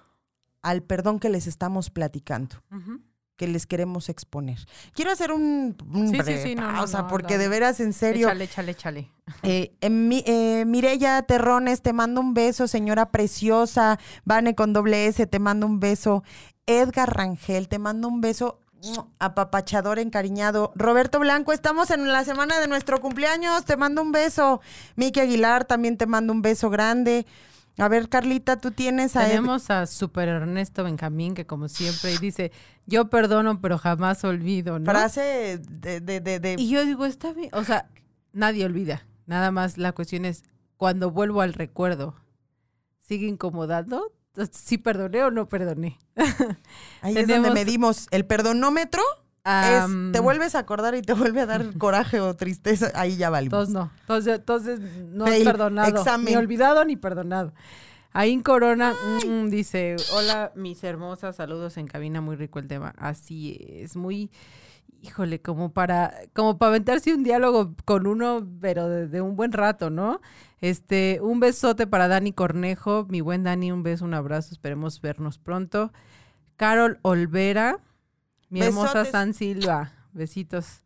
al 0.60 0.82
perdón 0.82 1.20
que 1.20 1.28
les 1.30 1.46
estamos 1.46 1.88
platicando, 1.88 2.56
que 3.36 3.46
les 3.46 3.64
queremos 3.68 4.08
exponer. 4.08 4.58
Quiero 4.92 5.12
hacer 5.12 5.30
un, 5.30 5.76
un 5.88 6.08
Sí, 6.08 6.16
sí, 6.16 6.18
breve 6.22 6.42
sí, 6.42 6.54
no, 6.56 6.70
no, 6.72 6.78
pausa, 6.78 7.02
no, 7.02 7.08
porque 7.08 7.34
dale. 7.34 7.44
de 7.44 7.48
veras, 7.48 7.78
en 7.78 7.92
serio, 7.92 8.26
Échale, 8.26 8.44
échale, 8.44 8.72
échale. 8.72 9.08
Eh, 9.44 9.70
mi- 9.88 10.24
eh, 10.26 10.64
Mireya 10.66 11.22
Terrones, 11.22 11.80
te 11.80 11.92
mando 11.92 12.20
un 12.20 12.34
beso, 12.34 12.66
señora 12.66 13.12
preciosa. 13.12 14.00
Vane 14.24 14.56
con 14.56 14.72
doble 14.72 15.06
S, 15.06 15.24
te 15.28 15.38
mando 15.38 15.64
un 15.66 15.78
beso. 15.78 16.24
Edgar 16.66 17.16
Rangel, 17.16 17.68
te 17.68 17.78
mando 17.78 18.08
un 18.08 18.20
beso. 18.20 18.60
Apapachador, 19.18 19.98
encariñado. 19.98 20.72
Roberto 20.76 21.18
Blanco, 21.18 21.52
estamos 21.52 21.90
en 21.90 22.06
la 22.12 22.24
semana 22.24 22.58
de 22.60 22.68
nuestro 22.68 23.00
cumpleaños. 23.00 23.64
Te 23.64 23.76
mando 23.76 24.02
un 24.02 24.12
beso. 24.12 24.60
Miki 24.96 25.20
Aguilar, 25.20 25.64
también 25.64 25.96
te 25.96 26.06
mando 26.06 26.32
un 26.32 26.42
beso 26.42 26.70
grande. 26.70 27.26
A 27.78 27.88
ver, 27.88 28.08
Carlita, 28.08 28.56
tú 28.60 28.72
tienes 28.72 29.14
a 29.14 29.24
Tenemos 29.26 29.70
a 29.70 29.86
Super 29.86 30.28
Ernesto 30.28 30.82
Benjamín, 30.82 31.34
que 31.34 31.46
como 31.46 31.68
siempre 31.68 32.18
dice, 32.18 32.50
yo 32.86 33.08
perdono, 33.08 33.60
pero 33.60 33.78
jamás 33.78 34.24
olvido, 34.24 34.80
¿no? 34.80 34.84
frase 34.90 35.58
de, 35.58 36.00
de, 36.00 36.20
de, 36.20 36.40
de- 36.40 36.56
Y 36.58 36.68
yo 36.70 36.84
digo, 36.84 37.04
está 37.06 37.32
bien, 37.32 37.50
o 37.52 37.62
sea, 37.62 37.88
nadie 38.32 38.64
olvida. 38.64 39.06
Nada 39.26 39.52
más 39.52 39.78
la 39.78 39.92
cuestión 39.92 40.24
es, 40.24 40.42
cuando 40.76 41.12
vuelvo 41.12 41.40
al 41.40 41.52
recuerdo, 41.52 42.16
¿sigue 42.98 43.28
incomodando? 43.28 44.12
¿Sí 44.52 44.78
perdoné 44.78 45.24
o 45.24 45.30
no 45.30 45.48
perdoné? 45.48 45.98
ahí 47.02 47.16
es 47.16 47.26
donde 47.26 47.50
medimos 47.50 48.06
el 48.10 48.24
perdonómetro. 48.24 49.02
Es, 49.44 50.12
te 50.12 50.20
vuelves 50.20 50.54
a 50.54 50.58
acordar 50.58 50.94
y 50.94 51.00
te 51.00 51.14
vuelve 51.14 51.40
a 51.40 51.46
dar 51.46 51.72
coraje 51.78 52.20
o 52.20 52.36
tristeza. 52.36 52.90
Ahí 52.94 53.16
ya 53.16 53.30
valimos. 53.30 53.68
Entonces 53.68 53.74
no, 53.74 53.90
entonces, 54.00 54.38
entonces 54.38 54.80
no 55.08 55.24
has 55.24 55.30
Fail, 55.30 55.44
perdonado, 55.44 55.88
examen. 55.88 56.26
ni 56.26 56.36
olvidado 56.36 56.84
ni 56.84 56.96
perdonado. 56.96 57.54
Ahí 58.12 58.40
Corona 58.42 58.94
mm, 59.26 59.48
dice, 59.48 59.96
hola 60.12 60.52
mis 60.54 60.82
hermosas, 60.84 61.36
saludos 61.36 61.76
en 61.76 61.86
cabina, 61.86 62.20
muy 62.20 62.36
rico 62.36 62.58
el 62.58 62.66
tema. 62.66 62.94
Así 62.98 63.58
es, 63.60 63.96
muy, 63.96 64.30
híjole, 65.02 65.40
como 65.40 65.72
para, 65.72 66.14
como 66.34 66.58
para 66.58 66.70
aventarse 66.70 67.14
un 67.14 67.22
diálogo 67.22 67.74
con 67.84 68.06
uno, 68.06 68.46
pero 68.60 68.88
de, 68.88 69.08
de 69.08 69.20
un 69.20 69.36
buen 69.36 69.52
rato, 69.52 69.88
¿no? 69.90 70.20
Este, 70.60 71.20
un 71.22 71.40
besote 71.40 71.86
para 71.86 72.08
Dani 72.08 72.32
Cornejo, 72.32 73.06
mi 73.08 73.20
buen 73.20 73.44
Dani, 73.44 73.70
un 73.70 73.82
beso, 73.82 74.04
un 74.04 74.14
abrazo, 74.14 74.52
esperemos 74.52 75.00
vernos 75.00 75.38
pronto. 75.38 75.92
Carol 76.56 76.98
Olvera, 77.02 77.78
mi 78.48 78.62
hermosa. 78.62 79.04
San 79.04 79.34
Silva, 79.34 79.92
besitos. 80.12 80.82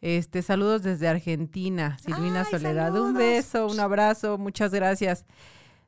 Este, 0.00 0.42
saludos 0.42 0.82
desde 0.82 1.06
Argentina, 1.06 1.96
Silvina 1.98 2.40
Ay, 2.40 2.46
Soledad. 2.50 3.00
Un 3.00 3.14
beso, 3.14 3.68
un 3.68 3.78
abrazo, 3.78 4.36
muchas 4.36 4.72
gracias. 4.72 5.24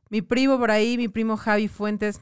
Mi 0.08 0.22
primo 0.22 0.56
por 0.56 0.70
ahí, 0.70 0.96
mi 0.96 1.08
primo 1.08 1.36
Javi 1.36 1.66
Fuentes, 1.66 2.20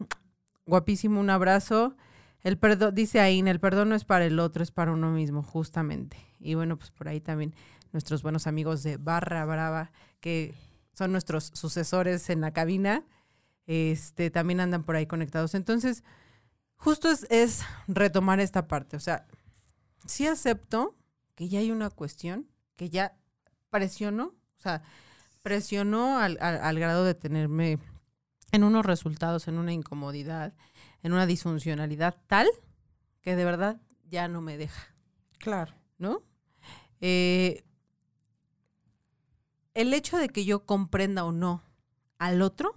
guapísimo, 0.64 1.20
un 1.20 1.28
abrazo. 1.28 1.94
El 2.42 2.56
perdón, 2.56 2.94
dice 2.94 3.20
Aina, 3.20 3.50
el 3.50 3.60
perdón 3.60 3.90
no 3.90 3.94
es 3.94 4.04
para 4.04 4.24
el 4.24 4.38
otro, 4.38 4.62
es 4.62 4.70
para 4.70 4.92
uno 4.92 5.10
mismo, 5.10 5.42
justamente. 5.42 6.16
Y 6.40 6.54
bueno, 6.54 6.78
pues 6.78 6.90
por 6.90 7.08
ahí 7.08 7.20
también 7.20 7.54
nuestros 7.92 8.22
buenos 8.22 8.46
amigos 8.46 8.82
de 8.82 8.96
Barra 8.96 9.44
Brava, 9.44 9.92
que 10.20 10.54
son 10.94 11.12
nuestros 11.12 11.50
sucesores 11.54 12.28
en 12.30 12.40
la 12.40 12.52
cabina, 12.52 13.04
este, 13.66 14.30
también 14.30 14.60
andan 14.60 14.84
por 14.84 14.96
ahí 14.96 15.06
conectados. 15.06 15.54
Entonces, 15.54 16.04
justo 16.76 17.10
es, 17.10 17.26
es 17.30 17.62
retomar 17.88 18.40
esta 18.40 18.66
parte. 18.68 18.96
O 18.96 19.00
sea, 19.00 19.26
sí 20.06 20.26
acepto 20.26 20.96
que 21.34 21.48
ya 21.48 21.60
hay 21.60 21.70
una 21.70 21.90
cuestión, 21.90 22.46
que 22.76 22.90
ya 22.90 23.16
presionó, 23.70 24.24
o 24.26 24.60
sea, 24.60 24.82
presionó 25.42 26.18
al, 26.18 26.38
al- 26.40 26.58
al 26.60 26.78
grado 26.78 27.04
de 27.04 27.14
tenerme 27.14 27.78
en 28.52 28.64
unos 28.64 28.84
resultados, 28.84 29.48
en 29.48 29.56
una 29.58 29.72
incomodidad, 29.72 30.52
en 31.02 31.12
una 31.12 31.26
disfuncionalidad 31.26 32.16
tal 32.26 32.48
que 33.22 33.34
de 33.34 33.44
verdad 33.44 33.80
ya 34.10 34.28
no 34.28 34.40
me 34.42 34.58
deja. 34.58 34.94
Claro. 35.38 35.72
¿no? 35.98 36.22
Eh, 37.00 37.64
el 39.74 39.94
hecho 39.94 40.18
de 40.18 40.28
que 40.28 40.44
yo 40.44 40.66
comprenda 40.66 41.24
o 41.24 41.32
no 41.32 41.62
al 42.18 42.42
otro 42.42 42.74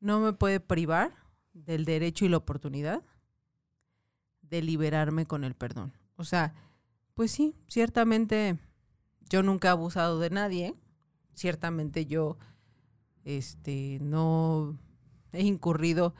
no 0.00 0.20
me 0.20 0.32
puede 0.32 0.60
privar 0.60 1.14
del 1.52 1.84
derecho 1.84 2.24
y 2.24 2.28
la 2.28 2.36
oportunidad 2.36 3.02
de 4.42 4.62
liberarme 4.62 5.26
con 5.26 5.42
el 5.44 5.54
perdón. 5.54 5.92
O 6.16 6.24
sea, 6.24 6.54
pues 7.14 7.30
sí, 7.30 7.56
ciertamente 7.66 8.58
yo 9.28 9.42
nunca 9.42 9.68
he 9.68 9.70
abusado 9.70 10.20
de 10.20 10.30
nadie, 10.30 10.74
ciertamente 11.34 12.06
yo 12.06 12.38
este 13.24 13.98
no 14.00 14.78
he 15.32 15.42
incurrido 15.42 16.14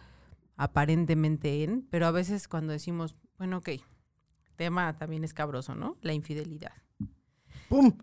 aparentemente 0.56 1.62
en, 1.62 1.86
pero 1.90 2.06
a 2.06 2.10
veces 2.10 2.48
cuando 2.48 2.72
decimos, 2.72 3.18
bueno, 3.38 3.58
ok, 3.58 3.70
tema 4.56 4.96
también 4.98 5.22
es 5.22 5.34
cabroso, 5.34 5.74
¿no? 5.74 5.96
La 6.00 6.14
infidelidad. 6.14 6.72
¡Pum! 7.68 7.96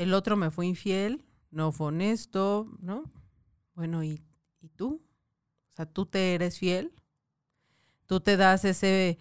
El 0.00 0.14
otro 0.14 0.34
me 0.36 0.50
fue 0.50 0.66
infiel, 0.66 1.24
no 1.50 1.72
fue 1.72 1.88
honesto, 1.88 2.66
¿no? 2.80 3.04
Bueno, 3.74 4.02
¿y, 4.02 4.22
¿y 4.60 4.68
tú? 4.70 5.02
O 5.68 5.72
sea, 5.72 5.84
tú 5.84 6.06
te 6.06 6.34
eres 6.34 6.58
fiel, 6.58 6.92
tú 8.06 8.20
te 8.20 8.36
das 8.38 8.64
ese, 8.64 9.18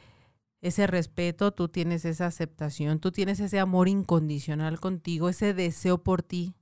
ese 0.61 0.87
respeto, 0.87 1.51
tú 1.53 1.67
tienes 1.67 2.05
esa 2.05 2.27
aceptación, 2.27 2.99
tú 2.99 3.11
tienes 3.11 3.41
ese 3.41 3.59
amor 3.59 3.89
incondicional 3.89 4.79
contigo, 4.79 5.27
ese 5.27 5.53
deseo 5.53 6.01
por 6.01 6.23
ti 6.23 6.55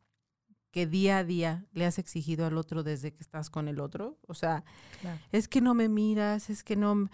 que 0.71 0.87
día 0.87 1.19
a 1.19 1.23
día 1.23 1.65
le 1.71 1.85
has 1.85 1.99
exigido 1.99 2.45
al 2.47 2.57
otro 2.57 2.81
desde 2.83 3.13
que 3.13 3.21
estás 3.21 3.49
con 3.51 3.67
el 3.67 3.79
otro. 3.79 4.17
O 4.27 4.33
sea, 4.33 4.63
Claro. 5.01 5.19
es 5.31 5.47
que 5.47 5.61
no 5.61 5.73
me 5.75 5.89
miras, 5.89 6.49
es 6.49 6.63
que 6.63 6.75
no 6.75 7.09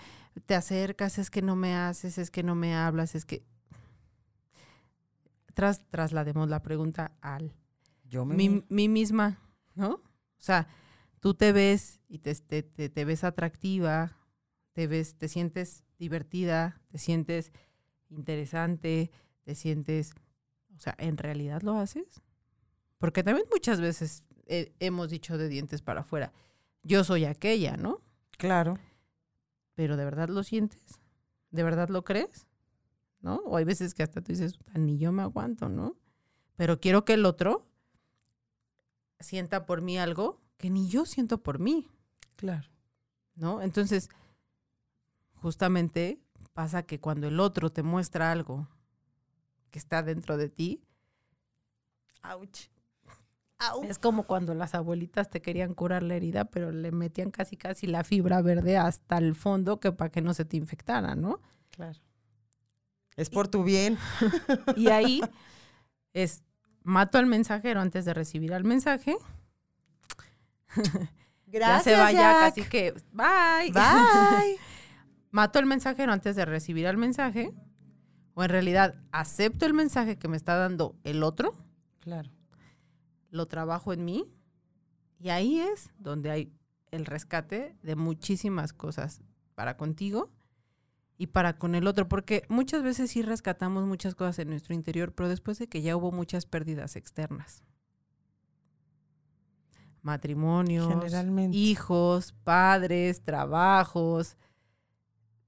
te 0.46 0.56
acercas, 0.56 1.18
es 1.18 1.30
que 1.30 1.42
no 1.42 1.56
me 1.58 1.76
haces, 1.76 2.18
es 2.18 2.32
que 2.32 2.44
no 2.44 2.56
me 2.56 2.74
hablas, 2.76 3.14
es 3.14 3.26
que... 3.26 3.44
Tras, 5.54 5.86
traslademos 5.90 6.50
la 6.50 6.62
pregunta 6.62 7.16
al 7.22 7.54
Yo 8.06 8.26
me 8.26 8.36
miro. 8.36 8.66
mí 8.70 8.90
misma, 8.90 9.40
¿no? 9.76 9.90
O 9.96 10.02
sea, 10.46 10.68
tú 11.20 11.34
te 11.34 11.52
ves 11.52 12.00
y 12.08 12.20
te, 12.20 12.34
te, 12.36 12.64
te- 12.64 12.90
te 12.90 13.06
ves 13.06 13.24
atractiva, 13.24 14.18
te 14.74 14.88
ves, 14.88 15.16
te 15.16 15.28
sientes 15.28 15.84
divertida, 16.00 16.82
te 16.90 16.98
sientes 16.98 17.52
interesante, 18.10 19.12
te 19.44 19.56
sientes, 19.56 20.14
o 20.76 20.80
sea, 20.80 20.96
¿en 20.98 21.18
realidad 21.18 21.62
lo 21.62 21.78
haces? 21.78 22.22
Porque 22.98 23.24
también 23.24 23.48
muchas 23.52 23.82
veces 23.82 24.24
eh, 24.46 24.74
hemos 24.80 25.10
dicho 25.10 25.38
de 25.38 25.48
dientes 25.50 25.82
para 25.82 26.02
afuera, 26.02 26.32
yo 26.84 27.04
soy 27.04 27.26
aquella, 27.26 27.78
¿no? 27.78 28.02
Claro. 28.38 28.78
Pero 29.76 29.98
¿de 29.98 30.06
verdad 30.06 30.30
lo 30.30 30.44
sientes? 30.44 31.00
¿De 31.52 31.64
verdad 31.64 31.90
lo 31.90 32.04
crees? 32.04 32.48
¿No? 33.24 33.38
O 33.46 33.58
hay 33.58 33.64
veces 33.64 33.96
que 33.96 34.04
hasta 34.04 34.22
tú 34.22 34.34
dices, 34.34 34.60
ni 34.76 35.00
yo 35.00 35.12
me 35.12 35.24
aguanto, 35.24 35.70
¿no? 35.70 35.96
Pero 36.56 36.80
quiero 36.80 37.06
que 37.06 37.14
el 37.14 37.26
otro 37.26 37.66
sienta 39.22 39.66
por 39.66 39.82
mí 39.82 39.98
algo 39.98 40.42
que 40.58 40.70
ni 40.70 40.88
yo 40.90 41.06
siento 41.06 41.42
por 41.42 41.58
mí. 41.58 41.88
Claro. 42.36 42.70
¿No? 43.36 43.62
Entonces, 43.62 44.10
justamente 45.36 46.22
pasa 46.54 46.84
que 46.84 47.00
cuando 47.00 47.28
el 47.28 47.40
otro 47.40 47.72
te 47.72 47.82
muestra 47.82 48.32
algo 48.32 48.68
que 49.72 49.80
está 49.80 50.04
dentro 50.04 50.38
de 50.38 50.50
ti, 50.50 50.84
Ouch. 52.24 52.68
es 53.88 54.00
como 54.00 54.24
cuando 54.28 54.54
las 54.54 54.76
abuelitas 54.76 55.30
te 55.30 55.42
querían 55.42 55.74
curar 55.74 56.04
la 56.04 56.16
herida, 56.16 56.46
pero 56.46 56.72
le 56.72 56.92
metían 56.92 57.32
casi 57.32 57.56
casi 57.56 57.88
la 57.88 58.04
fibra 58.04 58.42
verde 58.42 58.78
hasta 58.78 59.18
el 59.18 59.34
fondo 59.34 59.80
que 59.80 59.94
para 59.94 60.12
que 60.12 60.22
no 60.22 60.34
se 60.34 60.44
te 60.44 60.58
infectara, 60.58 61.16
¿no? 61.16 61.40
Claro. 61.72 62.00
Es 63.16 63.30
por 63.30 63.48
tu 63.48 63.64
bien. 63.64 63.98
Y 64.78 64.90
ahí 64.90 65.22
es 66.14 66.44
mato 66.84 67.18
al 67.18 67.26
mensajero 67.26 67.82
antes 67.82 68.06
de 68.06 68.14
recibir 68.14 68.54
al 68.54 68.64
mensaje. 68.64 69.18
Gracias. 71.48 71.86
ya 71.86 71.92
se 71.92 71.96
va 71.96 72.12
ya 72.12 72.20
Jack. 72.20 72.40
casi 72.40 72.70
que 72.70 72.92
bye. 73.12 73.72
Bye. 73.72 74.58
Mato 75.32 75.58
al 75.58 75.66
mensajero 75.66 76.12
antes 76.12 76.36
de 76.36 76.46
recibir 76.46 76.88
al 76.88 76.98
mensaje. 76.98 77.54
O 78.36 78.44
en 78.44 78.50
realidad 78.50 78.96
acepto 79.12 79.66
el 79.66 79.74
mensaje 79.74 80.18
que 80.18 80.28
me 80.28 80.38
está 80.38 80.56
dando 80.56 80.96
el 81.04 81.22
otro, 81.22 81.54
claro. 82.00 82.32
lo 83.30 83.48
trabajo 83.48 83.94
en 83.94 84.06
mí. 84.06 84.26
Y 85.20 85.30
ahí 85.30 85.60
es 85.60 85.92
donde 86.00 86.32
hay 86.32 86.54
el 86.90 87.06
rescate 87.06 87.76
de 87.84 87.96
muchísimas 87.96 88.74
cosas 88.74 89.22
para 89.56 89.78
contigo 89.78 90.32
y 91.24 91.28
para 91.28 91.58
con 91.58 91.74
el 91.74 91.88
otro. 91.88 92.10
Porque 92.10 92.44
muchas 92.50 92.84
veces 92.84 93.12
sí 93.12 93.22
rescatamos 93.22 93.86
muchas 93.86 94.14
cosas 94.14 94.40
en 94.40 94.50
nuestro 94.50 94.76
interior, 94.76 95.14
pero 95.14 95.30
después 95.30 95.58
de 95.58 95.68
que 95.68 95.82
ya 95.82 95.96
hubo 95.96 96.12
muchas 96.12 96.46
pérdidas 96.46 96.98
externas. 96.98 97.64
Matrimonios, 100.02 101.14
hijos, 101.54 102.34
padres, 102.44 103.24
trabajos, 103.24 104.36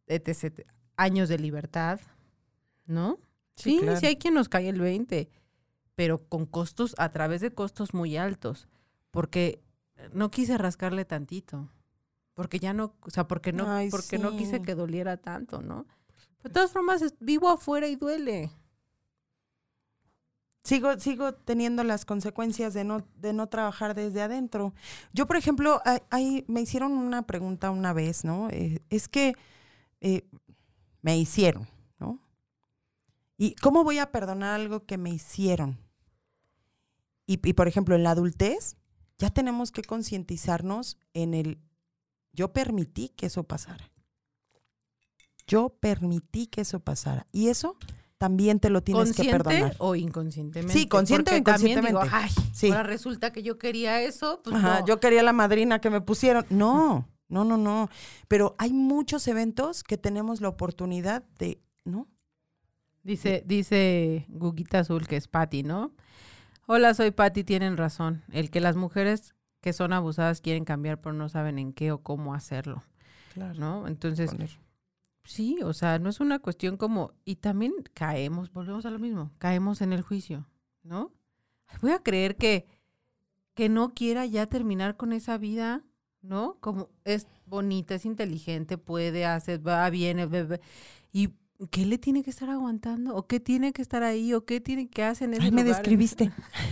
etc. 0.08 0.66
Años 0.96 1.28
de 1.28 1.40
libertad, 1.40 2.00
¿no? 2.86 3.20
Sí, 3.58 3.80
claro. 3.80 4.00
sí 4.00 4.06
hay 4.06 4.16
quien 4.16 4.34
nos 4.34 4.48
cae 4.48 4.70
el 4.70 4.80
20, 4.80 5.28
pero 5.94 6.20
con 6.20 6.46
costos, 6.46 6.96
a 6.98 7.10
través 7.10 7.42
de 7.42 7.52
costos 7.52 7.94
muy 7.94 8.16
altos, 8.16 8.70
porque 9.12 9.62
no 10.14 10.32
quise 10.32 10.58
rascarle 10.58 11.04
tantito, 11.04 11.70
porque 12.36 12.60
ya 12.60 12.74
no, 12.74 12.94
o 13.02 13.10
sea, 13.10 13.28
porque 13.28 13.52
no, 13.52 13.68
Ay, 13.72 13.90
porque 13.90 14.20
no 14.20 14.38
quise 14.38 14.62
que 14.62 14.76
doliera 14.76 15.18
tanto, 15.18 15.62
¿no? 15.62 15.86
Pero 16.38 16.50
de 16.50 16.54
todas 16.54 16.72
formas, 16.72 17.02
vivo 17.20 17.50
afuera 17.50 17.88
y 17.88 17.96
duele. 17.96 18.52
Sigo, 20.64 21.00
sigo 21.00 21.34
teniendo 21.34 21.84
las 21.84 22.06
consecuencias 22.06 22.74
de 22.74 22.84
no, 22.84 23.06
de 23.18 23.34
no 23.34 23.48
trabajar 23.48 23.94
desde 23.94 24.22
adentro. 24.24 24.74
Yo, 25.14 25.28
por 25.28 25.38
ejemplo, 25.38 25.80
hay- 25.86 26.00
hay- 26.10 26.46
me 26.48 26.62
hicieron 26.62 26.94
una 26.94 27.28
pregunta 27.28 27.70
una 27.70 27.94
vez, 27.94 28.24
¿no? 28.26 28.50
Eh, 28.50 28.82
es 28.90 29.08
que 29.08 29.36
eh, 30.02 30.28
me 31.02 31.18
hicieron, 31.18 31.68
¿no? 32.00 32.20
¿Y 33.38 33.56
cómo 33.56 33.84
voy 33.84 34.00
a 34.00 34.12
perdonar 34.12 34.60
algo 34.60 34.86
que 34.86 34.98
me 34.98 35.12
hicieron? 35.12 35.78
Y, 37.28 37.40
y, 37.48 37.54
por 37.54 37.68
ejemplo, 37.68 37.96
en 37.96 38.04
la 38.04 38.12
adultez, 38.12 38.76
ya 39.20 39.30
tenemos 39.30 39.72
que 39.72 39.84
concientizarnos 39.84 40.98
en 41.14 41.34
el, 41.36 41.60
yo 42.36 42.54
permití 42.54 43.10
que 43.10 43.26
eso 43.28 43.44
pasara. 43.44 43.90
Yo 45.48 45.70
permití 45.80 46.48
que 46.48 46.62
eso 46.62 46.80
pasara. 46.80 47.28
Y 47.32 47.50
eso 47.50 47.78
también 48.18 48.60
te 48.60 48.70
lo 48.70 48.82
tienes 48.82 49.10
que 49.12 49.24
¿Consciente 49.24 49.44
perdonar. 49.44 49.76
o 49.80 49.96
inconscientemente? 49.96 50.74
Sí, 50.74 50.88
consciente 50.88 51.32
o 51.32 51.34
digo, 51.36 51.42
inconscientemente. 51.50 52.10
ay, 52.12 52.30
Sí. 52.54 52.68
ahora 52.68 52.84
resulta 52.84 53.32
que 53.32 53.44
yo 53.44 53.58
quería 53.58 54.02
eso, 54.02 54.42
pues 54.44 54.56
Ajá, 54.56 54.80
no. 54.82 54.86
yo 54.88 55.00
quería 55.00 55.22
la 55.22 55.34
madrina 55.34 55.80
que 55.80 55.90
me 55.90 56.02
pusieron. 56.02 56.46
No, 56.50 57.08
no, 57.28 57.44
no, 57.44 57.58
no. 57.58 57.90
Pero 58.28 58.56
hay 58.58 58.74
muchos 58.74 59.28
eventos 59.28 59.84
que 59.84 59.98
tenemos 59.98 60.42
la 60.42 60.48
oportunidad 60.50 61.24
de, 61.38 61.62
¿no? 61.84 62.08
Dice, 63.04 63.44
dice 63.46 64.26
Guguita 64.30 64.80
Azul, 64.80 65.08
que 65.08 65.18
es 65.18 65.28
Patty, 65.28 65.62
¿no? 65.62 65.92
Hola, 66.66 66.96
soy 66.96 67.12
Patty, 67.12 67.44
tienen 67.44 67.78
razón. 67.78 68.24
El 68.32 68.50
que 68.50 68.62
las 68.62 68.76
mujeres 68.76 69.35
que 69.66 69.74
son 69.74 69.93
abusadas 69.93 70.41
quieren 70.41 70.63
cambiar, 70.63 71.01
pero 71.01 71.13
no 71.13 71.28
saben 71.28 71.57
en 71.57 71.74
qué 71.74 71.91
o 71.91 71.97
cómo 71.97 72.36
hacerlo, 72.36 72.84
Claro. 73.34 73.59
¿no? 73.59 73.88
Entonces, 73.88 74.30
sí, 75.24 75.57
o 75.63 75.74
sea, 75.74 75.97
no 75.97 76.07
es 76.07 76.20
una 76.20 76.38
cuestión 76.38 76.78
como... 76.78 77.13
Y 77.26 77.38
también 77.38 77.74
caemos, 77.95 78.53
volvemos 78.53 78.86
a 78.86 78.91
lo 78.91 78.99
mismo, 78.99 79.32
caemos 79.39 79.82
en 79.82 79.91
el 79.91 80.03
juicio, 80.03 80.47
¿no? 80.84 81.11
Voy 81.82 81.93
a 81.93 82.03
creer 82.03 82.36
que, 82.36 82.68
que 83.55 83.68
no 83.68 83.95
quiera 83.95 84.28
ya 84.28 84.45
terminar 84.45 84.97
con 84.97 85.13
esa 85.13 85.39
vida, 85.39 85.82
¿no? 86.22 86.59
Como 86.59 86.91
es 87.03 87.26
bonita, 87.47 87.95
es 87.95 88.05
inteligente, 88.05 88.78
puede, 88.78 89.26
hace, 89.26 89.57
va, 89.57 89.89
viene, 89.89 90.28
ve, 90.28 90.61
y 91.11 91.34
¿qué 91.72 91.86
le 91.86 91.97
tiene 91.97 92.24
que 92.24 92.30
estar 92.30 92.49
aguantando? 92.49 93.16
¿O 93.16 93.28
qué 93.28 93.39
tiene 93.39 93.72
que 93.74 93.82
estar 93.82 94.03
ahí? 94.03 94.34
¿O 94.34 94.45
qué 94.45 94.60
tiene 94.62 94.89
que 94.89 95.03
hacer 95.03 95.30
en 95.30 95.36
ese 95.36 95.43
Ay, 95.43 95.51
me 95.51 95.64
lugar? 95.64 95.78
describiste. 95.78 96.32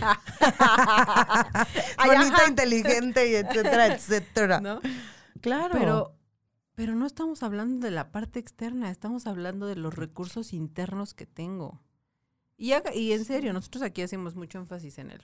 Ay, 1.96 2.10
Bonita, 2.18 2.46
inteligente, 2.48 3.30
y 3.30 3.34
etcétera, 3.34 3.86
etcétera. 3.94 4.60
¿No? 4.60 4.80
Claro. 5.40 5.72
Pero, 5.72 6.16
pero 6.74 6.94
no 6.94 7.06
estamos 7.06 7.42
hablando 7.42 7.84
de 7.86 7.90
la 7.92 8.10
parte 8.12 8.38
externa, 8.38 8.90
estamos 8.90 9.26
hablando 9.26 9.66
de 9.66 9.76
los 9.76 9.94
recursos 9.94 10.52
internos 10.52 11.14
que 11.14 11.26
tengo. 11.26 11.80
Y, 12.56 12.72
haga- 12.72 12.94
y 12.94 13.12
en 13.12 13.24
serio, 13.24 13.52
nosotros 13.52 13.82
aquí 13.82 14.02
hacemos 14.02 14.34
mucho 14.36 14.58
énfasis 14.58 14.98
en 14.98 15.10
el, 15.10 15.22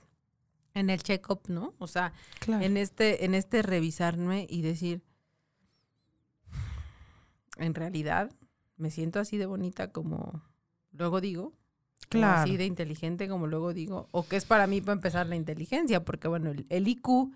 en 0.75 0.91
el 0.91 1.03
check-up, 1.03 1.43
¿no? 1.49 1.75
O 1.79 1.87
sea, 1.87 2.13
claro. 2.41 2.65
en 2.65 2.77
este, 2.77 3.25
en 3.25 3.35
este 3.35 3.63
revisarme 3.63 4.47
y 4.51 4.63
decir, 4.63 5.03
en 7.57 7.75
realidad, 7.75 8.33
me 8.81 8.91
siento 8.91 9.21
así 9.21 9.37
de 9.37 9.47
bonita 9.47 9.93
como 9.93 10.43
luego 10.93 11.21
digo, 11.21 11.53
Claro. 12.09 12.41
así 12.43 12.57
de 12.57 12.65
inteligente 12.65 13.29
como 13.29 13.47
luego 13.47 13.73
digo, 13.75 14.09
o 14.11 14.27
que 14.27 14.37
es 14.37 14.45
para 14.45 14.67
mí 14.67 14.81
para 14.81 14.95
empezar 14.95 15.27
la 15.27 15.37
inteligencia, 15.37 16.05
porque 16.05 16.27
bueno, 16.29 16.51
el, 16.51 16.67
el 16.71 16.89
IQ 16.89 17.31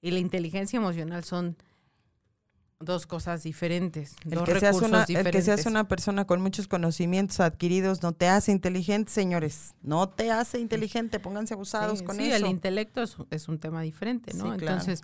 y 0.00 0.10
la 0.12 0.18
inteligencia 0.20 0.76
emocional 0.78 1.24
son 1.24 1.56
dos 2.80 3.06
cosas 3.06 3.42
diferentes, 3.42 4.14
El 4.24 4.32
dos 4.32 4.44
que, 4.44 4.52
seas 4.60 4.62
recursos 4.76 4.88
una, 4.88 5.00
el 5.00 5.06
diferentes. 5.06 5.32
que 5.32 5.42
seas 5.42 5.66
una 5.66 5.88
persona 5.88 6.26
con 6.26 6.40
muchos 6.42 6.68
conocimientos 6.68 7.40
adquiridos 7.40 8.02
no 8.02 8.12
te 8.12 8.28
hace 8.28 8.52
inteligente, 8.52 9.10
señores. 9.10 9.74
No 9.82 10.08
te 10.10 10.30
hace 10.30 10.58
inteligente. 10.60 11.18
Pónganse 11.18 11.54
abusados 11.54 12.00
Sí, 12.00 12.04
con 12.04 12.16
sí, 12.16 12.30
eso. 12.30 12.44
el 12.44 12.50
intelecto 12.50 13.02
es, 13.02 13.16
es 13.30 13.48
un 13.48 13.58
tema 13.58 13.80
diferente, 13.82 14.34
¿no? 14.34 14.52
Sí, 14.52 14.58
claro. 14.58 14.80
Entonces, 14.80 15.02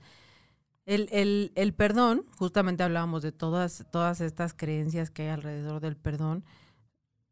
el, 0.94 1.08
el, 1.12 1.52
el 1.54 1.72
perdón, 1.74 2.26
justamente 2.36 2.82
hablábamos 2.82 3.22
de 3.22 3.32
todas, 3.32 3.86
todas 3.90 4.20
estas 4.20 4.54
creencias 4.54 5.10
que 5.10 5.22
hay 5.22 5.28
alrededor 5.28 5.80
del 5.80 5.96
perdón, 5.96 6.44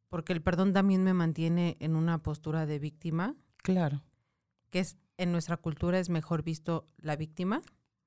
porque 0.09 0.33
el 0.33 0.41
perdón 0.43 0.73
también 0.73 1.03
me 1.05 1.13
mantiene 1.15 1.77
en 1.81 1.97
una 1.97 2.19
postura 2.23 2.67
de 2.67 2.79
víctima, 2.79 3.35
Claro. 3.63 4.03
que 4.71 4.81
es 4.81 4.97
en 5.17 5.33
nuestra 5.33 5.57
cultura 5.57 5.99
es 5.99 6.09
mejor 6.09 6.43
visto 6.45 6.87
la 6.99 7.17
víctima 7.17 7.61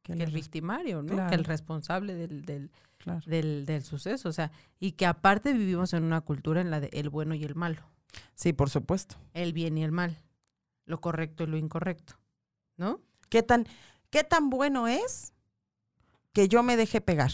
Que 0.04 0.14
el 0.14 0.32
victimario, 0.32 1.04
¿no? 1.04 1.28
Que 1.28 1.36
el 1.36 1.44
responsable 1.44 2.16
del, 2.16 2.46
del, 2.46 2.72
claro. 2.98 3.20
del, 3.28 3.66
del 3.66 3.84
suceso. 3.84 4.30
O 4.30 4.32
sea, 4.32 4.52
y 4.80 4.94
que 4.94 5.06
aparte 5.06 5.52
vivimos 5.54 5.94
en 5.94 6.04
una 6.04 6.22
cultura 6.22 6.62
en 6.62 6.72
la 6.72 6.80
de 6.80 6.90
el 6.94 7.10
bueno 7.10 7.36
y 7.36 7.44
el 7.44 7.56
malo, 7.56 7.82
Sí, 8.34 8.54
por 8.54 8.70
supuesto. 8.70 9.16
el 9.34 9.52
bien 9.54 9.78
y 9.78 9.84
el 9.84 9.92
mal, 9.92 10.18
lo 10.86 11.00
correcto 11.02 11.44
y 11.44 11.48
lo 11.48 11.58
incorrecto, 11.58 12.16
¿no? 12.78 13.02
¿Qué 13.30 13.44
tan, 13.44 13.68
¿Qué 14.10 14.24
tan 14.24 14.50
bueno 14.50 14.88
es 14.88 15.34
que 16.34 16.48
yo 16.48 16.64
me 16.64 16.78
deje 16.78 17.02
pegar? 17.02 17.32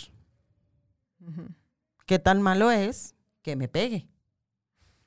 ¿Qué 2.05 2.19
tan 2.19 2.41
malo 2.41 2.71
es 2.71 3.15
que 3.41 3.55
me 3.55 3.67
pegue? 3.67 4.07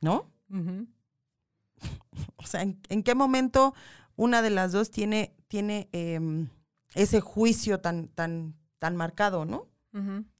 ¿No? 0.00 0.30
O 2.36 2.46
sea, 2.46 2.62
¿en, 2.62 2.80
en 2.88 3.02
qué 3.02 3.14
momento 3.14 3.74
una 4.16 4.42
de 4.42 4.50
las 4.50 4.72
dos 4.72 4.90
tiene, 4.90 5.34
tiene 5.48 5.88
em, 5.92 6.48
ese 6.94 7.20
juicio 7.20 7.80
tan, 7.80 8.08
tan, 8.08 8.54
tan 8.78 8.94
marcado, 8.96 9.46
¿no? 9.46 9.68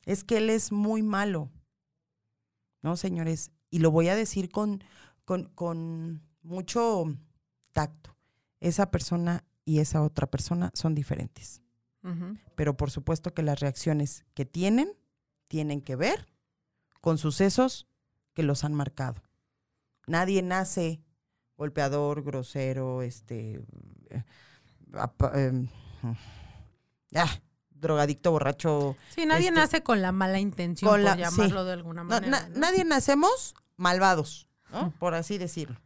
Es 0.04 0.22
que 0.22 0.36
él 0.36 0.50
es 0.50 0.70
muy 0.70 1.02
malo. 1.02 1.50
¿No, 2.82 2.96
señores? 2.96 3.52
Y 3.70 3.78
lo 3.78 3.90
voy 3.90 4.08
a 4.08 4.16
decir 4.16 4.50
con, 4.50 4.84
con, 5.24 5.44
con 5.54 6.22
mucho 6.42 7.06
tacto. 7.72 8.16
Esa 8.60 8.90
persona 8.90 9.44
y 9.64 9.78
esa 9.78 10.02
otra 10.02 10.26
persona 10.26 10.70
son 10.74 10.94
diferentes. 10.94 11.62
Pero 12.54 12.76
por 12.76 12.90
supuesto 12.90 13.34
que 13.34 13.42
las 13.42 13.60
reacciones 13.60 14.24
que 14.34 14.44
tienen 14.46 14.92
tienen 15.48 15.80
que 15.82 15.96
ver 15.96 16.26
con 17.00 17.18
sucesos 17.18 17.86
que 18.32 18.42
los 18.42 18.64
han 18.64 18.72
marcado. 18.74 19.22
Nadie 20.06 20.42
nace 20.42 21.02
golpeador, 21.56 22.22
grosero, 22.22 23.02
este, 23.02 23.60
eh, 24.10 24.24
em, 25.34 25.68
ah, 27.14 27.28
drogadicto, 27.70 28.30
borracho. 28.30 28.96
Sí, 29.14 29.26
nadie 29.26 29.48
Este, 29.48 29.60
nace 29.60 29.82
con 29.82 30.00
la 30.02 30.12
mala 30.12 30.38
intención, 30.40 30.90
con 30.90 31.00
por 31.00 31.04
la- 31.04 31.16
llamarlo 31.16 31.60
sí. 31.60 31.66
de 31.66 31.72
alguna 31.72 32.02
No, 32.02 32.08
manera. 32.10 32.30
na- 32.42 32.48
¿no? 32.48 32.58
Nadie 32.60 32.84
nacemos 32.84 33.54
malvados, 33.76 34.48
¿no? 34.72 34.90
por 34.98 35.14
así 35.14 35.36
decirlo. 35.38 35.80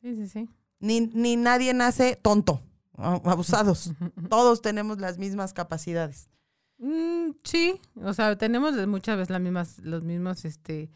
Sí, 0.00 0.14
sí, 0.14 0.28
sí. 0.28 0.48
Ni, 0.78 1.00
ni 1.00 1.36
nadie 1.36 1.72
nace 1.74 2.16
tonto. 2.16 2.62
Abusados. 2.98 3.92
Todos 4.30 4.62
tenemos 4.62 4.98
las 5.00 5.18
mismas 5.18 5.52
capacidades. 5.52 6.28
Mm, 6.78 7.30
sí, 7.42 7.80
o 8.02 8.12
sea, 8.12 8.36
tenemos 8.36 8.74
muchas 8.86 9.16
veces 9.16 9.30
las 9.30 9.40
mismas, 9.40 9.78
los 9.78 10.02
mismos, 10.02 10.44
este, 10.44 10.90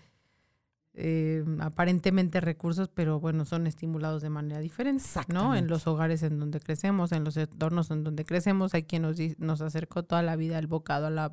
eh, 0.92 1.44
aparentemente 1.60 2.40
recursos, 2.40 2.88
pero 2.92 3.20
bueno, 3.20 3.44
son 3.44 3.66
estimulados 3.66 4.22
de 4.22 4.28
manera 4.28 4.60
diferente, 4.60 5.04
¿no? 5.28 5.54
En 5.54 5.68
los 5.68 5.86
hogares 5.86 6.22
en 6.22 6.38
donde 6.38 6.60
crecemos, 6.60 7.12
en 7.12 7.24
los 7.24 7.36
entornos 7.36 7.90
en 7.90 8.04
donde 8.04 8.24
crecemos, 8.24 8.74
hay 8.74 8.82
quien 8.82 9.02
nos, 9.02 9.16
nos 9.38 9.60
acercó 9.60 10.02
toda 10.02 10.22
la 10.22 10.36
vida 10.36 10.58
el 10.58 10.66
bocado 10.66 11.06
a 11.06 11.10
la 11.10 11.32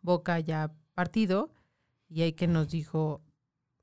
boca 0.00 0.38
ya 0.40 0.72
partido 0.94 1.50
y 2.08 2.22
hay 2.22 2.32
quien 2.34 2.52
nos 2.52 2.68
dijo 2.68 3.20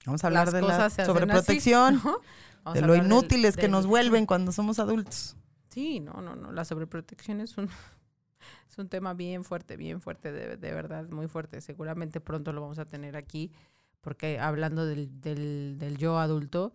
Vamos 0.06 0.24
a 0.24 0.28
hablar 0.28 0.51
de 0.51 0.62
la 0.62 0.89
sobreprotección, 0.89 1.95
así, 1.97 2.08
¿no? 2.66 2.74
De 2.74 2.82
lo 2.82 2.93
del- 2.93 3.06
inútiles 3.06 3.56
que 3.56 3.64
del- 3.64 3.72
nos 3.72 3.86
vuelven 3.86 4.26
cuando 4.26 4.51
somos 4.51 4.80
adultos. 4.80 5.36
Sí, 5.76 5.99
no, 5.99 6.13
no, 6.21 6.38
no. 6.38 6.53
La 6.53 6.63
sobreprotección 6.63 7.41
es 7.41 7.57
un, 7.57 7.65
es 8.69 8.78
un 8.78 8.88
tema 8.88 9.13
bien 9.13 9.43
fuerte, 9.43 9.76
bien 9.76 9.99
fuerte, 9.99 10.32
de, 10.32 10.55
de 10.55 10.71
verdad, 10.73 11.09
muy 11.09 11.28
fuerte. 11.28 11.59
Seguramente 11.59 12.21
pronto 12.21 12.53
lo 12.53 12.61
vamos 12.61 12.80
a 12.80 12.86
tener 12.86 13.17
aquí, 13.17 13.51
porque 13.99 14.39
hablando 14.39 14.86
del, 14.86 15.19
del, 15.19 15.76
del 15.78 15.97
yo 15.97 16.17
adulto, 16.17 16.71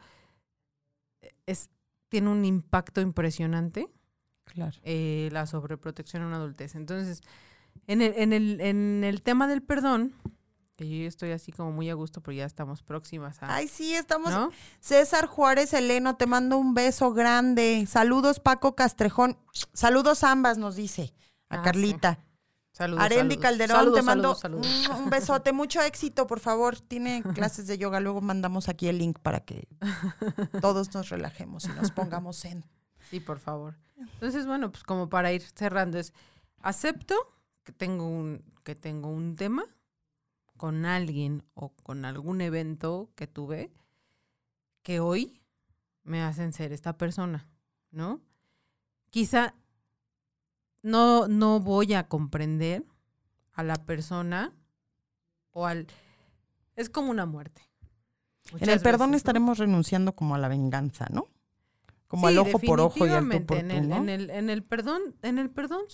es, 1.47 1.71
tiene 2.11 2.29
un 2.29 2.45
impacto 2.45 3.01
impresionante 3.01 3.89
Claro. 4.45 4.77
eh, 4.83 5.31
la 5.33 5.47
sobreprotección 5.47 6.23
en 6.23 6.29
una 6.29 6.37
adultez. 6.37 6.75
Entonces, 6.75 7.23
en 7.87 8.03
el, 8.03 8.13
en, 8.17 8.33
el, 8.35 8.61
en 8.61 9.03
el 9.05 9.23
tema 9.23 9.47
del 9.49 9.63
perdón, 9.63 10.13
yo 10.89 11.07
estoy 11.09 11.33
así 11.33 11.53
como 11.53 11.73
muy 11.73 11.91
a 11.91 11.95
gusto, 11.95 12.21
porque 12.21 12.37
ya 12.37 12.45
estamos 12.45 12.83
próximas 12.83 13.43
a... 13.43 13.55
Ay, 13.55 13.69
sí, 13.69 13.95
estamos. 13.95 14.31
¿no? 14.33 14.51
César 14.81 15.27
Juárez 15.27 15.73
Eleno, 15.75 16.17
te 16.17 16.27
mando 16.27 16.57
un 16.59 16.75
beso 16.75 17.13
grande. 17.13 17.87
Saludos, 17.89 18.41
Paco 18.41 18.75
Castrejón. 18.75 19.39
Saludos 19.73 20.25
ambas, 20.25 20.59
nos 20.59 20.77
dice. 20.77 21.13
A 21.49 21.57
Ah, 21.57 21.63
Carlita. 21.63 22.19
Saludos, 22.73 23.05
Arendi 23.05 23.35
saludos. 23.35 23.43
Calderón, 23.43 23.77
Saludos, 23.77 23.95
te 23.99 24.03
mando 24.03 24.39
un 24.97 25.11
besote. 25.11 25.53
Mucho 25.53 25.83
éxito, 25.83 26.27
por 26.27 26.41
favor. 26.41 26.81
Tiene 26.81 27.23
clases 27.35 27.67
de 27.67 27.77
yoga. 27.77 28.01
Luego 28.01 28.21
mandamos 28.21 28.69
aquí 28.69 28.89
el 28.89 28.99
link 28.99 29.19
para 29.19 29.41
que 29.41 29.69
todos 30.61 30.95
nos 30.95 31.09
relajemos 31.11 31.65
y 31.65 31.69
nos 31.69 31.91
pongamos 31.91 32.45
en. 32.45 32.65
Sí, 33.11 33.21
por 33.21 33.39
favor. 33.39 33.75
Entonces, 33.99 34.47
bueno, 34.47 34.71
pues 34.71 34.83
como 34.85 35.11
para 35.11 35.33
ir 35.33 35.43
cerrando 35.43 35.99
es, 35.99 36.15
acepto 36.63 37.15
que 37.65 37.73
tengo 37.73 38.07
un, 38.07 38.43
que 38.63 38.75
tengo 38.75 39.09
un 39.09 39.37
tema 39.37 39.65
con 40.61 40.85
alguien 40.85 41.43
o 41.55 41.71
con 41.71 42.05
algún 42.05 42.43
evento 42.43 43.09
que 43.15 43.27
tuve 43.27 43.73
que 44.83 45.01
hoy 45.01 45.41
me 46.03 46.21
hacen 46.21 46.53
ser 46.53 46.75
esta 46.75 46.99
persona, 46.99 47.49
¿no? 47.91 48.21
Quizá 49.09 49.55
no, 50.83 51.29
no 51.29 51.61
voy 51.61 51.95
a 51.95 52.09
comprender 52.09 52.85
a 53.55 53.63
la 53.63 53.77
persona 53.77 54.53
o 55.53 55.65
al... 55.65 55.87
Es 56.77 56.91
como 56.91 57.11
una 57.11 57.25
muerte. 57.25 57.63
En 58.59 58.69
el 58.69 58.81
perdón 58.81 59.13
veces, 59.13 59.13
¿no? 59.13 59.17
estaremos 59.17 59.57
renunciando 59.57 60.15
como 60.15 60.35
a 60.35 60.39
la 60.39 60.49
venganza, 60.49 61.07
¿no? 61.11 61.29
Como 62.07 62.29
Sí, 62.29 62.35
al 62.35 62.39
ojo 62.39 62.59
por 62.59 62.81
ojo 62.83 63.07
y 63.07 63.09
al 63.09 63.27
tú 63.31 63.47
por 63.47 63.57
en 63.57 63.71
el, 63.71 63.89
¿no? 63.89 63.97
en 63.97 64.11
el, 64.11 64.29
en 64.29 64.51
el 64.51 64.63
perdón, 64.63 65.17
en 65.23 65.39
el 65.39 65.49
perdón 65.49 65.85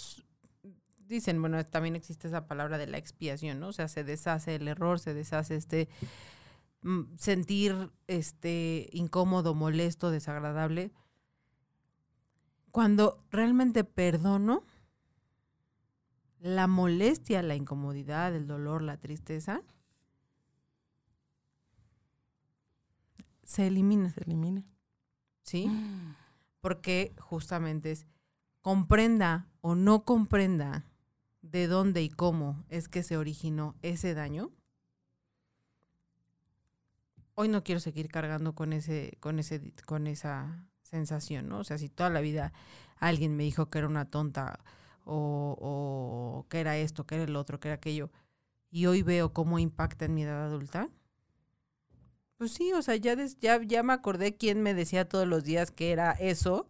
dicen, 1.07 1.41
bueno, 1.41 1.65
también 1.65 1.97
existe 1.97 2.29
esa 2.29 2.47
palabra 2.47 2.79
de 2.79 2.87
la 2.87 2.99
expiación, 2.99 3.61
¿no? 3.61 3.69
O 3.69 3.73
sea, 3.73 3.89
se 3.89 4.05
deshace 4.05 4.55
el 4.57 4.69
error, 4.69 4.99
se 4.99 5.15
deshace 5.15 5.57
este 5.57 5.89
mm, 6.83 7.17
sentir 7.17 7.91
este 8.07 8.89
incómodo, 8.93 9.55
molesto, 9.55 10.11
desagradable. 10.11 10.93
Cuando 12.71 13.25
realmente 13.31 13.85
perdono, 13.85 14.65
la 16.39 16.67
molestia, 16.67 17.43
la 17.43 17.55
incomodidad, 17.55 18.35
el 18.35 18.47
dolor, 18.47 18.83
la 18.83 18.99
tristeza, 18.99 19.63
se 23.43 23.67
elimina. 23.67 24.11
Se 24.11 24.21
elimina. 24.21 24.65
¿sí? 25.47 25.71
Porque 26.61 27.15
justamente 27.19 27.93
es 27.93 28.07
comprenda 28.61 29.49
o 29.61 29.75
no 29.75 30.05
comprenda 30.05 30.85
de 31.51 31.67
dónde 31.67 32.03
y 32.03 32.09
cómo 32.11 32.65
es 32.69 32.89
que 32.89 33.03
se 33.03 33.17
originó 33.17 33.77
ese 33.83 34.15
daño. 34.15 34.53
Hoy 37.35 37.49
no 37.49 37.63
quiero 37.63 37.81
seguir 37.81 38.09
cargando 38.09 38.55
con 38.55 38.73
ese, 38.73 39.17
con 39.21 39.39
ese, 39.39 39.73
con 39.85 40.07
esa 40.07 40.67
sensación, 40.83 41.49
¿no? 41.49 41.59
O 41.59 41.65
sea, 41.65 41.79
si 41.79 41.89
toda 41.89 42.11
la 42.11 42.21
vida 42.21 42.53
alguien 42.99 43.37
me 43.37 43.45
dijo 43.45 43.69
que 43.69 43.79
era 43.79 43.89
una 43.89 44.07
tonta 44.07 44.59
o, 45.05 46.47
que 46.49 46.61
era 46.61 46.77
esto, 46.79 47.07
que 47.07 47.17
era 47.17 47.25
el 47.25 47.37
otro, 47.37 47.61
que 47.61 47.69
era 47.69 47.77
aquello, 47.77 48.11
y 48.71 48.87
hoy 48.87 49.03
veo 49.03 49.33
cómo 49.33 49.59
impacta 49.59 50.07
en 50.07 50.15
mi 50.15 50.23
edad 50.25 50.47
adulta, 50.47 50.91
pues 52.37 52.53
sí, 52.53 52.73
o 52.73 52.83
sea, 52.83 52.97
ya, 52.97 53.17
ya, 53.41 53.63
ya 53.63 53.83
me 53.83 53.93
acordé 53.93 54.37
quién 54.37 54.63
me 54.63 54.75
decía 54.75 55.09
todos 55.09 55.27
los 55.27 55.45
días 55.45 55.71
que 55.71 55.93
era 55.93 56.13
eso. 56.13 56.69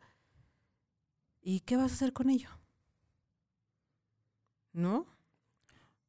¿Y 1.43 1.61
qué 1.61 1.77
vas 1.77 1.91
a 1.93 1.95
hacer 1.95 2.13
con 2.13 2.31
ello? 2.31 2.51
¿No? 4.77 5.07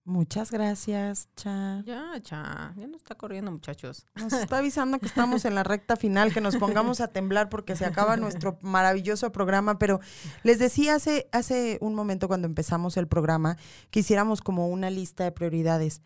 Muchas 0.03 0.51
gracias, 0.51 1.29
Cha. 1.35 1.81
Ya, 1.85 2.13
cha, 2.21 2.73
ya 2.77 2.87
no 2.87 2.97
está 2.97 3.15
corriendo, 3.15 3.49
muchachos. 3.49 4.05
Nos 4.15 4.33
está 4.33 4.57
avisando 4.59 4.99
que 4.99 5.05
estamos 5.05 5.45
en 5.45 5.55
la 5.55 5.63
recta 5.63 5.95
final, 5.95 6.33
que 6.33 6.41
nos 6.41 6.57
pongamos 6.57 6.99
a 6.99 7.07
temblar 7.07 7.47
porque 7.47 7.77
se 7.77 7.85
acaba 7.85 8.17
nuestro 8.17 8.57
maravilloso 8.61 9.31
programa, 9.31 9.79
pero 9.79 10.01
les 10.43 10.59
decía 10.59 10.95
hace, 10.95 11.29
hace 11.31 11.77
un 11.81 11.95
momento 11.95 12.27
cuando 12.27 12.47
empezamos 12.47 12.97
el 12.97 13.07
programa 13.07 13.57
que 13.89 14.01
hiciéramos 14.01 14.41
como 14.41 14.67
una 14.67 14.89
lista 14.89 15.23
de 15.23 15.31
prioridades. 15.31 16.01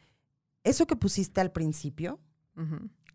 Eso 0.64 0.86
que 0.86 0.96
pusiste 0.96 1.42
al 1.42 1.52
principio 1.52 2.20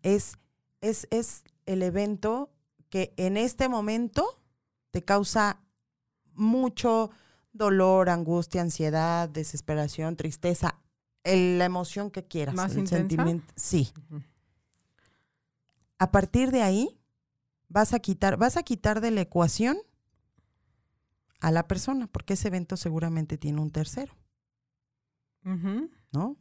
es, 0.03 0.37
es, 0.81 1.07
es 1.09 1.43
el 1.65 1.83
evento 1.83 2.49
que 2.89 3.13
en 3.15 3.37
este 3.37 3.69
momento 3.69 4.41
te 4.91 5.03
causa 5.03 5.61
mucho 6.33 7.11
dolor, 7.57 8.09
angustia, 8.09 8.61
ansiedad, 8.61 9.27
desesperación, 9.29 10.15
tristeza, 10.15 10.79
el- 11.23 11.57
la 11.57 11.65
emoción 11.65 12.11
que 12.11 12.23
quieras. 12.25 12.55
¿Más 12.55 12.71
el 12.73 12.79
intensa? 12.79 12.97
sentimiento. 12.97 13.53
Sí. 13.55 13.91
A 15.99 16.11
partir 16.11 16.51
de 16.51 16.61
ahí, 16.61 16.99
vas 17.69 17.93
a 17.93 17.99
quitar, 17.99 18.37
vas 18.37 18.55
a 18.57 18.63
quitar 18.63 19.01
de 19.01 19.11
la 19.11 19.21
ecuación 19.21 19.77
a 21.39 21.51
la 21.51 21.67
persona, 21.67 22.07
porque 22.07 22.33
ese 22.33 22.47
evento 22.47 22.77
seguramente 22.77 23.37
tiene 23.37 23.59
un 23.61 23.71
tercero. 23.71 24.13
¿no? 26.11 26.35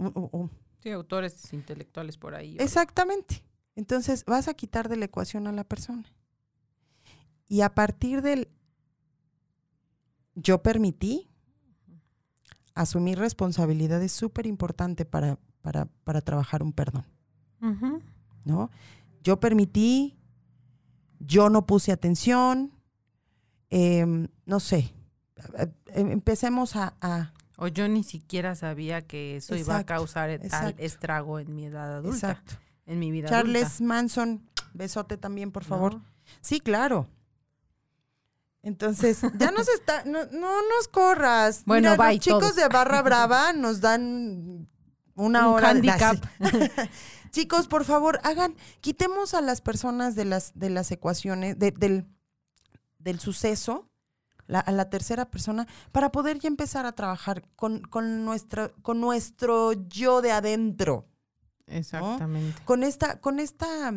Sí, 0.82 0.90
autores 0.90 1.52
intelectuales 1.52 2.16
por 2.18 2.34
ahí. 2.34 2.56
Exactamente. 2.58 3.44
Entonces, 3.76 4.24
vas 4.24 4.48
a 4.48 4.54
quitar 4.54 4.88
de 4.88 4.96
la 4.96 5.04
ecuación 5.04 5.46
a 5.46 5.52
la 5.52 5.64
persona. 5.64 6.04
Y 7.48 7.60
a 7.60 7.74
partir 7.74 8.22
del 8.22 8.48
yo 10.37 10.62
permití, 10.62 11.28
asumir 12.74 13.18
responsabilidad 13.18 14.03
es 14.03 14.12
súper 14.12 14.47
importante 14.47 15.05
para, 15.05 15.39
para, 15.62 15.87
para 16.05 16.20
trabajar 16.20 16.62
un 16.62 16.72
perdón. 16.72 17.05
¿no? 18.45 18.70
Yo 19.24 19.41
permití, 19.41 20.16
yo 21.18 21.51
no 21.51 21.66
puse 21.66 21.91
atención, 21.91 22.70
em, 23.70 24.28
no 24.45 24.61
sé. 24.61 24.93
Eh, 25.59 25.72
em- 25.89 26.11
Empecemos 26.12 26.76
a, 26.76 26.95
a- 27.01 27.32
O 27.57 27.66
yo 27.66 27.89
ni 27.89 28.05
siquiera 28.05 28.55
sabía 28.55 29.01
que 29.03 29.37
eso 29.37 29.57
iba 29.57 29.78
a 29.78 29.84
causar 29.84 30.28
tal 30.37 30.45
exacto. 30.47 30.82
estrago 30.82 31.39
en 31.41 31.55
mi 31.55 31.64
edad 31.64 31.97
adulta, 31.97 32.30
exacto. 32.32 32.55
en 32.84 32.99
mi 33.01 33.11
vida 33.11 33.28
Charles 33.28 33.80
Manson, 33.80 34.43
besote 34.74 35.16
también, 35.16 35.51
por 35.51 35.64
favor. 35.64 35.95
¿no? 35.95 36.05
Sí, 36.41 36.61
claro. 36.61 37.09
Entonces, 38.66 39.20
ya 39.38 39.52
nos 39.52 39.68
está, 39.68 40.04
no, 40.04 40.24
no 40.26 40.60
nos 40.68 40.88
corras. 40.90 41.62
Bueno, 41.66 41.92
Mira, 41.92 42.02
bye, 42.04 42.16
los 42.16 42.24
chicos 42.24 42.40
todos. 42.40 42.56
de 42.56 42.66
Barra 42.68 43.00
Brava 43.00 43.52
nos 43.52 43.80
dan 43.80 44.68
una 45.14 45.48
Un 45.48 45.54
hora 45.54 45.72
de- 45.72 45.78
handicap. 45.88 46.16
chicos, 47.30 47.68
por 47.68 47.84
favor, 47.84 48.18
hagan, 48.24 48.56
quitemos 48.80 49.34
a 49.34 49.40
las 49.40 49.60
personas 49.60 50.16
de 50.16 50.24
las, 50.24 50.52
de 50.58 50.70
las 50.70 50.90
ecuaciones, 50.90 51.56
de- 51.60 51.70
del, 51.70 52.06
del 52.98 53.20
suceso, 53.20 53.88
la- 54.48 54.58
a 54.60 54.72
la 54.72 54.90
tercera 54.90 55.30
persona, 55.30 55.68
para 55.92 56.10
poder 56.10 56.40
ya 56.40 56.48
empezar 56.48 56.86
a 56.86 56.92
trabajar 56.92 57.42
con, 57.54 57.82
con, 57.82 58.24
nuestra, 58.24 58.70
con 58.82 59.00
nuestro 59.00 59.74
yo 59.74 60.22
de 60.22 60.32
adentro 60.32 61.06
Exactamente. 61.68 62.60
con 62.64 62.82
esta, 62.82 63.20
con 63.20 63.38
esta, 63.38 63.92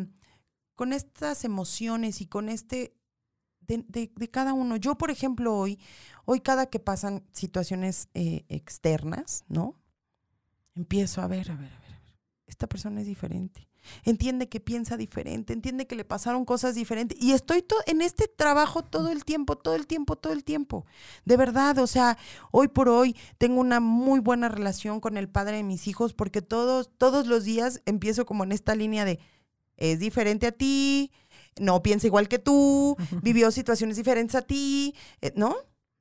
con 0.76 0.92
estas 0.92 1.44
emociones 1.44 2.20
y 2.20 2.26
con 2.26 2.48
este 2.48 2.94
de, 3.78 4.10
de- 4.16 4.30
cada 4.30 4.52
uno. 4.52 4.76
Yo, 4.76 4.96
por 4.96 5.10
ejemplo, 5.10 5.56
hoy, 5.56 5.78
hoy 6.24 6.40
cada 6.40 6.66
que 6.66 6.78
pasan 6.80 7.22
situaciones 7.32 8.08
eh, 8.14 8.44
externas, 8.48 9.44
¿no? 9.48 9.74
Empiezo 10.74 11.20
a 11.20 11.26
ver, 11.26 11.50
a 11.50 11.56
ver, 11.56 11.72
a 11.72 11.78
ver, 11.80 11.94
a 11.94 12.00
ver. 12.00 12.14
Esta 12.46 12.66
persona 12.66 13.00
es 13.00 13.06
diferente. 13.06 13.68
Entiende 14.04 14.48
que 14.48 14.60
piensa 14.60 14.96
diferente, 14.98 15.54
entiende 15.54 15.86
que 15.86 15.96
le 15.96 16.04
pasaron 16.04 16.44
cosas 16.44 16.74
diferentes. 16.74 17.18
Y 17.20 17.32
estoy 17.32 17.62
to- 17.62 17.76
en 17.86 18.02
este 18.02 18.28
trabajo 18.28 18.82
todo 18.84 19.10
el 19.10 19.24
tiempo, 19.24 19.56
todo 19.56 19.74
el 19.74 19.86
tiempo, 19.86 20.16
todo 20.16 20.32
el 20.34 20.44
tiempo. 20.44 20.84
De 21.24 21.36
verdad, 21.38 21.78
o 21.78 21.86
sea, 21.86 22.18
hoy 22.50 22.68
por 22.68 22.88
hoy 22.88 23.16
tengo 23.38 23.60
una 23.60 23.80
muy 23.80 24.20
buena 24.20 24.48
relación 24.48 25.00
con 25.00 25.16
el 25.16 25.28
padre 25.28 25.56
de 25.56 25.62
mis 25.62 25.86
hijos 25.88 26.12
porque 26.12 26.42
todos, 26.42 26.90
todos 26.98 27.26
los 27.26 27.44
días 27.44 27.80
empiezo 27.86 28.26
como 28.26 28.44
en 28.44 28.52
esta 28.52 28.74
línea 28.74 29.04
de, 29.06 29.18
es 29.78 29.98
diferente 29.98 30.46
a 30.46 30.52
ti, 30.52 31.10
no 31.58 31.82
piensa 31.82 32.06
igual 32.06 32.28
que 32.28 32.38
tú, 32.38 32.96
vivió 33.22 33.50
situaciones 33.50 33.96
diferentes 33.96 34.34
a 34.34 34.42
ti, 34.42 34.94
eh, 35.20 35.32
¿no? 35.36 35.56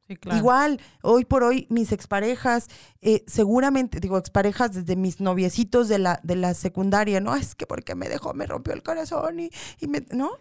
Sí, 0.07 0.15
claro. 0.15 0.39
Igual, 0.39 0.81
hoy 1.03 1.23
por 1.23 1.43
hoy, 1.43 1.67
mis 1.69 1.91
exparejas, 1.91 2.67
eh, 3.01 3.23
seguramente, 3.27 3.99
digo, 3.99 4.17
exparejas 4.17 4.73
desde 4.73 4.95
mis 4.95 5.19
noviecitos 5.21 5.87
de 5.87 5.99
la, 5.99 6.19
de 6.23 6.35
la 6.35 6.55
secundaria, 6.55 7.19
¿no? 7.19 7.35
Es 7.35 7.53
que 7.53 7.67
porque 7.67 7.93
me 7.93 8.09
dejó, 8.09 8.33
me 8.33 8.47
rompió 8.47 8.73
el 8.73 8.81
corazón 8.81 9.39
y, 9.39 9.51
y 9.79 9.87
me, 9.87 10.05
¿no? 10.11 10.31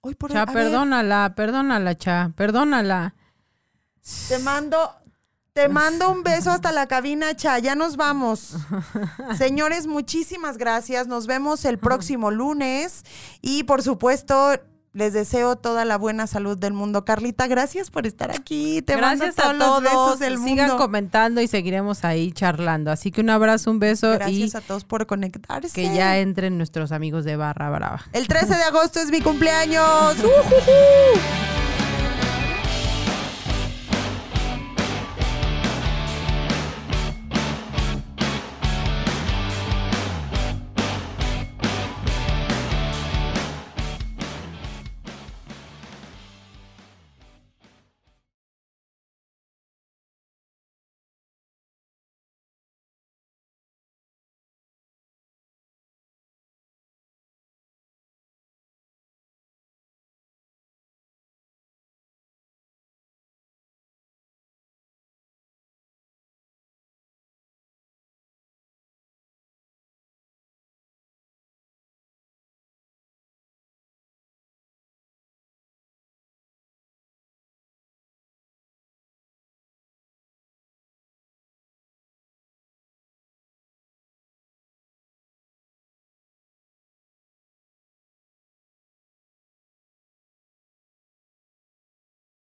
Hoy 0.00 0.14
por 0.14 0.30
Cha, 0.32 0.44
hoy, 0.44 0.48
a 0.48 0.52
ver, 0.52 0.64
perdónala, 0.64 1.34
perdónala, 1.36 1.94
Cha, 1.96 2.32
perdónala. 2.36 3.14
te 4.28 4.38
mando, 4.38 4.94
te 5.58 5.68
mando 5.68 6.08
un 6.10 6.22
beso 6.22 6.52
hasta 6.52 6.70
la 6.70 6.86
cabina, 6.86 7.34
Cha, 7.34 7.58
ya 7.58 7.74
nos 7.74 7.96
vamos. 7.96 8.54
Señores, 9.38 9.88
muchísimas 9.88 10.56
gracias, 10.56 11.08
nos 11.08 11.26
vemos 11.26 11.64
el 11.64 11.78
próximo 11.78 12.30
lunes 12.30 13.02
y 13.42 13.64
por 13.64 13.82
supuesto... 13.82 14.52
Les 14.94 15.12
deseo 15.12 15.54
toda 15.54 15.84
la 15.84 15.96
buena 15.98 16.26
salud 16.26 16.56
del 16.58 16.72
mundo. 16.72 17.04
Carlita, 17.04 17.46
gracias 17.46 17.90
por 17.90 18.06
estar 18.06 18.30
aquí. 18.32 18.80
Te 18.82 18.96
Gracias 18.96 19.36
mando 19.36 19.42
a 19.42 19.44
todos 19.44 19.58
los 19.58 19.68
todos. 19.68 19.82
besos 19.82 20.18
del 20.18 20.38
Sigan 20.38 20.68
mundo. 20.70 20.76
comentando 20.82 21.40
y 21.42 21.46
seguiremos 21.46 22.04
ahí 22.04 22.32
charlando. 22.32 22.90
Así 22.90 23.12
que 23.12 23.20
un 23.20 23.28
abrazo, 23.30 23.70
un 23.70 23.78
beso 23.78 24.10
Gracias 24.14 24.54
y 24.54 24.56
a 24.56 24.60
todos 24.62 24.84
por 24.84 25.06
conectarse. 25.06 25.70
que 25.74 25.94
ya 25.94 26.18
entren 26.18 26.56
nuestros 26.56 26.90
amigos 26.90 27.24
de 27.26 27.36
Barra 27.36 27.68
Brava. 27.70 28.00
El 28.12 28.26
13 28.26 28.56
de 28.56 28.62
agosto 28.62 28.98
es 28.98 29.10
mi 29.10 29.20
cumpleaños. 29.20 30.16
¡Ujujú! 30.18 31.57